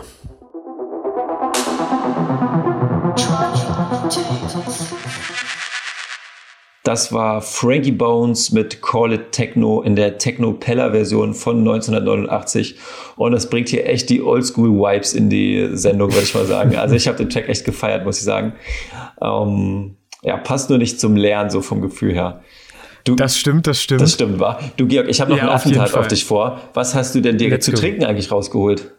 Das 6.83 7.13
war 7.13 7.41
Frankie 7.41 7.93
Bones 7.93 8.51
mit 8.51 8.81
Call 8.81 9.13
It 9.13 9.31
Techno 9.31 9.81
in 9.81 9.95
der 9.95 10.17
Techno-Peller-Version 10.17 11.33
von 11.33 11.59
1989. 11.59 12.75
Und 13.15 13.31
das 13.31 13.49
bringt 13.49 13.69
hier 13.69 13.87
echt 13.87 14.09
die 14.09 14.21
Oldschool-Vibes 14.21 15.13
in 15.13 15.29
die 15.29 15.69
Sendung, 15.71 16.11
würde 16.11 16.23
ich 16.23 16.35
mal 16.35 16.45
sagen. 16.45 16.75
Also 16.75 16.95
ich 16.95 17.07
habe 17.07 17.17
den 17.17 17.29
Track 17.29 17.47
echt 17.47 17.63
gefeiert, 17.63 18.03
muss 18.03 18.17
ich 18.17 18.25
sagen. 18.25 18.51
Ähm, 19.21 19.95
ja, 20.23 20.35
passt 20.35 20.69
nur 20.69 20.77
nicht 20.77 20.99
zum 20.99 21.15
Lernen, 21.15 21.49
so 21.49 21.61
vom 21.61 21.81
Gefühl 21.81 22.13
her. 22.13 22.41
Du, 23.05 23.15
das 23.15 23.37
stimmt, 23.37 23.65
das 23.65 23.81
stimmt. 23.81 24.01
Das 24.01 24.13
stimmt, 24.13 24.39
war. 24.39 24.59
Du, 24.75 24.85
Georg, 24.85 25.07
ich 25.07 25.21
habe 25.21 25.31
noch 25.31 25.37
ja, 25.37 25.43
einen 25.43 25.53
Aufenthalt 25.53 25.93
auf, 25.93 25.99
auf 25.99 26.07
dich 26.09 26.25
vor. 26.25 26.59
Was 26.73 26.95
hast 26.95 27.15
du 27.15 27.21
denn 27.21 27.37
dir 27.37 27.49
Let's 27.49 27.65
zu 27.65 27.71
go. 27.71 27.77
trinken 27.77 28.03
eigentlich 28.03 28.29
rausgeholt? 28.29 28.92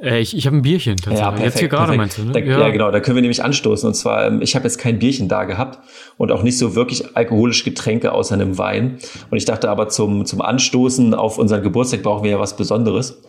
Äh, 0.00 0.20
ich 0.20 0.36
ich 0.36 0.46
habe 0.46 0.56
ein 0.56 0.62
Bierchen 0.62 0.96
tatsächlich. 0.96 1.20
Ja, 1.20 1.30
perfekt, 1.30 1.46
Jetzt 1.46 1.58
hier 1.60 1.68
gerade 1.68 1.96
meinst 1.96 2.18
du, 2.18 2.24
ne? 2.24 2.32
Da, 2.32 2.38
ja. 2.40 2.60
ja. 2.60 2.68
genau. 2.70 2.90
Da 2.90 3.00
können 3.00 3.16
wir 3.16 3.22
nämlich 3.22 3.42
anstoßen. 3.42 3.86
Und 3.86 3.94
zwar, 3.94 4.26
ähm, 4.26 4.42
ich 4.42 4.54
habe 4.54 4.64
jetzt 4.64 4.78
kein 4.78 4.98
Bierchen 4.98 5.28
da 5.28 5.44
gehabt 5.44 5.78
und 6.16 6.32
auch 6.32 6.42
nicht 6.42 6.58
so 6.58 6.74
wirklich 6.74 7.16
alkoholische 7.16 7.64
Getränke 7.64 8.12
außer 8.12 8.34
einem 8.34 8.58
Wein. 8.58 8.98
Und 9.30 9.38
ich 9.38 9.44
dachte 9.44 9.70
aber 9.70 9.88
zum, 9.88 10.26
zum 10.26 10.40
Anstoßen 10.40 11.14
auf 11.14 11.38
unseren 11.38 11.62
Geburtstag 11.62 12.02
brauchen 12.02 12.24
wir 12.24 12.32
ja 12.32 12.40
was 12.40 12.56
Besonderes. 12.56 13.22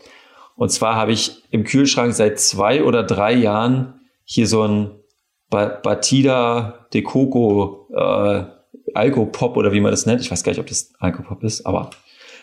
Und 0.56 0.71
zwar 0.71 0.95
habe 0.95 1.12
ich 1.12 1.43
im 1.51 1.63
Kühlschrank 1.63 2.13
seit 2.13 2.39
zwei 2.39 2.84
oder 2.84 3.03
drei 3.03 3.34
Jahren 3.34 3.93
hier 4.23 4.47
so 4.47 4.63
ein 4.63 4.91
Batida 5.49 6.88
de 6.93 7.03
Coco 7.03 7.88
äh, 7.95 8.43
Alkopop 8.93 9.55
oder 9.57 9.72
wie 9.72 9.80
man 9.80 9.91
das 9.91 10.05
nennt. 10.05 10.22
Ich 10.22 10.32
weiß 10.32 10.43
gar 10.43 10.51
nicht, 10.51 10.59
ob 10.59 10.68
das 10.68 10.93
Alkopop 10.99 11.43
ist, 11.43 11.65
aber 11.65 11.91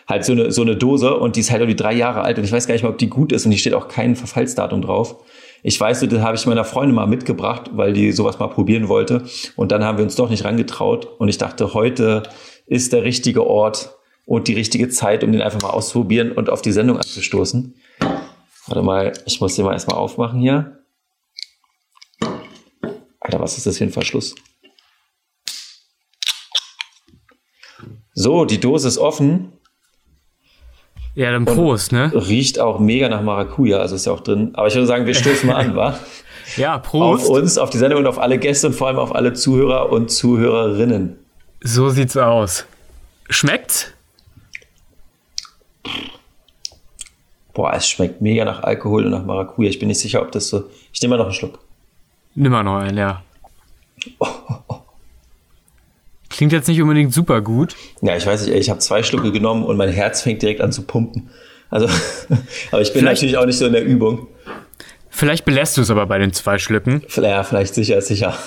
halt 0.07 0.25
so 0.25 0.33
eine, 0.33 0.51
so 0.51 0.61
eine 0.61 0.75
Dose 0.75 1.15
und 1.15 1.35
die 1.35 1.39
ist 1.39 1.51
halt 1.51 1.61
irgendwie 1.61 1.75
drei 1.75 1.93
Jahre 1.93 2.21
alt 2.21 2.37
und 2.37 2.43
ich 2.43 2.51
weiß 2.51 2.67
gar 2.67 2.73
nicht 2.73 2.83
mal, 2.83 2.89
ob 2.89 2.97
die 2.97 3.09
gut 3.09 3.31
ist 3.31 3.45
und 3.45 3.51
die 3.51 3.57
steht 3.57 3.73
auch 3.73 3.87
kein 3.87 4.15
Verfallsdatum 4.15 4.81
drauf. 4.81 5.23
Ich 5.63 5.79
weiß, 5.79 6.01
das 6.01 6.19
habe 6.21 6.37
ich 6.37 6.45
meiner 6.45 6.63
Freundin 6.63 6.95
mal 6.95 7.07
mitgebracht, 7.07 7.71
weil 7.73 7.93
die 7.93 8.11
sowas 8.11 8.37
mal 8.37 8.47
probieren 8.47 8.87
wollte 8.87 9.23
und 9.55 9.71
dann 9.71 9.83
haben 9.83 9.97
wir 9.97 10.05
uns 10.05 10.15
doch 10.15 10.29
nicht 10.29 10.45
rangetraut 10.45 11.07
und 11.17 11.27
ich 11.27 11.37
dachte, 11.37 11.73
heute 11.73 12.23
ist 12.67 12.93
der 12.93 13.03
richtige 13.03 13.45
Ort, 13.45 13.95
und 14.25 14.47
die 14.47 14.53
richtige 14.53 14.89
Zeit, 14.89 15.23
um 15.23 15.31
den 15.31 15.41
einfach 15.41 15.61
mal 15.61 15.69
auszuprobieren 15.69 16.31
und 16.31 16.49
auf 16.49 16.61
die 16.61 16.71
Sendung 16.71 16.97
anzustoßen. 16.97 17.75
Warte 18.67 18.81
mal, 18.81 19.13
ich 19.25 19.39
muss 19.39 19.55
den 19.55 19.65
mal 19.65 19.73
erstmal 19.73 19.97
aufmachen 19.97 20.39
hier. 20.39 20.83
Alter, 23.19 23.39
was 23.39 23.57
ist 23.57 23.67
das 23.67 23.77
für 23.77 23.83
ein 23.83 23.91
Verschluss? 23.91 24.35
So, 28.13 28.45
die 28.45 28.59
Dose 28.59 28.87
ist 28.87 28.97
offen. 28.97 29.53
Ja, 31.15 31.31
dann 31.31 31.45
Prost, 31.45 31.93
ne? 31.93 32.11
Riecht 32.13 32.59
auch 32.59 32.79
mega 32.79 33.07
nach 33.07 33.21
Maracuja, 33.21 33.79
also 33.79 33.95
ist 33.95 34.05
ja 34.05 34.11
auch 34.11 34.19
drin. 34.19 34.51
Aber 34.53 34.67
ich 34.67 34.75
würde 34.75 34.85
sagen, 34.85 35.05
wir 35.05 35.15
stoßen 35.15 35.47
mal 35.47 35.55
an, 35.55 35.75
wa? 35.75 35.97
Ja, 36.57 36.77
Prost. 36.77 37.25
Auf 37.25 37.29
uns, 37.31 37.57
auf 37.57 37.71
die 37.71 37.79
Sendung 37.79 37.99
und 37.99 38.07
auf 38.07 38.19
alle 38.19 38.37
Gäste 38.37 38.67
und 38.67 38.73
vor 38.73 38.87
allem 38.87 38.99
auf 38.99 39.15
alle 39.15 39.33
Zuhörer 39.33 39.91
und 39.91 40.11
Zuhörerinnen. 40.11 41.17
So 41.61 41.89
sieht's 41.89 42.15
aus. 42.15 42.65
Schmeckt's? 43.29 43.91
Boah, 47.53 47.73
es 47.73 47.89
schmeckt 47.89 48.21
mega 48.21 48.45
nach 48.45 48.61
Alkohol 48.61 49.05
und 49.05 49.11
nach 49.11 49.25
Maracuja. 49.25 49.69
Ich 49.69 49.79
bin 49.79 49.87
nicht 49.87 49.99
sicher, 49.99 50.21
ob 50.21 50.31
das 50.33 50.49
so. 50.49 50.65
Ich 50.93 51.01
nehme 51.01 51.15
mal 51.15 51.17
noch 51.17 51.25
einen 51.25 51.33
Schluck. 51.33 51.59
Nimm 52.35 52.51
mal 52.51 52.63
noch 52.63 52.77
einen, 52.77 52.97
ja. 52.97 53.23
Klingt 56.35 56.51
jetzt 56.51 56.67
nicht 56.67 56.81
unbedingt 56.81 57.13
super 57.13 57.39
gut. 57.39 57.77
Ja, 58.01 58.17
ich 58.17 58.25
weiß 58.25 58.45
nicht, 58.45 58.53
ich 58.53 58.69
habe 58.69 58.79
zwei 58.79 59.03
Schlucke 59.03 59.31
genommen 59.31 59.63
und 59.63 59.77
mein 59.77 59.87
Herz 59.87 60.21
fängt 60.21 60.41
direkt 60.41 60.59
an 60.59 60.73
zu 60.73 60.81
pumpen. 60.81 61.29
Also, 61.69 61.87
aber 62.71 62.81
ich 62.81 62.91
bin 62.91 62.99
vielleicht, 62.99 63.21
natürlich 63.21 63.37
auch 63.37 63.45
nicht 63.45 63.57
so 63.57 63.65
in 63.65 63.71
der 63.71 63.85
Übung. 63.85 64.27
Vielleicht 65.09 65.45
belässt 65.45 65.77
du 65.77 65.81
es 65.81 65.89
aber 65.89 66.05
bei 66.07 66.17
den 66.17 66.33
zwei 66.33 66.57
Schlücken. 66.57 67.03
Ja, 67.15 67.43
vielleicht 67.43 67.73
sicher, 67.73 68.01
sicher. 68.01 68.37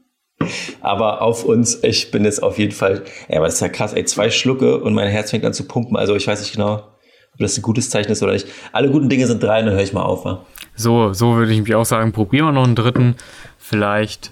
aber 0.80 1.20
auf 1.20 1.44
uns, 1.44 1.82
ich 1.82 2.12
bin 2.12 2.24
jetzt 2.24 2.44
auf 2.44 2.58
jeden 2.58 2.70
Fall, 2.70 3.02
ja, 3.28 3.38
aber 3.38 3.46
das 3.46 3.54
ist 3.54 3.60
ja 3.60 3.70
krass, 3.70 3.92
ey, 3.92 4.04
zwei 4.04 4.30
Schlucke 4.30 4.78
und 4.78 4.94
mein 4.94 5.08
Herz 5.08 5.32
fängt 5.32 5.44
an 5.44 5.52
zu 5.52 5.66
pumpen. 5.66 5.96
Also 5.96 6.14
ich 6.14 6.28
weiß 6.28 6.38
nicht 6.38 6.52
genau, 6.52 6.74
ob 6.74 7.40
das 7.40 7.58
ein 7.58 7.62
gutes 7.62 7.90
Zeichen 7.90 8.12
ist 8.12 8.22
oder 8.22 8.34
nicht. 8.34 8.46
Alle 8.70 8.88
guten 8.88 9.08
Dinge 9.08 9.26
sind 9.26 9.42
drei, 9.42 9.62
dann 9.62 9.74
höre 9.74 9.82
ich 9.82 9.92
mal 9.92 10.04
auf. 10.04 10.24
Wa? 10.24 10.46
So, 10.76 11.12
so 11.12 11.34
würde 11.34 11.52
ich 11.52 11.60
mich 11.60 11.74
auch 11.74 11.84
sagen. 11.84 12.12
Probieren 12.12 12.46
wir 12.46 12.52
noch 12.52 12.64
einen 12.64 12.76
dritten. 12.76 13.16
Vielleicht. 13.58 14.30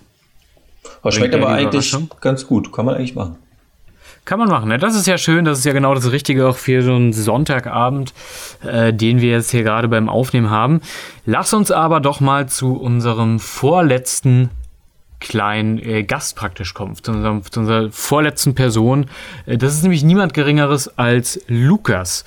Aber 1.05 1.13
schmeckt 1.13 1.35
aber 1.35 1.49
eigentlich 1.49 1.95
ganz 2.23 2.47
gut. 2.47 2.73
Kann 2.73 2.87
man 2.87 2.95
eigentlich 2.95 3.15
machen. 3.15 3.37
Kann 4.25 4.39
man 4.39 4.49
machen, 4.49 4.71
ne? 4.71 4.79
Das 4.79 4.97
ist 4.97 5.07
ja 5.07 5.19
schön, 5.19 5.45
das 5.45 5.59
ist 5.59 5.67
ja 5.67 5.75
genau 5.75 5.95
das 5.95 6.11
Richtige 6.11 6.49
auch 6.49 6.57
für 6.57 6.81
so 6.81 6.95
einen 6.95 7.13
Sonntagabend, 7.13 8.15
äh, 8.65 8.91
den 8.95 9.21
wir 9.21 9.33
jetzt 9.33 9.51
hier 9.51 9.65
gerade 9.65 9.87
beim 9.87 10.09
Aufnehmen 10.09 10.49
haben. 10.49 10.81
Lass 11.27 11.53
uns 11.53 11.71
aber 11.71 12.01
doch 12.01 12.21
mal 12.21 12.49
zu 12.49 12.75
unserem 12.75 13.39
vorletzten 13.39 14.49
kleinen 15.21 15.79
äh, 15.79 16.05
Gast 16.05 16.37
praktisch 16.37 16.73
kommen, 16.73 16.95
zu, 16.95 17.13
unserem, 17.13 17.43
zu 17.43 17.61
unserer 17.61 17.91
vorletzten 17.91 18.55
Person. 18.55 19.11
Äh, 19.45 19.59
das 19.59 19.75
ist 19.75 19.83
nämlich 19.83 20.05
niemand 20.05 20.33
Geringeres 20.33 20.97
als 20.97 21.39
Lukas 21.47 22.25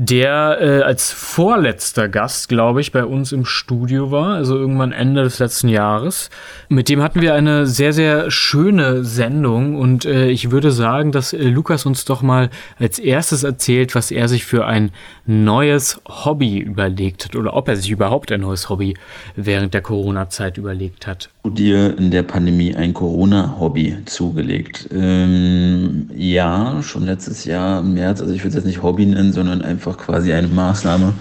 der 0.00 0.58
äh, 0.60 0.82
als 0.82 1.10
vorletzter 1.10 2.08
Gast, 2.08 2.48
glaube 2.48 2.80
ich, 2.80 2.92
bei 2.92 3.04
uns 3.04 3.32
im 3.32 3.44
Studio 3.44 4.12
war, 4.12 4.36
also 4.36 4.56
irgendwann 4.56 4.92
Ende 4.92 5.24
des 5.24 5.40
letzten 5.40 5.68
Jahres. 5.68 6.30
Mit 6.68 6.88
dem 6.88 7.02
hatten 7.02 7.20
wir 7.20 7.34
eine 7.34 7.66
sehr, 7.66 7.92
sehr 7.92 8.30
schöne 8.30 9.04
Sendung 9.04 9.74
und 9.74 10.04
äh, 10.04 10.28
ich 10.28 10.52
würde 10.52 10.70
sagen, 10.70 11.10
dass 11.10 11.32
äh, 11.32 11.42
Lukas 11.42 11.84
uns 11.84 12.04
doch 12.04 12.22
mal 12.22 12.48
als 12.78 13.00
erstes 13.00 13.42
erzählt, 13.42 13.96
was 13.96 14.12
er 14.12 14.28
sich 14.28 14.44
für 14.44 14.66
ein 14.66 14.92
neues 15.26 16.00
Hobby 16.06 16.58
überlegt 16.58 17.24
hat 17.24 17.34
oder 17.34 17.54
ob 17.54 17.66
er 17.66 17.76
sich 17.76 17.90
überhaupt 17.90 18.30
ein 18.30 18.42
neues 18.42 18.68
Hobby 18.68 18.94
während 19.34 19.74
der 19.74 19.82
Corona-Zeit 19.82 20.58
überlegt 20.58 21.08
hat. 21.08 21.28
Dir 21.44 21.96
in 21.98 22.10
der 22.10 22.22
Pandemie 22.22 22.74
ein 22.74 22.94
Corona-Hobby 22.94 23.96
zugelegt? 24.04 24.88
Ähm, 24.92 26.10
ja, 26.14 26.82
schon 26.82 27.04
letztes 27.06 27.46
Jahr 27.46 27.80
im 27.80 27.94
März, 27.94 28.20
also 28.20 28.32
ich 28.32 28.40
würde 28.40 28.50
es 28.50 28.54
jetzt 28.54 28.66
nicht 28.66 28.82
Hobby 28.82 29.06
nennen, 29.06 29.32
sondern 29.32 29.62
einfach 29.62 29.87
einfach 29.88 30.04
quasi 30.04 30.32
eine 30.32 30.48
Maßnahme. 30.48 31.14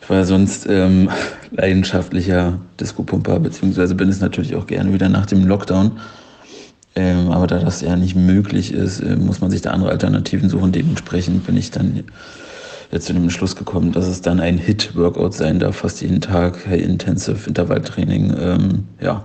Ich 0.00 0.10
war 0.10 0.18
ja 0.18 0.24
sonst 0.24 0.66
ähm, 0.68 1.10
leidenschaftlicher 1.50 2.58
Disco-Pumper, 2.80 3.38
beziehungsweise 3.40 3.94
bin 3.94 4.08
es 4.08 4.20
natürlich 4.20 4.56
auch 4.56 4.66
gerne 4.66 4.92
wieder 4.92 5.08
nach 5.08 5.26
dem 5.26 5.46
Lockdown. 5.46 5.92
Ähm, 6.94 7.30
aber 7.30 7.46
da 7.46 7.58
das 7.58 7.80
ja 7.80 7.96
nicht 7.96 8.16
möglich 8.16 8.72
ist, 8.72 9.00
äh, 9.00 9.16
muss 9.16 9.40
man 9.40 9.50
sich 9.50 9.62
da 9.62 9.70
andere 9.70 9.90
Alternativen 9.90 10.50
suchen. 10.50 10.72
Dementsprechend 10.72 11.46
bin 11.46 11.56
ich 11.56 11.70
dann 11.70 12.04
jetzt 12.90 13.06
zu 13.06 13.14
dem 13.14 13.22
Entschluss 13.22 13.56
gekommen, 13.56 13.92
dass 13.92 14.06
es 14.06 14.20
dann 14.20 14.40
ein 14.40 14.58
Hit-Workout 14.58 15.32
sein 15.32 15.58
darf, 15.58 15.76
fast 15.76 16.02
jeden 16.02 16.20
Tag, 16.20 16.66
High 16.66 16.82
Intensive 16.82 17.48
Intervalltraining. 17.48 18.34
Ähm, 18.38 18.84
ja, 19.00 19.24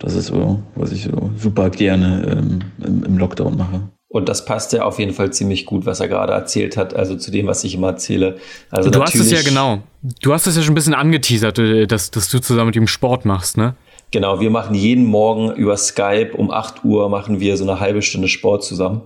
das 0.00 0.14
ist 0.14 0.26
so, 0.26 0.62
was 0.74 0.90
ich 0.90 1.04
so 1.04 1.30
super 1.36 1.70
gerne 1.70 2.26
ähm, 2.28 2.58
im, 2.84 3.04
im 3.04 3.18
Lockdown 3.18 3.56
mache. 3.56 3.82
Und 4.08 4.28
das 4.28 4.44
passt 4.44 4.72
ja 4.72 4.84
auf 4.84 4.98
jeden 4.98 5.12
Fall 5.12 5.32
ziemlich 5.32 5.66
gut, 5.66 5.84
was 5.84 6.00
er 6.00 6.08
gerade 6.08 6.32
erzählt 6.32 6.76
hat, 6.76 6.94
also 6.94 7.16
zu 7.16 7.30
dem, 7.30 7.46
was 7.46 7.64
ich 7.64 7.74
immer 7.74 7.88
erzähle. 7.88 8.36
Also 8.70 8.88
du 8.88 9.02
hast 9.02 9.14
es 9.16 9.30
ja 9.30 9.42
genau. 9.42 9.82
Du 10.22 10.32
hast 10.32 10.46
es 10.46 10.56
ja 10.56 10.62
schon 10.62 10.72
ein 10.72 10.76
bisschen 10.76 10.94
angeteasert, 10.94 11.58
äh, 11.58 11.86
dass, 11.86 12.12
dass 12.12 12.30
du 12.30 12.38
zusammen 12.38 12.66
mit 12.66 12.76
ihm 12.76 12.86
Sport 12.86 13.24
machst, 13.24 13.56
ne? 13.56 13.74
Genau, 14.12 14.38
wir 14.40 14.50
machen 14.50 14.76
jeden 14.76 15.04
Morgen 15.04 15.52
über 15.56 15.76
Skype 15.76 16.32
um 16.36 16.52
8 16.52 16.84
Uhr 16.84 17.08
machen 17.08 17.40
wir 17.40 17.56
so 17.56 17.64
eine 17.64 17.80
halbe 17.80 18.02
Stunde 18.02 18.28
Sport 18.28 18.62
zusammen 18.62 19.02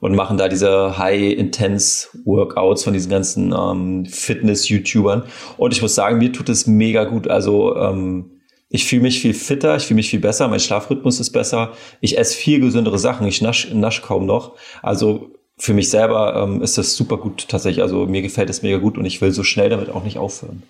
und 0.00 0.14
machen 0.14 0.36
da 0.36 0.48
diese 0.48 0.98
High-Intense-Workouts 0.98 2.84
von 2.84 2.92
diesen 2.92 3.10
ganzen 3.10 3.54
ähm, 3.58 4.04
Fitness-YouTubern. 4.04 5.24
Und 5.56 5.72
ich 5.72 5.82
muss 5.82 5.94
sagen, 5.94 6.18
mir 6.18 6.32
tut 6.32 6.50
es 6.50 6.66
mega 6.66 7.04
gut. 7.04 7.28
Also 7.28 7.76
ähm, 7.76 8.37
ich 8.70 8.84
fühle 8.84 9.02
mich 9.02 9.20
viel 9.20 9.34
fitter, 9.34 9.76
ich 9.76 9.84
fühle 9.84 9.96
mich 9.96 10.10
viel 10.10 10.20
besser, 10.20 10.48
mein 10.48 10.60
Schlafrhythmus 10.60 11.20
ist 11.20 11.30
besser, 11.30 11.72
ich 12.00 12.18
esse 12.18 12.36
viel 12.36 12.60
gesündere 12.60 12.98
Sachen, 12.98 13.26
ich 13.26 13.40
nasch, 13.40 13.70
nasch 13.72 14.02
kaum 14.02 14.26
noch. 14.26 14.56
Also 14.82 15.30
für 15.56 15.74
mich 15.74 15.90
selber 15.90 16.36
ähm, 16.42 16.62
ist 16.62 16.78
das 16.78 16.94
super 16.94 17.16
gut 17.16 17.48
tatsächlich. 17.48 17.82
Also 17.82 18.06
mir 18.06 18.22
gefällt 18.22 18.50
es 18.50 18.62
mega 18.62 18.78
gut 18.78 18.98
und 18.98 19.04
ich 19.04 19.20
will 19.20 19.32
so 19.32 19.42
schnell 19.42 19.70
damit 19.70 19.90
auch 19.90 20.04
nicht 20.04 20.18
aufhören. 20.18 20.62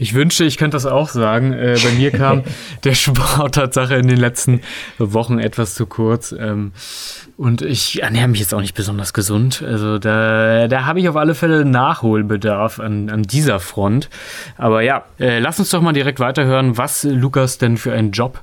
Ich 0.00 0.14
wünschte, 0.14 0.44
ich 0.46 0.56
könnte 0.56 0.76
das 0.76 0.86
auch 0.86 1.10
sagen. 1.10 1.52
Äh, 1.52 1.76
bei 1.84 1.92
mir 1.92 2.10
kam 2.10 2.42
der 2.84 2.94
Sport 2.94 3.54
Tatsache 3.54 3.96
in 3.96 4.08
den 4.08 4.16
letzten 4.16 4.62
Wochen 4.96 5.38
etwas 5.38 5.74
zu 5.74 5.84
kurz. 5.84 6.32
Ähm, 6.32 6.72
und 7.36 7.60
ich 7.60 8.02
ernähre 8.02 8.28
mich 8.28 8.40
jetzt 8.40 8.54
auch 8.54 8.62
nicht 8.62 8.74
besonders 8.74 9.12
gesund. 9.12 9.62
Also 9.62 9.98
da, 9.98 10.68
da 10.68 10.86
habe 10.86 11.00
ich 11.00 11.08
auf 11.10 11.16
alle 11.16 11.34
Fälle 11.34 11.66
Nachholbedarf 11.66 12.80
an, 12.80 13.10
an 13.10 13.24
dieser 13.24 13.60
Front. 13.60 14.08
Aber 14.56 14.80
ja, 14.80 15.04
äh, 15.18 15.38
lass 15.38 15.58
uns 15.58 15.68
doch 15.68 15.82
mal 15.82 15.92
direkt 15.92 16.18
weiterhören, 16.18 16.78
was 16.78 17.04
Lukas 17.04 17.58
denn 17.58 17.76
für 17.76 17.92
einen 17.92 18.12
Job 18.12 18.40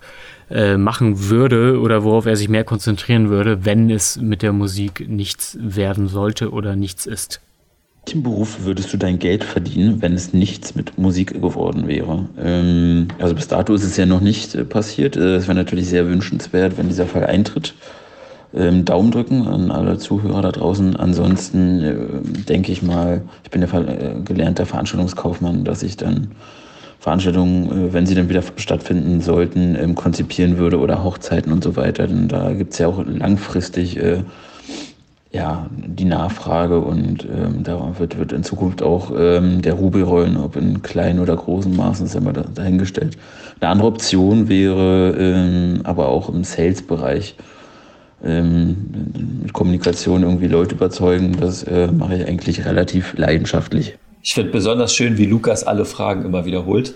äh, 0.52 0.78
machen 0.78 1.28
würde 1.28 1.80
oder 1.80 2.04
worauf 2.04 2.28
er 2.28 2.36
sich 2.36 2.50
mehr 2.50 2.66
konzentrieren 2.66 3.30
würde, 3.30 3.66
wenn 3.66 3.90
es 3.90 4.18
mit 4.18 4.44
der 4.44 4.54
Musik 4.54 5.10
nichts 5.10 5.58
werden 5.60 6.08
sollte 6.08 6.52
oder 6.52 6.76
nichts 6.76 7.08
ist 7.08 7.42
welchem 8.08 8.24
Beruf 8.24 8.64
würdest 8.64 8.94
du 8.94 8.98
dein 8.98 9.20
Geld 9.20 9.44
verdienen, 9.44 10.02
wenn 10.02 10.14
es 10.14 10.32
nichts 10.32 10.76
mit 10.76 10.98
Musik 10.98 11.42
geworden 11.42 11.90
wäre? 11.90 12.30
Ähm, 12.42 13.10
also 13.20 13.36
bis 13.36 13.50
dato 13.50 13.74
ist 13.74 13.84
es 13.84 13.98
ja 13.98 14.06
noch 14.06 14.22
nicht 14.22 14.56
äh, 14.56 14.64
passiert. 14.64 15.18
Äh, 15.18 15.36
es 15.36 15.48
wäre 15.50 15.58
natürlich 15.58 15.90
sehr 15.90 16.08
wünschenswert, 16.08 16.78
wenn 16.78 16.88
dieser 16.88 17.06
Fall 17.06 17.26
eintritt. 17.26 17.74
Ähm, 18.56 18.86
Daumen 18.86 19.12
drücken 19.12 19.46
an 19.46 19.72
alle 19.72 19.98
Zuhörer 19.98 20.42
da 20.42 20.54
draußen. 20.54 20.96
Ansonsten 20.96 21.84
äh, 21.84 21.96
denke 22.48 22.72
ich 22.72 22.82
mal, 22.82 23.24
ich 23.44 23.52
bin 23.52 23.62
ja 23.62 23.78
äh, 23.78 24.22
gelernter 24.24 24.66
Veranstaltungskaufmann, 24.66 25.66
dass 25.66 25.84
ich 25.84 25.98
dann 25.98 26.32
Veranstaltungen, 27.00 27.90
äh, 27.90 27.94
wenn 27.94 28.06
sie 28.06 28.16
dann 28.16 28.30
wieder 28.30 28.44
stattfinden 28.56 29.20
sollten, 29.20 29.76
ähm, 29.76 29.96
konzipieren 29.96 30.58
würde 30.58 30.80
oder 30.80 31.04
Hochzeiten 31.04 31.52
und 31.52 31.62
so 31.62 31.76
weiter. 31.76 32.08
Denn 32.08 32.30
da 32.30 32.54
gibt 32.54 32.72
es 32.72 32.80
ja 32.80 32.88
auch 32.88 33.04
langfristig 33.06 33.98
äh, 33.98 34.24
ja, 35.38 35.68
die 35.72 36.06
Nachfrage 36.06 36.80
und 36.80 37.24
ähm, 37.26 37.64
da 37.64 37.94
wird, 38.00 38.18
wird 38.18 38.32
in 38.32 38.44
Zukunft 38.44 38.82
auch 38.82 39.12
ähm, 39.16 39.62
der 39.62 39.76
Rubel 39.76 40.02
rollen, 40.02 40.36
ob 40.36 40.56
in 40.56 40.82
kleinen 40.82 41.20
oder 41.20 41.36
großen 41.36 41.76
Maßen, 41.76 42.08
ist 42.08 42.16
ja 42.16 42.22
immer 42.22 42.34
dahingestellt. 42.34 43.20
Eine 43.60 43.70
andere 43.70 43.88
Option 43.88 44.50
wäre 44.50 45.16
ähm, 45.16 45.82
aber 45.84 46.08
auch 46.08 46.30
im 46.30 46.44
Sales-Bereich 46.44 47.36
ähm, 48.24 48.78
mit 49.44 49.54
Kommunikation 49.54 50.24
irgendwie 50.24 50.48
Leute 50.48 50.74
überzeugen. 50.74 51.38
Das 51.40 51.62
äh, 51.62 51.88
mache 51.88 52.16
ich 52.16 52.28
eigentlich 52.28 52.66
relativ 52.66 53.14
leidenschaftlich. 53.16 53.96
Ich 54.24 54.34
finde 54.34 54.52
besonders 54.52 54.96
schön, 54.96 55.20
wie 55.20 55.28
Lukas 55.28 55.64
alle 55.64 55.86
Fragen 55.86 56.26
immer 56.26 56.46
wiederholt. 56.46 56.96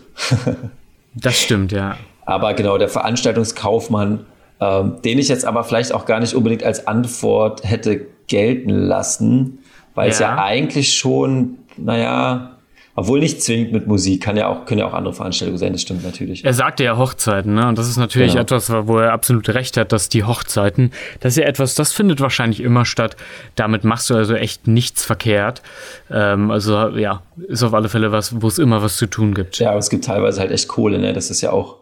das 1.13 1.39
stimmt, 1.39 1.71
ja. 1.71 1.95
Aber 2.25 2.55
genau, 2.55 2.79
der 2.79 2.89
Veranstaltungskaufmann, 2.89 4.25
ähm, 4.59 4.95
den 5.05 5.19
ich 5.19 5.27
jetzt 5.27 5.45
aber 5.45 5.63
vielleicht 5.63 5.93
auch 5.93 6.05
gar 6.05 6.19
nicht 6.19 6.33
unbedingt 6.33 6.63
als 6.63 6.87
Antwort 6.87 7.63
hätte 7.63 8.07
gelten 8.32 8.69
lassen, 8.69 9.59
weil 9.93 10.07
ja. 10.07 10.13
es 10.13 10.19
ja 10.19 10.43
eigentlich 10.43 10.93
schon, 10.93 11.59
naja, 11.77 12.57
obwohl 12.95 13.19
nicht 13.19 13.41
zwingend 13.41 13.71
mit 13.71 13.88
Musik, 13.88 14.21
kann 14.21 14.36
ja 14.36 14.47
auch, 14.47 14.65
können 14.65 14.79
ja 14.79 14.88
auch 14.88 14.93
andere 14.93 15.13
Veranstaltungen 15.13 15.57
sein, 15.57 15.71
das 15.71 15.82
stimmt 15.82 16.03
natürlich. 16.03 16.43
Er 16.43 16.53
sagte 16.53 16.84
ja 16.84 16.97
Hochzeiten, 16.97 17.53
ne? 17.53 17.67
Und 17.67 17.77
das 17.77 17.88
ist 17.88 17.97
natürlich 17.97 18.34
genau. 18.34 18.41
etwas, 18.41 18.69
wo 18.69 18.99
er 18.99 19.13
absolut 19.13 19.47
recht 19.49 19.77
hat, 19.77 19.91
dass 19.91 20.09
die 20.09 20.23
Hochzeiten, 20.23 20.91
das 21.19 21.34
ist 21.34 21.38
ja 21.38 21.45
etwas, 21.45 21.75
das 21.75 21.93
findet 21.93 22.19
wahrscheinlich 22.19 22.59
immer 22.59 22.86
statt. 22.86 23.15
Damit 23.55 23.84
machst 23.84 24.09
du 24.09 24.15
also 24.15 24.34
echt 24.36 24.67
nichts 24.67 25.05
verkehrt. 25.05 25.61
Ähm, 26.09 26.51
also 26.51 26.89
ja, 26.89 27.21
ist 27.47 27.63
auf 27.63 27.73
alle 27.73 27.88
Fälle 27.88 28.11
was, 28.11 28.41
wo 28.41 28.47
es 28.47 28.59
immer 28.59 28.82
was 28.82 28.97
zu 28.97 29.07
tun 29.07 29.34
gibt. 29.34 29.59
Ja, 29.59 29.69
aber 29.69 29.79
es 29.79 29.89
gibt 29.89 30.05
teilweise 30.05 30.41
halt 30.41 30.51
echt 30.51 30.67
Kohle, 30.67 30.99
ne? 30.99 31.13
Das 31.13 31.29
ist 31.29 31.41
ja 31.41 31.51
auch 31.51 31.80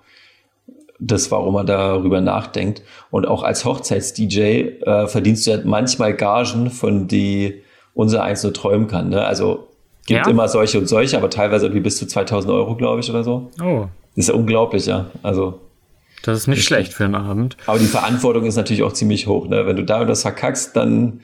das, 1.00 1.32
warum 1.32 1.54
man 1.54 1.66
darüber 1.66 2.22
nachdenkt. 2.22 2.82
Und 3.10 3.28
auch 3.28 3.44
als 3.44 3.66
Hochzeits-DJ 3.66 4.40
äh, 4.40 5.08
verdienst 5.08 5.48
du 5.48 5.52
halt 5.52 5.66
manchmal 5.66 6.14
Gagen, 6.14 6.70
von 6.70 7.08
die 7.08 7.62
unser 7.94 8.24
eins 8.24 8.44
nur 8.44 8.54
träumen 8.54 8.88
kann. 8.88 9.10
Ne? 9.10 9.24
Also 9.24 9.68
gibt 10.06 10.26
ja? 10.26 10.32
immer 10.32 10.48
solche 10.48 10.80
und 10.80 10.88
solche, 10.88 11.18
aber 11.18 11.30
teilweise 11.30 11.66
irgendwie 11.66 11.82
bis 11.82 11.98
zu 11.98 12.08
2000 12.08 12.52
Euro, 12.52 12.76
glaube 12.76 13.00
ich, 13.00 13.10
oder 13.10 13.24
so. 13.24 13.50
Oh. 13.62 13.88
Das 14.16 14.26
ist 14.26 14.30
ja 14.30 14.36
unglaublich, 14.36 14.86
ja. 14.86 15.08
Also. 15.24 15.60
Das 16.24 16.38
ist 16.38 16.48
nicht 16.48 16.66
schlecht 16.66 16.94
für 16.94 17.06
einen 17.06 17.16
Abend. 17.16 17.56
Aber 17.66 17.80
die 17.80 17.86
Verantwortung 17.86 18.46
ist 18.46 18.58
natürlich 18.58 18.84
auch 18.84 18.92
ziemlich 18.92 19.28
hoch. 19.28 19.48
Ne? 19.48 19.66
Wenn 19.66 19.78
du 19.78 19.84
da 19.84 20.04
das 20.04 20.24
verkackst, 20.24 20.76
dann 20.76 21.22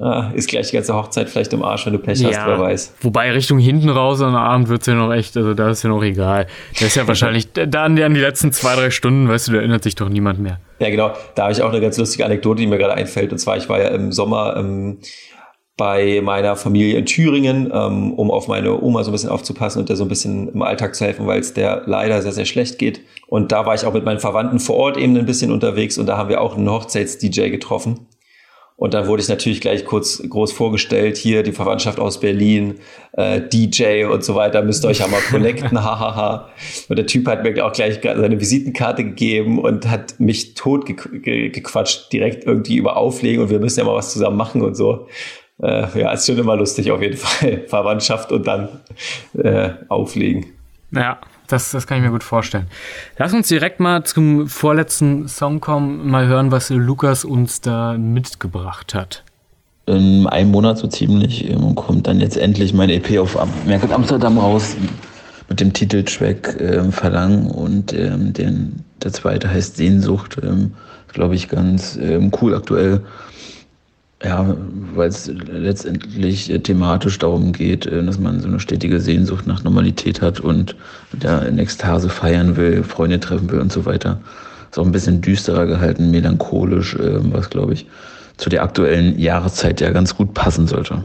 ah, 0.00 0.30
ist 0.34 0.48
gleich 0.48 0.68
die 0.68 0.76
ganze 0.76 0.94
Hochzeit 0.94 1.28
vielleicht 1.28 1.52
im 1.52 1.62
Arsch, 1.62 1.86
wenn 1.86 1.92
du 1.92 1.98
Pech 1.98 2.20
ja, 2.20 2.28
hast, 2.28 2.46
wer 2.46 2.58
weiß. 2.58 2.94
Wobei 3.00 3.32
Richtung 3.32 3.58
hinten 3.58 3.88
raus 3.88 4.20
am 4.20 4.34
Abend 4.34 4.68
wird 4.68 4.82
es 4.82 4.86
ja 4.86 4.94
noch 4.94 5.12
echt, 5.12 5.36
also 5.36 5.54
da 5.54 5.70
ist 5.70 5.82
ja 5.82 5.90
noch 5.90 6.02
egal. 6.02 6.46
Das 6.72 6.82
ist 6.82 6.96
ja 6.96 7.06
wahrscheinlich 7.08 7.52
dann 7.52 7.98
an 7.98 8.14
die 8.14 8.20
letzten 8.20 8.52
zwei, 8.52 8.74
drei 8.74 8.90
Stunden, 8.90 9.28
weißt 9.28 9.48
du, 9.48 9.52
da 9.52 9.58
erinnert 9.58 9.82
sich 9.82 9.94
doch 9.94 10.08
niemand 10.08 10.38
mehr. 10.38 10.60
Ja, 10.78 10.90
genau. 10.90 11.12
Da 11.34 11.44
habe 11.44 11.52
ich 11.52 11.62
auch 11.62 11.70
eine 11.70 11.80
ganz 11.80 11.96
lustige 11.96 12.24
Anekdote, 12.24 12.60
die 12.60 12.66
mir 12.66 12.78
gerade 12.78 12.94
einfällt. 12.94 13.32
Und 13.32 13.38
zwar, 13.38 13.56
ich 13.56 13.68
war 13.68 13.80
ja 13.80 13.88
im 13.88 14.12
Sommer 14.12 14.56
ähm, 14.56 14.98
bei 15.76 16.22
meiner 16.22 16.56
Familie 16.56 16.98
in 16.98 17.04
Thüringen, 17.04 17.70
ähm, 17.72 18.12
um 18.14 18.30
auf 18.30 18.48
meine 18.48 18.80
Oma 18.80 19.04
so 19.04 19.10
ein 19.10 19.12
bisschen 19.12 19.28
aufzupassen 19.28 19.80
und 19.80 19.88
der 19.88 19.96
so 19.96 20.04
ein 20.04 20.08
bisschen 20.08 20.48
im 20.48 20.62
Alltag 20.62 20.94
zu 20.94 21.04
helfen, 21.04 21.26
weil 21.26 21.40
es 21.40 21.52
der 21.52 21.82
leider 21.86 22.22
sehr, 22.22 22.32
sehr 22.32 22.46
schlecht 22.46 22.78
geht. 22.78 23.00
Und 23.26 23.52
da 23.52 23.66
war 23.66 23.74
ich 23.74 23.84
auch 23.84 23.92
mit 23.92 24.04
meinen 24.04 24.20
Verwandten 24.20 24.58
vor 24.58 24.76
Ort 24.76 24.96
eben 24.96 25.16
ein 25.16 25.26
bisschen 25.26 25.52
unterwegs 25.52 25.98
und 25.98 26.06
da 26.06 26.16
haben 26.16 26.30
wir 26.30 26.40
auch 26.40 26.56
einen 26.56 26.70
Hochzeits-DJ 26.70 27.50
getroffen. 27.50 28.06
Und 28.76 28.92
dann 28.92 29.06
wurde 29.06 29.22
ich 29.22 29.28
natürlich 29.28 29.62
gleich 29.62 29.86
kurz 29.86 30.22
groß 30.28 30.52
vorgestellt, 30.52 31.16
hier 31.16 31.42
die 31.42 31.52
Verwandtschaft 31.52 31.98
aus 31.98 32.20
Berlin, 32.20 32.74
äh, 33.12 33.40
DJ 33.40 34.04
und 34.04 34.22
so 34.22 34.34
weiter, 34.34 34.62
müsst 34.62 34.84
ihr 34.84 34.88
euch 34.88 34.98
ja 34.98 35.06
mal 35.08 35.20
connecten, 35.30 35.82
hahaha. 35.82 36.50
und 36.88 36.96
der 36.96 37.06
Typ 37.06 37.26
hat 37.26 37.42
mir 37.42 37.64
auch 37.64 37.72
gleich 37.72 38.00
seine 38.02 38.38
Visitenkarte 38.38 39.02
gegeben 39.02 39.58
und 39.58 39.88
hat 39.88 40.20
mich 40.20 40.54
tot 40.54 40.84
gequatscht, 40.86 42.12
direkt 42.12 42.44
irgendwie 42.44 42.76
über 42.76 42.98
Auflegen 42.98 43.42
und 43.42 43.48
wir 43.48 43.60
müssen 43.60 43.78
ja 43.80 43.86
mal 43.86 43.94
was 43.94 44.12
zusammen 44.12 44.36
machen 44.36 44.60
und 44.60 44.76
so 44.76 45.06
äh, 45.62 46.00
ja, 46.00 46.12
ist 46.12 46.26
schon 46.26 46.38
immer 46.38 46.56
lustig 46.56 46.90
auf 46.90 47.00
jeden 47.02 47.16
Fall. 47.16 47.64
Verwandtschaft 47.66 48.32
und 48.32 48.46
dann 48.46 48.68
äh, 49.38 49.70
auflegen. 49.88 50.46
Ja, 50.92 51.18
das, 51.46 51.70
das 51.70 51.86
kann 51.86 51.98
ich 51.98 52.04
mir 52.04 52.10
gut 52.10 52.24
vorstellen. 52.24 52.66
Lass 53.18 53.32
uns 53.32 53.48
direkt 53.48 53.80
mal 53.80 54.04
zum 54.04 54.48
vorletzten 54.48 55.28
Song 55.28 55.60
kommen, 55.60 56.08
mal 56.10 56.26
hören, 56.26 56.50
was 56.50 56.70
Lukas 56.70 57.24
uns 57.24 57.60
da 57.60 57.94
mitgebracht 57.94 58.94
hat. 58.94 59.22
In 59.86 60.26
einem 60.26 60.50
Monat 60.50 60.78
so 60.78 60.88
ziemlich 60.88 61.48
ähm, 61.48 61.74
kommt 61.76 62.08
dann 62.08 62.20
jetzt 62.20 62.36
endlich 62.36 62.72
mein 62.74 62.90
EP 62.90 63.18
auf 63.18 63.38
Merkel 63.66 63.92
Amsterdam 63.92 64.36
raus 64.36 64.76
mit 65.48 65.60
dem 65.60 65.72
Titeltrack 65.72 66.60
ähm, 66.60 66.92
Verlangen 66.92 67.50
und 67.50 67.92
ähm, 67.92 68.32
den, 68.32 68.84
der 69.02 69.12
zweite 69.12 69.48
heißt 69.48 69.76
Sehnsucht. 69.76 70.38
Ähm, 70.42 70.72
Glaube 71.12 71.34
ich 71.34 71.48
ganz 71.48 71.96
ähm, 71.96 72.32
cool 72.40 72.54
aktuell. 72.54 73.00
Ja, 74.26 74.44
weil 74.96 75.08
es 75.08 75.28
letztendlich 75.28 76.50
äh, 76.50 76.58
thematisch 76.58 77.16
darum 77.16 77.52
geht, 77.52 77.86
äh, 77.86 78.04
dass 78.04 78.18
man 78.18 78.40
so 78.40 78.48
eine 78.48 78.58
stetige 78.58 78.98
Sehnsucht 78.98 79.46
nach 79.46 79.62
Normalität 79.62 80.20
hat 80.20 80.40
und 80.40 80.74
da 81.12 81.42
in 81.42 81.60
Ekstase 81.60 82.08
feiern 82.08 82.56
will, 82.56 82.82
Freunde 82.82 83.20
treffen 83.20 83.48
will 83.52 83.60
und 83.60 83.70
so 83.70 83.84
weiter. 83.86 84.18
Ist 84.68 84.80
auch 84.80 84.84
ein 84.84 84.90
bisschen 84.90 85.20
düsterer 85.20 85.66
gehalten, 85.66 86.10
melancholisch, 86.10 86.96
äh, 86.96 87.20
was 87.32 87.50
glaube 87.50 87.74
ich 87.74 87.86
zu 88.36 88.50
der 88.50 88.64
aktuellen 88.64 89.16
Jahreszeit 89.16 89.80
ja 89.80 89.92
ganz 89.92 90.16
gut 90.16 90.34
passen 90.34 90.66
sollte. 90.66 91.04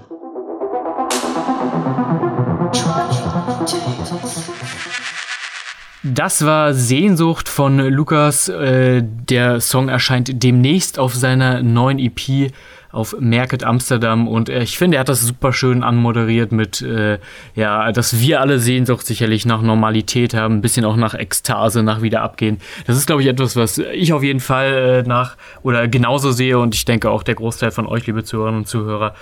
Das 6.02 6.44
war 6.44 6.74
Sehnsucht 6.74 7.48
von 7.48 7.78
Lukas. 7.78 8.52
Der 8.52 9.62
Song 9.62 9.88
erscheint 9.88 10.44
demnächst 10.44 10.98
auf 10.98 11.14
seiner 11.14 11.62
neuen 11.62 12.00
EP 12.00 12.52
auf 12.92 13.16
Merket 13.20 13.64
Amsterdam 13.64 14.28
und 14.28 14.50
äh, 14.50 14.64
ich 14.64 14.78
finde, 14.78 14.98
er 14.98 15.02
hat 15.02 15.10
das 15.10 15.22
super 15.22 15.54
schön 15.54 15.84
anmoderiert 15.84 16.52
mit, 16.52 16.82
äh, 16.82 17.20
ja, 17.56 17.92
dass 17.92 18.20
wir 18.20 18.42
alle 18.42 18.60
Sehnsucht 18.60 19.06
sicherlich 19.06 19.46
nach 19.46 19.62
Normalität 19.62 20.34
haben, 20.34 20.56
ein 20.56 20.62
bisschen 20.62 20.86
auch 20.86 20.96
nach 20.96 21.14
Ekstase, 21.14 21.84
nach 21.84 22.02
wieder 22.02 22.22
abgehen. 22.22 22.60
Das 22.88 22.98
ist, 22.98 23.08
glaube 23.08 23.22
ich, 23.22 23.28
etwas, 23.28 23.56
was 23.56 23.78
ich 23.78 24.14
auf 24.14 24.24
jeden 24.24 24.40
Fall 24.40 25.04
äh, 25.06 25.08
nach 25.08 25.38
oder 25.64 25.88
genauso 25.88 26.32
sehe 26.32 26.60
und 26.60 26.76
ich 26.76 26.86
denke 26.86 27.10
auch 27.10 27.24
der 27.24 27.36
Großteil 27.36 27.72
von 27.72 27.86
euch, 27.88 28.06
liebe 28.08 28.24
Zuhörerinnen 28.24 28.62
und 28.62 28.68
Zuhörer, 28.68 29.16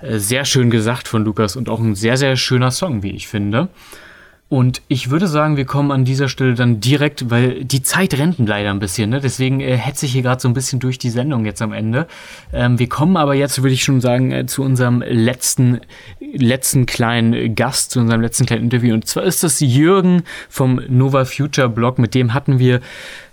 äh, 0.00 0.18
sehr 0.18 0.44
schön 0.44 0.70
gesagt 0.70 1.08
von 1.08 1.24
Lukas 1.24 1.56
und 1.56 1.68
auch 1.68 1.80
ein 1.80 1.94
sehr, 1.94 2.16
sehr 2.16 2.36
schöner 2.36 2.70
Song, 2.70 3.02
wie 3.02 3.10
ich 3.10 3.28
finde. 3.28 3.68
Und 4.52 4.82
ich 4.88 5.08
würde 5.08 5.28
sagen, 5.28 5.56
wir 5.56 5.64
kommen 5.64 5.90
an 5.90 6.04
dieser 6.04 6.28
Stelle 6.28 6.52
dann 6.52 6.78
direkt, 6.78 7.30
weil 7.30 7.64
die 7.64 7.82
Zeit 7.82 8.18
rennt 8.18 8.38
leider 8.38 8.68
ein 8.68 8.80
bisschen, 8.80 9.08
ne? 9.08 9.18
deswegen 9.18 9.60
äh, 9.60 9.78
hetze 9.78 10.04
ich 10.04 10.12
hier 10.12 10.20
gerade 10.20 10.42
so 10.42 10.46
ein 10.46 10.52
bisschen 10.52 10.78
durch 10.78 10.98
die 10.98 11.08
Sendung 11.08 11.46
jetzt 11.46 11.62
am 11.62 11.72
Ende. 11.72 12.06
Ähm, 12.52 12.78
wir 12.78 12.86
kommen 12.86 13.16
aber 13.16 13.32
jetzt, 13.32 13.62
würde 13.62 13.72
ich 13.72 13.82
schon 13.82 14.02
sagen, 14.02 14.30
äh, 14.30 14.44
zu 14.44 14.62
unserem 14.62 15.00
letzten, 15.00 15.80
letzten 16.20 16.84
kleinen 16.84 17.54
Gast, 17.54 17.92
zu 17.92 18.00
unserem 18.00 18.20
letzten 18.20 18.44
kleinen 18.44 18.64
Interview. 18.64 18.92
Und 18.92 19.06
zwar 19.06 19.22
ist 19.22 19.42
das 19.42 19.60
Jürgen 19.60 20.24
vom 20.50 20.82
Nova 20.86 21.24
Future 21.24 21.70
Blog, 21.70 21.98
mit 21.98 22.14
dem 22.14 22.34
hatten 22.34 22.58
wir 22.58 22.82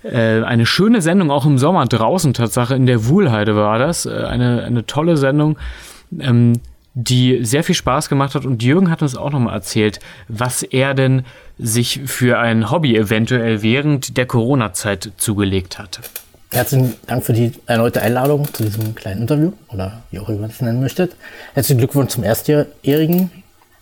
äh, 0.04 0.42
eine 0.44 0.66
schöne 0.66 1.02
Sendung, 1.02 1.32
auch 1.32 1.46
im 1.46 1.58
Sommer 1.58 1.86
draußen, 1.86 2.34
Tatsache, 2.34 2.76
in 2.76 2.86
der 2.86 3.08
Wuhlheide 3.08 3.58
war 3.58 3.78
das. 3.78 4.06
Äh, 4.06 4.24
eine, 4.24 4.64
eine 4.64 4.86
tolle 4.86 5.18
Sendung. 5.18 5.58
Ähm, 6.18 6.54
die 7.04 7.46
sehr 7.46 7.64
viel 7.64 7.76
Spaß 7.76 8.10
gemacht 8.10 8.36
hat. 8.36 8.46
Und 8.46 8.62
Jürgen 8.62 8.90
hat 8.90 9.02
uns 9.02 9.16
auch 9.16 9.32
nochmal 9.32 9.54
erzählt, 9.54 10.00
was 10.28 10.64
er 10.64 10.94
denn 10.94 11.24
sich 11.58 12.02
für 12.06 12.40
ein 12.40 12.72
Hobby 12.72 12.96
eventuell 12.96 13.62
während 13.62 14.18
der 14.18 14.26
Corona-Zeit 14.26 15.12
zugelegt 15.18 15.80
hat. 15.80 16.00
Herzlichen 16.52 16.96
Dank 17.06 17.24
für 17.24 17.34
die 17.34 17.52
erneute 17.68 18.02
Einladung 18.02 18.52
zu 18.52 18.64
diesem 18.64 18.96
kleinen 18.96 19.22
Interview 19.22 19.54
oder 19.70 20.02
wie 20.10 20.20
auch 20.20 20.30
immer 20.30 20.48
ihr 20.48 20.50
es 20.50 20.62
nennen 20.62 20.82
möchtet. 20.82 21.16
Herzlichen 21.54 21.78
Glückwunsch 21.78 22.12
zum 22.12 22.24
Erstjährigen. 22.24 23.30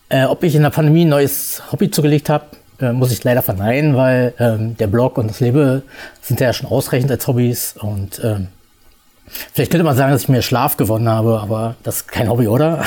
Äh, 0.09 0.26
ob 0.26 0.43
ich 0.43 0.53
in 0.55 0.63
der 0.63 0.70
Pandemie 0.70 1.05
ein 1.05 1.09
neues 1.09 1.61
Hobby 1.72 1.89
zugelegt 1.89 2.30
habe, 2.30 2.45
äh, 2.80 2.91
muss 2.91 3.11
ich 3.11 3.24
leider 3.24 3.41
verneinen, 3.41 3.95
weil 3.95 4.34
ähm, 4.39 4.76
der 4.78 4.88
Blog 4.88 5.18
und 5.18 5.30
das 5.30 5.39
Leben 5.39 5.82
sind 6.22 6.41
ja 6.41 6.51
schon 6.51 6.70
ausreichend 6.70 7.09
als 7.09 7.26
Hobbys 7.28 7.76
und 7.80 8.22
ähm, 8.24 8.47
Vielleicht 9.53 9.72
könnte 9.72 9.84
man 9.84 9.95
sagen, 9.95 10.11
dass 10.13 10.24
ich 10.24 10.30
mehr 10.30 10.41
Schlaf 10.41 10.78
gewonnen 10.78 11.09
habe, 11.09 11.39
aber 11.41 11.76
das 11.84 11.97
ist 11.97 12.07
kein 12.07 12.30
Hobby, 12.30 12.47
oder? 12.47 12.86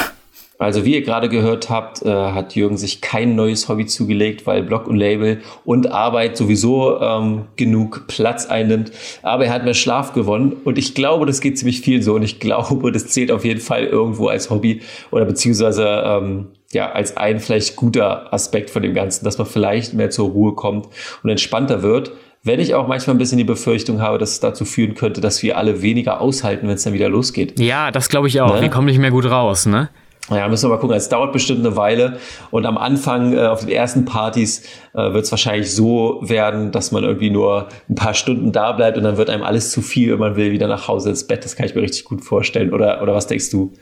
Also 0.61 0.85
wie 0.85 0.93
ihr 0.93 1.01
gerade 1.01 1.31
gehört 1.31 1.71
habt, 1.71 2.03
äh, 2.03 2.11
hat 2.11 2.55
Jürgen 2.55 2.77
sich 2.77 3.01
kein 3.01 3.35
neues 3.35 3.71
Hobby 3.71 3.87
zugelegt, 3.87 4.47
weil 4.47 4.63
Blog 4.63 4.89
und 4.89 4.97
Label 4.97 5.41
und 5.65 5.91
Arbeit 5.91 6.37
sowieso 6.37 7.01
ähm, 7.01 7.47
genug 7.57 8.07
Platz 8.09 8.45
einnimmt. 8.45 8.93
Aber 9.23 9.47
er 9.47 9.55
hat 9.55 9.65
mehr 9.65 9.73
Schlaf 9.73 10.13
gewonnen 10.13 10.53
und 10.65 10.77
ich 10.77 10.95
glaube, 10.95 11.25
das 11.25 11.41
geht 11.41 11.57
ziemlich 11.57 11.81
viel 11.81 12.03
so 12.03 12.15
und 12.15 12.23
ich 12.23 12.41
glaube, 12.41 12.93
das 12.93 13.07
zählt 13.07 13.33
auf 13.33 13.47
jeden 13.47 13.61
Fall 13.61 13.85
irgendwo 13.85 14.29
als 14.29 14.51
Hobby 14.51 14.83
oder 15.11 15.25
beziehungsweise 15.25 15.87
ähm, 16.05 16.49
ja 16.73 16.93
als 16.93 17.17
ein 17.17 17.41
vielleicht 17.41 17.77
guter 17.77 18.31
Aspekt 18.31 18.69
von 18.69 18.83
dem 18.83 18.93
Ganzen, 18.93 19.25
dass 19.25 19.39
man 19.39 19.47
vielleicht 19.47 19.95
mehr 19.95 20.11
zur 20.11 20.29
Ruhe 20.29 20.55
kommt 20.55 20.89
und 21.23 21.31
entspannter 21.31 21.83
wird. 21.83 22.13
Wenn 22.43 22.61
ich 22.61 22.75
auch 22.75 22.87
manchmal 22.87 23.17
ein 23.17 23.19
bisschen 23.19 23.39
die 23.39 23.45
Befürchtung 23.45 24.03
habe, 24.03 24.19
dass 24.19 24.33
es 24.33 24.41
dazu 24.41 24.67
führen 24.67 24.95
könnte, 24.95 25.23
dass 25.23 25.43
wir 25.43 25.57
alle 25.57 25.81
weniger 25.81 26.21
aushalten, 26.21 26.69
wenn 26.69 26.75
es 26.75 26.85
dann 26.85 26.93
wieder 26.93 27.09
losgeht. 27.09 27.59
Ja, 27.59 27.91
das 27.91 28.11
glaube 28.11 28.29
ich 28.29 28.43
auch. 28.43 28.57
Ne? 28.57 28.61
Wir 28.61 28.69
kommen 28.69 28.87
nicht 28.87 28.99
mehr 28.99 29.11
gut 29.11 29.25
raus, 29.25 29.65
ne? 29.65 29.89
Ja, 30.31 30.49
müssen 30.49 30.67
wir 30.71 30.77
mal 30.77 30.81
gucken. 30.81 30.97
Es 30.97 31.09
dauert 31.09 31.33
bestimmt 31.33 31.67
eine 31.67 31.77
Weile. 31.77 32.19
Und 32.51 32.65
am 32.65 32.79
Anfang, 32.79 33.33
äh, 33.33 33.47
auf 33.47 33.61
den 33.61 33.69
ersten 33.69 34.05
Partys, 34.05 34.63
äh, 34.95 35.13
wird 35.13 35.25
es 35.25 35.31
wahrscheinlich 35.33 35.75
so 35.75 36.21
werden, 36.23 36.71
dass 36.71 36.93
man 36.93 37.03
irgendwie 37.03 37.31
nur 37.31 37.69
ein 37.89 37.97
paar 37.97 38.15
Stunden 38.15 38.53
da 38.53 38.73
bleibt 38.73 38.97
und 38.97 39.03
dann 39.03 39.17
wird 39.17 39.29
einem 39.29 39.43
alles 39.43 39.73
zu 39.73 39.83
viel 39.83 40.13
und 40.13 40.21
man 40.21 40.37
will 40.37 40.53
wieder 40.53 40.69
nach 40.69 40.87
Hause 40.87 41.11
ins 41.11 41.27
Bett. 41.27 41.45
Das 41.45 41.57
kann 41.57 41.67
ich 41.67 41.75
mir 41.75 41.83
richtig 41.83 42.05
gut 42.05 42.25
vorstellen. 42.25 42.73
Oder, 42.73 43.03
oder 43.03 43.15
was 43.15 43.27
denkst 43.27 43.51
du? 43.51 43.73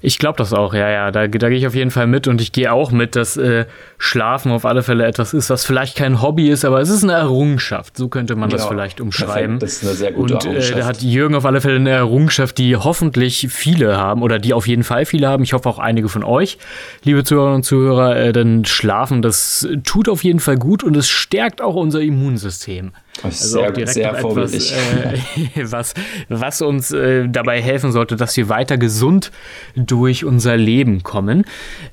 Ich 0.00 0.18
glaube 0.18 0.38
das 0.38 0.52
auch, 0.52 0.74
ja, 0.74 0.88
ja. 0.88 1.10
Da, 1.10 1.26
da 1.26 1.48
gehe 1.48 1.58
ich 1.58 1.66
auf 1.66 1.74
jeden 1.74 1.90
Fall 1.90 2.06
mit 2.06 2.28
und 2.28 2.40
ich 2.40 2.52
gehe 2.52 2.72
auch 2.72 2.90
mit, 2.90 3.16
dass 3.16 3.36
äh, 3.36 3.66
Schlafen 3.98 4.52
auf 4.52 4.64
alle 4.64 4.82
Fälle 4.82 5.06
etwas 5.06 5.34
ist, 5.34 5.50
was 5.50 5.64
vielleicht 5.64 5.96
kein 5.96 6.22
Hobby 6.22 6.48
ist, 6.48 6.64
aber 6.64 6.80
es 6.80 6.88
ist 6.88 7.02
eine 7.02 7.12
Errungenschaft. 7.12 7.96
So 7.96 8.08
könnte 8.08 8.36
man 8.36 8.48
genau. 8.48 8.62
das 8.62 8.68
vielleicht 8.68 9.00
umschreiben. 9.00 9.58
Das 9.58 9.74
ist 9.74 9.84
eine 9.84 9.94
sehr 9.94 10.12
gute 10.12 10.34
und, 10.34 10.44
Errungenschaft. 10.44 10.72
Und 10.72 10.78
äh, 10.78 10.80
da 10.80 10.86
hat 10.86 11.02
Jürgen 11.02 11.34
auf 11.34 11.44
alle 11.44 11.60
Fälle 11.60 11.76
eine 11.76 11.90
Errungenschaft, 11.90 12.58
die 12.58 12.76
hoffentlich 12.76 13.48
viele 13.50 13.96
haben 13.96 14.22
oder 14.22 14.38
die 14.38 14.52
auf 14.54 14.66
jeden 14.66 14.84
Fall 14.84 15.06
viele 15.06 15.28
haben. 15.28 15.42
Ich 15.42 15.52
hoffe 15.52 15.68
auch 15.68 15.78
einige 15.78 16.08
von 16.08 16.24
euch, 16.24 16.58
liebe 17.04 17.24
Zuhörerinnen 17.24 17.56
und 17.56 17.62
Zuhörer, 17.64 18.16
äh, 18.16 18.32
denn 18.32 18.64
Schlafen, 18.64 19.22
das 19.22 19.66
tut 19.84 20.08
auf 20.08 20.24
jeden 20.24 20.40
Fall 20.40 20.56
gut 20.56 20.84
und 20.84 20.96
es 20.96 21.08
stärkt 21.08 21.60
auch 21.60 21.74
unser 21.74 22.00
Immunsystem. 22.00 22.92
Also 23.22 23.58
sehr, 23.58 23.68
auch 23.68 23.72
direkt 23.72 23.92
sehr 23.92 24.14
etwas, 24.18 24.72
äh, 24.72 25.18
was, 25.70 25.94
was 26.28 26.62
uns 26.62 26.92
äh, 26.92 27.28
dabei 27.28 27.62
helfen 27.62 27.92
sollte, 27.92 28.16
dass 28.16 28.36
wir 28.36 28.48
weiter 28.48 28.76
gesund 28.76 29.32
durch 29.74 30.24
unser 30.24 30.56
Leben 30.56 31.02
kommen. 31.02 31.44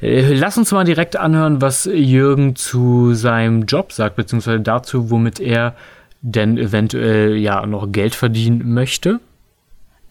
Äh, 0.02 0.34
lass 0.34 0.58
uns 0.58 0.72
mal 0.72 0.84
direkt 0.84 1.16
anhören, 1.16 1.62
was 1.62 1.86
Jürgen 1.86 2.56
zu 2.56 3.14
seinem 3.14 3.66
Job 3.66 3.92
sagt, 3.92 4.16
beziehungsweise 4.16 4.60
dazu, 4.60 5.10
womit 5.10 5.40
er 5.40 5.76
denn 6.22 6.58
eventuell 6.58 7.36
ja 7.36 7.66
noch 7.66 7.92
Geld 7.92 8.16
verdienen 8.16 8.74
möchte. 8.74 9.20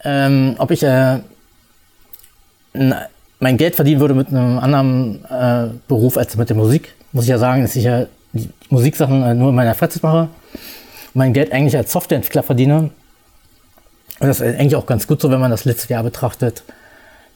Ähm, 0.05 0.57
ob 0.59 0.71
ich 0.71 0.83
äh, 0.83 1.21
mein 2.75 3.57
Geld 3.57 3.77
verdienen 3.77 4.01
würde 4.01 4.15
mit 4.15 4.29
einem 4.29 4.59
anderen 4.59 5.25
äh, 5.25 5.69
Beruf 5.89 6.17
als 6.17 6.37
mit 6.37 6.49
der 6.49 6.57
Musik, 6.57 6.95
muss 7.13 7.25
ich 7.25 7.31
ja 7.31 7.39
sagen, 7.39 7.63
dass 7.63 7.77
ich 7.77 7.85
ja 7.85 8.07
die 8.33 8.49
Musiksachen 8.69 9.23
äh, 9.23 9.35
nur 9.35 9.51
in 9.51 9.55
meiner 9.55 9.75
Freizeit 9.75 10.03
mache 10.03 10.29
mein 11.15 11.33
Geld 11.33 11.53
eigentlich 11.53 11.77
als 11.77 11.93
Softwareentwickler 11.93 12.43
verdiene. 12.43 12.91
Und 14.21 14.29
das 14.29 14.41
ist 14.41 14.59
eigentlich 14.59 14.77
auch 14.77 14.87
ganz 14.87 15.07
gut 15.07 15.21
so, 15.21 15.31
wenn 15.31 15.41
man 15.41 15.51
das 15.51 15.65
letzte 15.65 15.93
Jahr 15.93 16.03
betrachtet. 16.03 16.63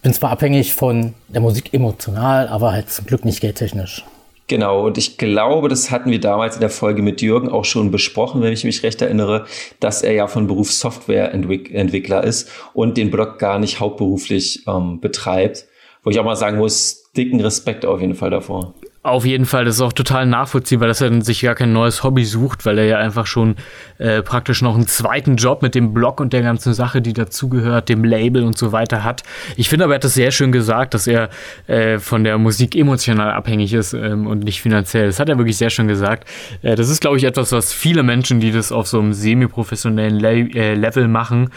Bin 0.07 0.15
zwar 0.15 0.31
abhängig 0.31 0.73
von 0.73 1.15
der 1.27 1.41
Musik 1.41 1.75
emotional, 1.75 2.47
aber 2.47 2.71
halt 2.71 2.91
zum 2.91 3.07
Glück 3.07 3.25
nicht 3.25 3.41
geldtechnisch. 3.41 4.05
Genau, 4.47 4.87
und 4.87 4.99
ich 4.99 5.19
glaube, 5.19 5.69
das 5.69 5.91
hatten 5.91 6.13
wir 6.13 6.21
damals 6.21 6.55
in 6.55 6.61
der 6.61 6.71
Folge 6.71 7.03
mit 7.03 7.23
Jürgen 7.23 7.49
auch 7.49 7.65
schon 7.65 7.91
besprochen, 7.91 8.41
wenn 8.41 8.53
ich 8.53 8.63
mich 8.63 8.85
recht 8.85 9.03
erinnere, 9.03 9.47
dass 9.81 10.03
er 10.03 10.13
ja 10.13 10.29
von 10.29 10.47
Beruf 10.47 10.71
Softwareentwickler 10.71 12.23
ist 12.23 12.49
und 12.73 12.97
den 12.97 13.11
Blog 13.11 13.41
gar 13.41 13.59
nicht 13.59 13.81
hauptberuflich 13.81 14.63
ähm, 14.69 15.01
betreibt. 15.01 15.65
Wo 16.05 16.11
ich 16.11 16.21
auch 16.21 16.25
mal 16.25 16.37
sagen 16.37 16.59
muss, 16.59 17.11
dicken 17.17 17.41
Respekt 17.41 17.85
auf 17.85 18.01
jeden 18.01 18.15
Fall 18.15 18.31
davor. 18.31 18.75
Auf 19.07 19.25
jeden 19.25 19.47
Fall, 19.47 19.65
das 19.65 19.77
ist 19.77 19.83
auch 19.83 19.93
total 19.93 20.27
nachvollziehbar, 20.27 20.89
dass 20.89 21.01
er 21.01 21.23
sich 21.23 21.41
gar 21.41 21.55
kein 21.55 21.73
neues 21.73 22.03
Hobby 22.03 22.25
sucht, 22.25 22.67
weil 22.67 22.77
er 22.77 22.87
ja 22.87 22.99
einfach 22.99 23.27
schon 23.27 23.55
äh, 23.99 24.21
praktisch 24.21 24.63
noch 24.63 24.75
einen 24.75 24.89
zweiten 24.89 25.37
Job 25.37 25.63
mit 25.63 25.77
dem 25.77 25.95
Blog 25.95 26.19
und 26.19 26.33
der 26.33 26.43
ganzen 26.43 26.75
Sache, 26.75 27.01
die 27.01 27.13
dazugehört, 27.13 27.89
dem 27.89 28.03
Label 28.03 28.43
und 28.43 28.59
so 28.59 28.73
weiter 28.73 29.05
hat. 29.05 29.23
Ich 29.57 29.69
finde 29.69 29.85
aber, 29.85 29.95
er 29.95 29.99
hat 29.99 30.05
das 30.05 30.15
sehr 30.15 30.33
schön 30.33 30.51
gesagt, 30.51 30.93
dass 30.93 31.07
er 31.07 31.31
äh, 31.69 32.01
von 32.01 32.25
der 32.25 32.37
Musik 32.39 32.75
emotional 32.75 33.31
abhängig 33.31 33.75
ist 33.75 33.93
ähm, 33.93 34.27
und 34.27 34.43
nicht 34.43 34.61
finanziell. 34.61 35.07
Das 35.07 35.21
hat 35.21 35.29
er 35.29 35.39
wirklich 35.39 35.57
sehr 35.57 35.71
schön 35.71 35.87
gesagt. 35.87 36.29
Äh, 36.63 36.75
das 36.75 36.89
ist, 36.89 37.01
glaube 37.01 37.17
ich, 37.17 37.23
etwas, 37.23 37.53
was 37.53 37.73
viele 37.73 38.03
Menschen, 38.03 38.41
die 38.41 38.51
das 38.51 38.73
auf 38.73 38.89
so 38.89 38.99
einem 38.99 39.13
semi-professionellen 39.13 40.19
Le 40.19 40.51
äh, 40.53 40.75
Level 40.75 41.07
machen, 41.07 41.51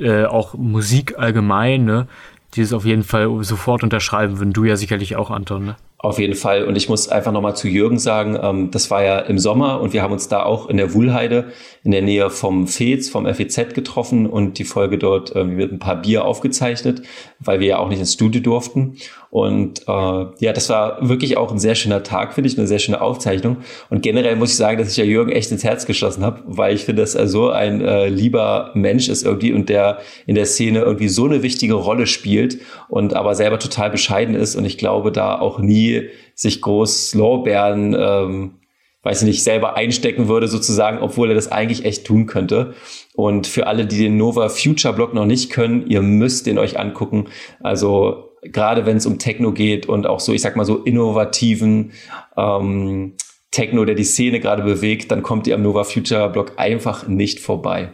äh, 0.00 0.24
auch 0.24 0.54
Musik 0.54 1.14
allgemein, 1.16 1.84
ne, 1.84 2.08
die 2.54 2.60
es 2.62 2.72
auf 2.72 2.84
jeden 2.84 3.04
Fall 3.04 3.28
sofort 3.44 3.84
unterschreiben 3.84 4.40
würden. 4.40 4.52
Du 4.52 4.64
ja 4.64 4.74
sicherlich 4.74 5.14
auch, 5.14 5.30
Anton, 5.30 5.64
ne? 5.64 5.76
Auf 6.00 6.20
jeden 6.20 6.36
Fall. 6.36 6.64
Und 6.64 6.76
ich 6.76 6.88
muss 6.88 7.08
einfach 7.08 7.32
nochmal 7.32 7.56
zu 7.56 7.66
Jürgen 7.66 7.98
sagen, 7.98 8.38
ähm, 8.40 8.70
das 8.70 8.88
war 8.88 9.02
ja 9.02 9.18
im 9.18 9.40
Sommer 9.40 9.80
und 9.80 9.92
wir 9.92 10.00
haben 10.00 10.12
uns 10.12 10.28
da 10.28 10.44
auch 10.44 10.68
in 10.68 10.76
der 10.76 10.94
Wuhlheide 10.94 11.50
in 11.82 11.90
der 11.90 12.02
Nähe 12.02 12.30
vom 12.30 12.68
FEZ, 12.68 13.08
vom 13.08 13.26
FEZ 13.26 13.74
getroffen 13.74 14.26
und 14.26 14.60
die 14.60 14.64
Folge 14.64 14.96
dort 14.96 15.34
äh, 15.34 15.42
mit 15.42 15.72
ein 15.72 15.80
paar 15.80 15.96
Bier 15.96 16.24
aufgezeichnet, 16.24 17.02
weil 17.40 17.58
wir 17.58 17.66
ja 17.66 17.78
auch 17.78 17.88
nicht 17.88 17.98
ins 17.98 18.12
Studio 18.12 18.40
durften. 18.40 18.96
Und 19.30 19.82
äh, 19.86 20.26
ja, 20.38 20.52
das 20.52 20.68
war 20.70 21.06
wirklich 21.06 21.36
auch 21.36 21.52
ein 21.52 21.58
sehr 21.58 21.74
schöner 21.74 22.02
Tag, 22.02 22.32
finde 22.32 22.48
ich, 22.48 22.58
eine 22.58 22.66
sehr 22.66 22.78
schöne 22.78 23.00
Aufzeichnung. 23.00 23.58
Und 23.90 24.02
generell 24.02 24.36
muss 24.36 24.50
ich 24.50 24.56
sagen, 24.56 24.78
dass 24.78 24.90
ich 24.90 24.96
ja 24.96 25.04
Jürgen 25.04 25.32
echt 25.32 25.50
ins 25.50 25.64
Herz 25.64 25.86
geschlossen 25.86 26.24
habe, 26.24 26.42
weil 26.46 26.74
ich 26.74 26.84
finde, 26.84 27.02
dass 27.02 27.14
er 27.14 27.28
so 27.28 27.50
ein 27.50 27.82
äh, 27.82 28.08
lieber 28.08 28.70
Mensch 28.74 29.08
ist 29.08 29.24
irgendwie 29.24 29.52
und 29.52 29.68
der 29.68 29.98
in 30.26 30.34
der 30.34 30.46
Szene 30.46 30.80
irgendwie 30.80 31.08
so 31.08 31.26
eine 31.26 31.42
wichtige 31.42 31.74
Rolle 31.74 32.06
spielt 32.06 32.58
und 32.88 33.14
aber 33.14 33.34
selber 33.34 33.58
total 33.58 33.90
bescheiden 33.90 34.34
ist. 34.34 34.56
Und 34.56 34.64
ich 34.64 34.78
glaube, 34.78 35.12
da 35.12 35.38
auch 35.38 35.58
nie 35.58 36.08
sich 36.34 36.62
groß 36.62 37.14
Lorbeeren 37.14 37.94
ähm, 37.98 38.54
weiß 39.02 39.22
ich 39.22 39.28
nicht, 39.28 39.42
selber 39.42 39.76
einstecken 39.76 40.28
würde 40.28 40.48
sozusagen, 40.48 40.98
obwohl 40.98 41.30
er 41.30 41.34
das 41.34 41.50
eigentlich 41.50 41.84
echt 41.84 42.06
tun 42.06 42.26
könnte. 42.26 42.74
Und 43.14 43.46
für 43.46 43.66
alle, 43.66 43.86
die 43.86 43.98
den 43.98 44.16
Nova 44.16 44.48
Future 44.48 44.92
Blog 44.92 45.14
noch 45.14 45.24
nicht 45.24 45.50
können, 45.50 45.86
ihr 45.86 46.02
müsst 46.02 46.46
den 46.46 46.58
euch 46.58 46.78
angucken. 46.78 47.28
Also 47.60 48.27
gerade 48.52 48.86
wenn 48.86 48.96
es 48.96 49.06
um 49.06 49.18
Techno 49.18 49.52
geht 49.52 49.86
und 49.86 50.06
auch 50.06 50.20
so, 50.20 50.32
ich 50.32 50.42
sag 50.42 50.56
mal 50.56 50.64
so 50.64 50.78
innovativen 50.78 51.92
ähm, 52.36 53.14
Techno, 53.50 53.84
der 53.84 53.94
die 53.94 54.04
Szene 54.04 54.40
gerade 54.40 54.62
bewegt, 54.62 55.10
dann 55.10 55.22
kommt 55.22 55.46
ihr 55.46 55.54
am 55.54 55.62
Nova 55.62 55.84
Future 55.84 56.28
Blog 56.30 56.52
einfach 56.56 57.06
nicht 57.06 57.40
vorbei. 57.40 57.90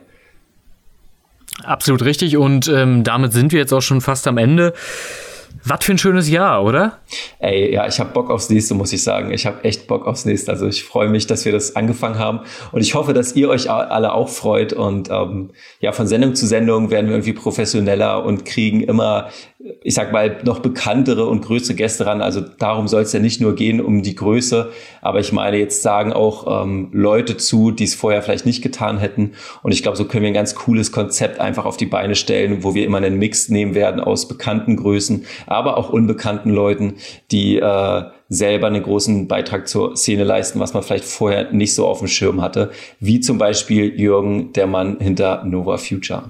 Absolut 1.63 2.05
richtig 2.05 2.37
und 2.37 2.69
ähm, 2.69 3.05
damit 3.05 3.33
sind 3.33 3.53
wir 3.53 3.61
jetzt 3.61 3.73
auch 3.73 3.83
schon 3.83 4.01
fast 4.01 4.27
am 4.27 4.39
Ende. 4.39 4.75
Was 5.67 5.83
für 5.83 5.93
ein 5.93 5.99
schönes 5.99 6.29
Jahr, 6.29 6.63
oder? 6.63 6.99
Ey, 7.39 7.73
ja, 7.73 7.87
ich 7.87 7.99
habe 7.99 8.13
Bock 8.13 8.31
aufs 8.31 8.51
nächste, 8.51 8.75
muss 8.75 8.93
ich 8.93 9.03
sagen. 9.03 9.31
Ich 9.31 9.47
habe 9.47 9.65
echt 9.65 9.87
Bock 9.87 10.07
aufs 10.07 10.27
nächste. 10.27 10.53
Also 10.53 10.67
ich 10.67 10.85
freue 10.85 11.09
mich, 11.09 11.27
dass 11.27 11.47
wir 11.47 11.53
das 11.53 11.75
angefangen 11.75 12.19
haben 12.19 12.41
und 12.73 12.83
ich 12.83 12.95
hoffe, 12.95 13.15
dass 13.15 13.35
ihr 13.35 13.49
euch 13.49 13.71
alle 13.71 14.13
auch 14.13 14.29
freut. 14.29 14.75
Und 14.75 15.09
ähm, 15.11 15.53
ja, 15.81 15.93
von 15.93 16.07
Sendung 16.07 16.35
zu 16.35 16.47
Sendung 16.47 16.91
werden 16.91 17.07
wir 17.07 17.15
irgendwie 17.15 17.33
professioneller 17.33 18.25
und 18.25 18.45
kriegen 18.45 18.83
immer 18.83 19.31
ich 19.83 19.95
sag 19.95 20.13
mal, 20.13 20.39
noch 20.45 20.59
bekanntere 20.59 21.27
und 21.27 21.43
größere 21.43 21.75
Gäste 21.75 22.05
ran. 22.05 22.21
Also 22.21 22.41
darum 22.41 22.87
soll 22.87 23.03
es 23.03 23.13
ja 23.13 23.21
nicht 23.21 23.41
nur 23.41 23.55
gehen 23.55 23.81
um 23.81 24.03
die 24.03 24.15
Größe, 24.15 24.71
aber 25.01 25.21
ich 25.21 25.33
meine, 25.33 25.57
jetzt 25.57 25.83
sagen 25.83 26.13
auch 26.13 26.65
ähm, 26.65 26.91
Leute 26.93 27.37
zu, 27.37 27.71
die 27.71 27.85
es 27.85 27.95
vorher 27.95 28.23
vielleicht 28.23 28.45
nicht 28.45 28.63
getan 28.63 28.99
hätten. 28.99 29.33
Und 29.63 29.73
ich 29.73 29.83
glaube, 29.83 29.97
so 29.97 30.05
können 30.05 30.23
wir 30.23 30.31
ein 30.31 30.35
ganz 30.35 30.55
cooles 30.55 30.93
Konzept 30.93 31.41
einfach 31.41 31.65
auf 31.65 31.77
die 31.77 31.87
Beine 31.87 32.15
stellen, 32.15 32.63
wo 32.63 32.75
wir 32.75 32.85
immer 32.85 32.99
einen 32.99 33.19
Mix 33.19 33.49
nehmen 33.49 33.75
werden 33.75 34.01
aus 34.01 34.29
bekannten 34.29 34.77
Größen, 34.77 35.25
aber 35.47 35.79
auch 35.79 35.89
unbekannten 35.89 36.51
Leuten, 36.51 36.95
die 37.31 37.57
äh, 37.57 38.03
selber 38.29 38.67
einen 38.67 38.83
großen 38.83 39.29
Beitrag 39.29 39.69
zur 39.69 39.97
Szene 39.97 40.25
leisten, 40.25 40.61
was 40.61 40.75
man 40.75 40.83
vielleicht 40.83 41.05
vorher 41.05 41.53
nicht 41.53 41.75
so 41.75 41.87
auf 41.87 42.01
dem 42.01 42.09
Schirm 42.09 42.43
hatte, 42.43 42.71
wie 43.01 43.21
zum 43.21 43.39
Beispiel 43.39 43.99
Jürgen, 43.99 44.53
der 44.53 44.67
Mann 44.67 44.99
hinter 45.01 45.45
Nova 45.45 45.79
Future. 45.79 46.25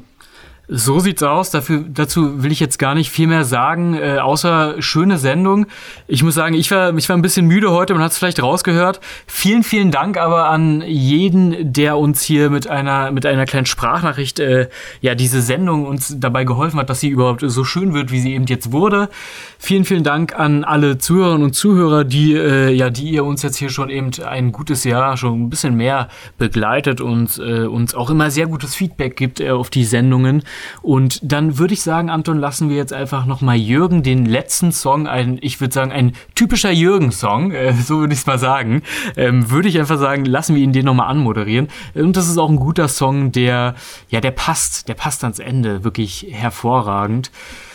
So 0.67 0.99
sieht's 0.99 1.23
aus. 1.23 1.51
Dafür, 1.51 1.85
dazu 1.87 2.43
will 2.43 2.51
ich 2.51 2.59
jetzt 2.59 2.79
gar 2.79 2.95
nicht 2.95 3.11
viel 3.11 3.27
mehr 3.27 3.45
sagen, 3.45 3.95
äh, 3.95 4.17
außer 4.19 4.81
schöne 4.81 5.19
Sendung. 5.19 5.67
Ich 6.07 6.23
muss 6.23 6.35
sagen, 6.35 6.55
ich 6.55 6.71
war, 6.71 6.97
ich 6.97 7.07
war 7.09 7.17
ein 7.17 7.23
bisschen 7.23 7.47
müde 7.47 7.71
heute, 7.71 7.93
man 7.93 8.03
hat 8.03 8.13
es 8.13 8.19
vielleicht 8.19 8.43
rausgehört. 8.43 9.01
Vielen, 9.27 9.63
vielen 9.63 9.91
Dank 9.91 10.17
aber 10.17 10.49
an 10.49 10.83
jeden, 10.87 11.75
der 11.75 11.99
uns 11.99 12.23
hier 12.23 12.49
mit 12.49 12.67
einer, 12.67 13.11
mit 13.13 13.27
einer 13.27 13.45
kleinen 13.45 13.67
Sprachnachricht, 13.67 14.41
äh, 14.41 14.69
ja, 15.03 15.15
diese 15.15 15.43
Sendung 15.43 15.87
uns 15.87 16.17
dabei 16.19 16.45
geholfen 16.45 16.81
hat, 16.81 16.89
dass 16.89 17.01
sie 17.01 17.09
überhaupt 17.09 17.43
so 17.45 17.65
schön 17.65 17.93
wird, 17.93 18.11
wie 18.11 18.21
sie 18.21 18.33
eben 18.33 18.47
jetzt 18.47 18.73
wurde. 18.73 19.11
Vielen, 19.59 19.85
vielen 19.85 20.03
Dank 20.03 20.39
an 20.39 20.65
alle 20.65 20.97
Zuhörerinnen 20.97 21.45
und 21.45 21.53
Zuhörer, 21.53 22.05
die, 22.05 22.33
äh, 22.35 22.71
ja, 22.71 22.89
die 22.89 23.11
ihr 23.11 23.27
uns 23.27 23.43
jetzt 23.43 23.57
hier 23.57 23.69
schon 23.69 23.91
eben 23.91 24.11
ein 24.25 24.51
gutes 24.51 24.85
Jahr, 24.85 25.19
schon 25.19 25.43
ein 25.43 25.51
bisschen 25.51 25.77
mehr 25.77 26.09
begleitet 26.39 27.03
und 27.03 27.39
äh, 27.39 27.67
uns 27.67 27.95
auch 27.95 28.09
immer 28.09 28.31
sehr 28.31 28.47
gutes 28.47 28.75
Feedback 28.75 29.17
gibt 29.17 29.41
äh, 29.41 29.51
auf 29.51 29.69
die 29.69 29.85
Sendungen. 29.85 30.43
Und 30.83 31.21
dann 31.23 31.59
würde 31.59 31.75
ich 31.75 31.83
sagen, 31.83 32.11
Anton, 32.11 32.39
lassen 32.39 32.69
wir 32.69 32.77
jetzt 32.77 32.93
einfach 32.93 33.27
nochmal 33.27 33.57
Jürgen 33.57 34.03
den 34.03 34.27
letzten 34.27 34.73
Song, 34.73 35.07
ein, 35.07 35.39
ich 35.41 35.61
würde 35.61 35.75
sagen, 35.75 35.93
ein 35.93 36.13
typischer 36.35 36.71
Jürgen-Song, 36.71 37.53
äh, 37.53 37.73
so 37.85 38.01
würde 38.01 38.15
ich 38.15 38.21
es 38.21 38.27
mal 38.27 38.39
sagen, 38.39 38.83
ähm, 39.17 39.51
würde 39.51 39.69
ich 39.69 39.79
einfach 39.79 39.99
sagen, 39.99 40.25
lassen 40.25 40.55
wir 40.55 40.63
ihn 40.63 40.73
den 40.73 40.85
nochmal 40.85 41.09
anmoderieren. 41.09 41.69
Und 41.95 42.17
das 42.17 42.29
ist 42.29 42.39
auch 42.39 42.51
ein 42.51 42.57
guter 42.57 42.89
Song, 42.89 43.33
der, 43.33 43.75
ja, 44.09 44.21
der 44.21 44.33
passt, 44.33 44.89
der 44.89 44.95
passt 44.95 45.25
ans 45.25 45.39
Ende, 45.39 45.85
wirklich 45.85 46.27
hervorragend 46.31 47.31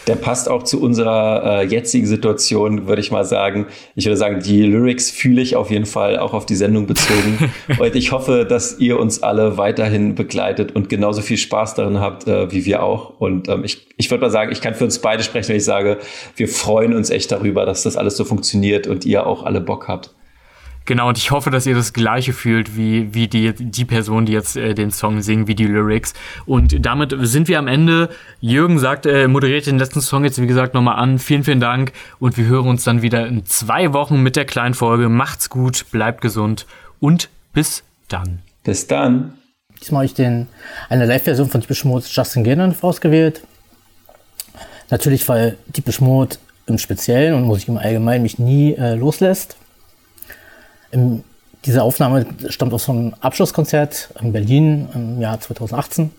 der 0.10 0.16
passt 0.16 0.50
auch 0.50 0.64
zu 0.64 0.82
unserer 0.82 1.62
äh, 1.62 1.66
jetzigen 1.68 2.08
Situation, 2.08 2.88
würde 2.88 3.00
ich 3.00 3.12
mal 3.12 3.26
sagen. 3.26 3.68
Ich 3.94 4.06
würde 4.06 4.18
sagen, 4.18 4.40
die 4.44 4.64
Lyrics 4.64 5.12
fühle 5.12 5.40
ich 5.40 5.56
auf 5.56 5.70
jeden 5.70 5.86
Fall 5.86 6.18
auch 6.18 6.34
auf 6.34 6.48
die 6.48 6.56
Sendung 6.56 6.88
bezogen. 6.88 7.52
und 7.80 7.96
ich 7.96 8.12
hoffe, 8.12 8.44
dass 8.44 8.80
ihr 8.80 9.00
uns 9.00 9.22
alle 9.22 9.60
weiterhin 9.60 10.16
begleitet 10.16 10.76
und 10.76 10.90
genauso 10.90 11.22
viel 11.22 11.38
Spaß 11.38 11.76
darin 11.76 12.00
habt, 12.00 12.28
äh, 12.28 12.52
wie 12.52 12.66
wir 12.66 12.82
auch. 12.82 13.20
Und 13.20 13.50
ähm, 13.50 13.64
ich, 13.64 13.88
ich 13.98 14.10
würde 14.10 14.24
mal 14.24 14.32
sagen, 14.32 14.52
ich 14.52 14.62
kann 14.62 14.74
für 14.74 14.84
uns 14.84 14.98
beide 14.98 15.22
sprechen, 15.22 15.50
wenn 15.50 15.58
ich 15.58 15.64
sage, 15.64 16.00
wir 16.36 16.48
freuen 16.48 16.96
uns 16.96 17.12
echt 17.12 17.32
darüber, 17.32 17.68
dass 17.68 17.84
das 17.84 17.96
alles 17.96 18.18
so 18.18 18.26
funktioniert 18.26 18.88
und 18.88 19.06
ihr 19.06 19.28
auch 19.28 19.44
alle 19.44 19.62
Bock 19.62 19.88
habt. 19.88 20.10
Genau, 20.90 21.10
und 21.10 21.20
ich 21.20 21.30
hoffe, 21.30 21.52
dass 21.52 21.68
ihr 21.68 21.76
das 21.76 21.94
Gleiche 21.94 22.34
fühlt 22.34 22.76
wie, 22.76 23.14
wie 23.14 23.28
die, 23.28 23.54
die 23.54 23.86
Person, 23.86 24.26
die 24.26 24.34
jetzt 24.34 24.58
äh, 24.58 24.74
den 24.74 24.90
Song 24.90 25.22
singt, 25.22 25.48
wie 25.48 25.54
die 25.54 25.68
Lyrics. 25.68 26.16
Und 26.48 26.84
damit 26.84 27.16
sind 27.16 27.48
wir 27.48 27.60
am 27.60 27.68
Ende. 27.68 28.10
Jürgen 28.42 28.80
sagt, 28.80 29.06
äh, 29.06 29.28
moderiert 29.28 29.68
den 29.68 29.78
letzten 29.78 30.02
Song 30.02 30.24
jetzt, 30.24 30.42
wie 30.42 30.48
gesagt, 30.48 30.74
nochmal 30.74 30.96
an. 30.96 31.20
Vielen, 31.20 31.44
vielen 31.44 31.60
Dank. 31.60 31.94
Und 32.20 32.38
wir 32.38 32.48
hören 32.48 32.68
uns 32.68 32.86
dann 32.86 33.04
wieder 33.04 33.28
in 33.28 33.46
zwei 33.46 33.94
Wochen 33.94 34.24
mit 34.24 34.36
der 34.36 34.46
kleinen 34.46 34.74
Folge. 34.74 35.10
Macht's 35.10 35.52
gut, 35.52 35.86
bleibt 35.92 36.22
gesund 36.22 36.66
und 37.00 37.30
bis 37.54 37.84
dann. 38.08 38.40
Bis 38.64 38.88
dann. 38.88 39.36
Diesmal 39.80 40.00
habe 40.00 40.06
ich 40.08 40.16
den, 40.16 40.48
eine 40.90 41.06
Live-Version 41.06 41.50
von 41.50 41.62
Deepish 41.62 41.86
Mode 41.86 42.06
Justin 42.10 42.44
Gannon 42.44 42.76
ausgewählt. 42.82 43.44
Natürlich, 44.90 45.30
weil 45.30 45.56
Deepish 45.68 46.02
Mode 46.02 46.38
im 46.66 46.80
Speziellen 46.80 47.36
und 47.36 47.44
Musik 47.44 47.68
im 47.68 47.78
Allgemeinen 47.78 48.24
mich 48.24 48.40
nie 48.40 48.74
äh, 48.74 48.96
loslässt. 48.96 49.59
Im, 50.92 51.24
diese 51.66 51.84
Aufnahme 51.84 52.26
stammt 52.50 52.74
aus 52.74 52.90
einem 52.90 53.14
Abschlusskonzert 53.22 54.10
in 54.22 54.32
Berlin 54.32 54.90
im 54.94 55.22
Jahr 55.22 55.40
2018 55.40 56.12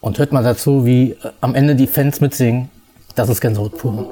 und 0.00 0.18
hört 0.18 0.32
man 0.32 0.44
dazu, 0.44 0.84
wie 0.84 1.12
äh, 1.12 1.16
am 1.40 1.54
Ende 1.54 1.74
die 1.74 1.86
Fans 1.86 2.20
mitsingen. 2.20 2.70
Das 3.14 3.28
ist 3.28 3.40
Gänsehaut 3.40 3.78
pur. 3.78 4.10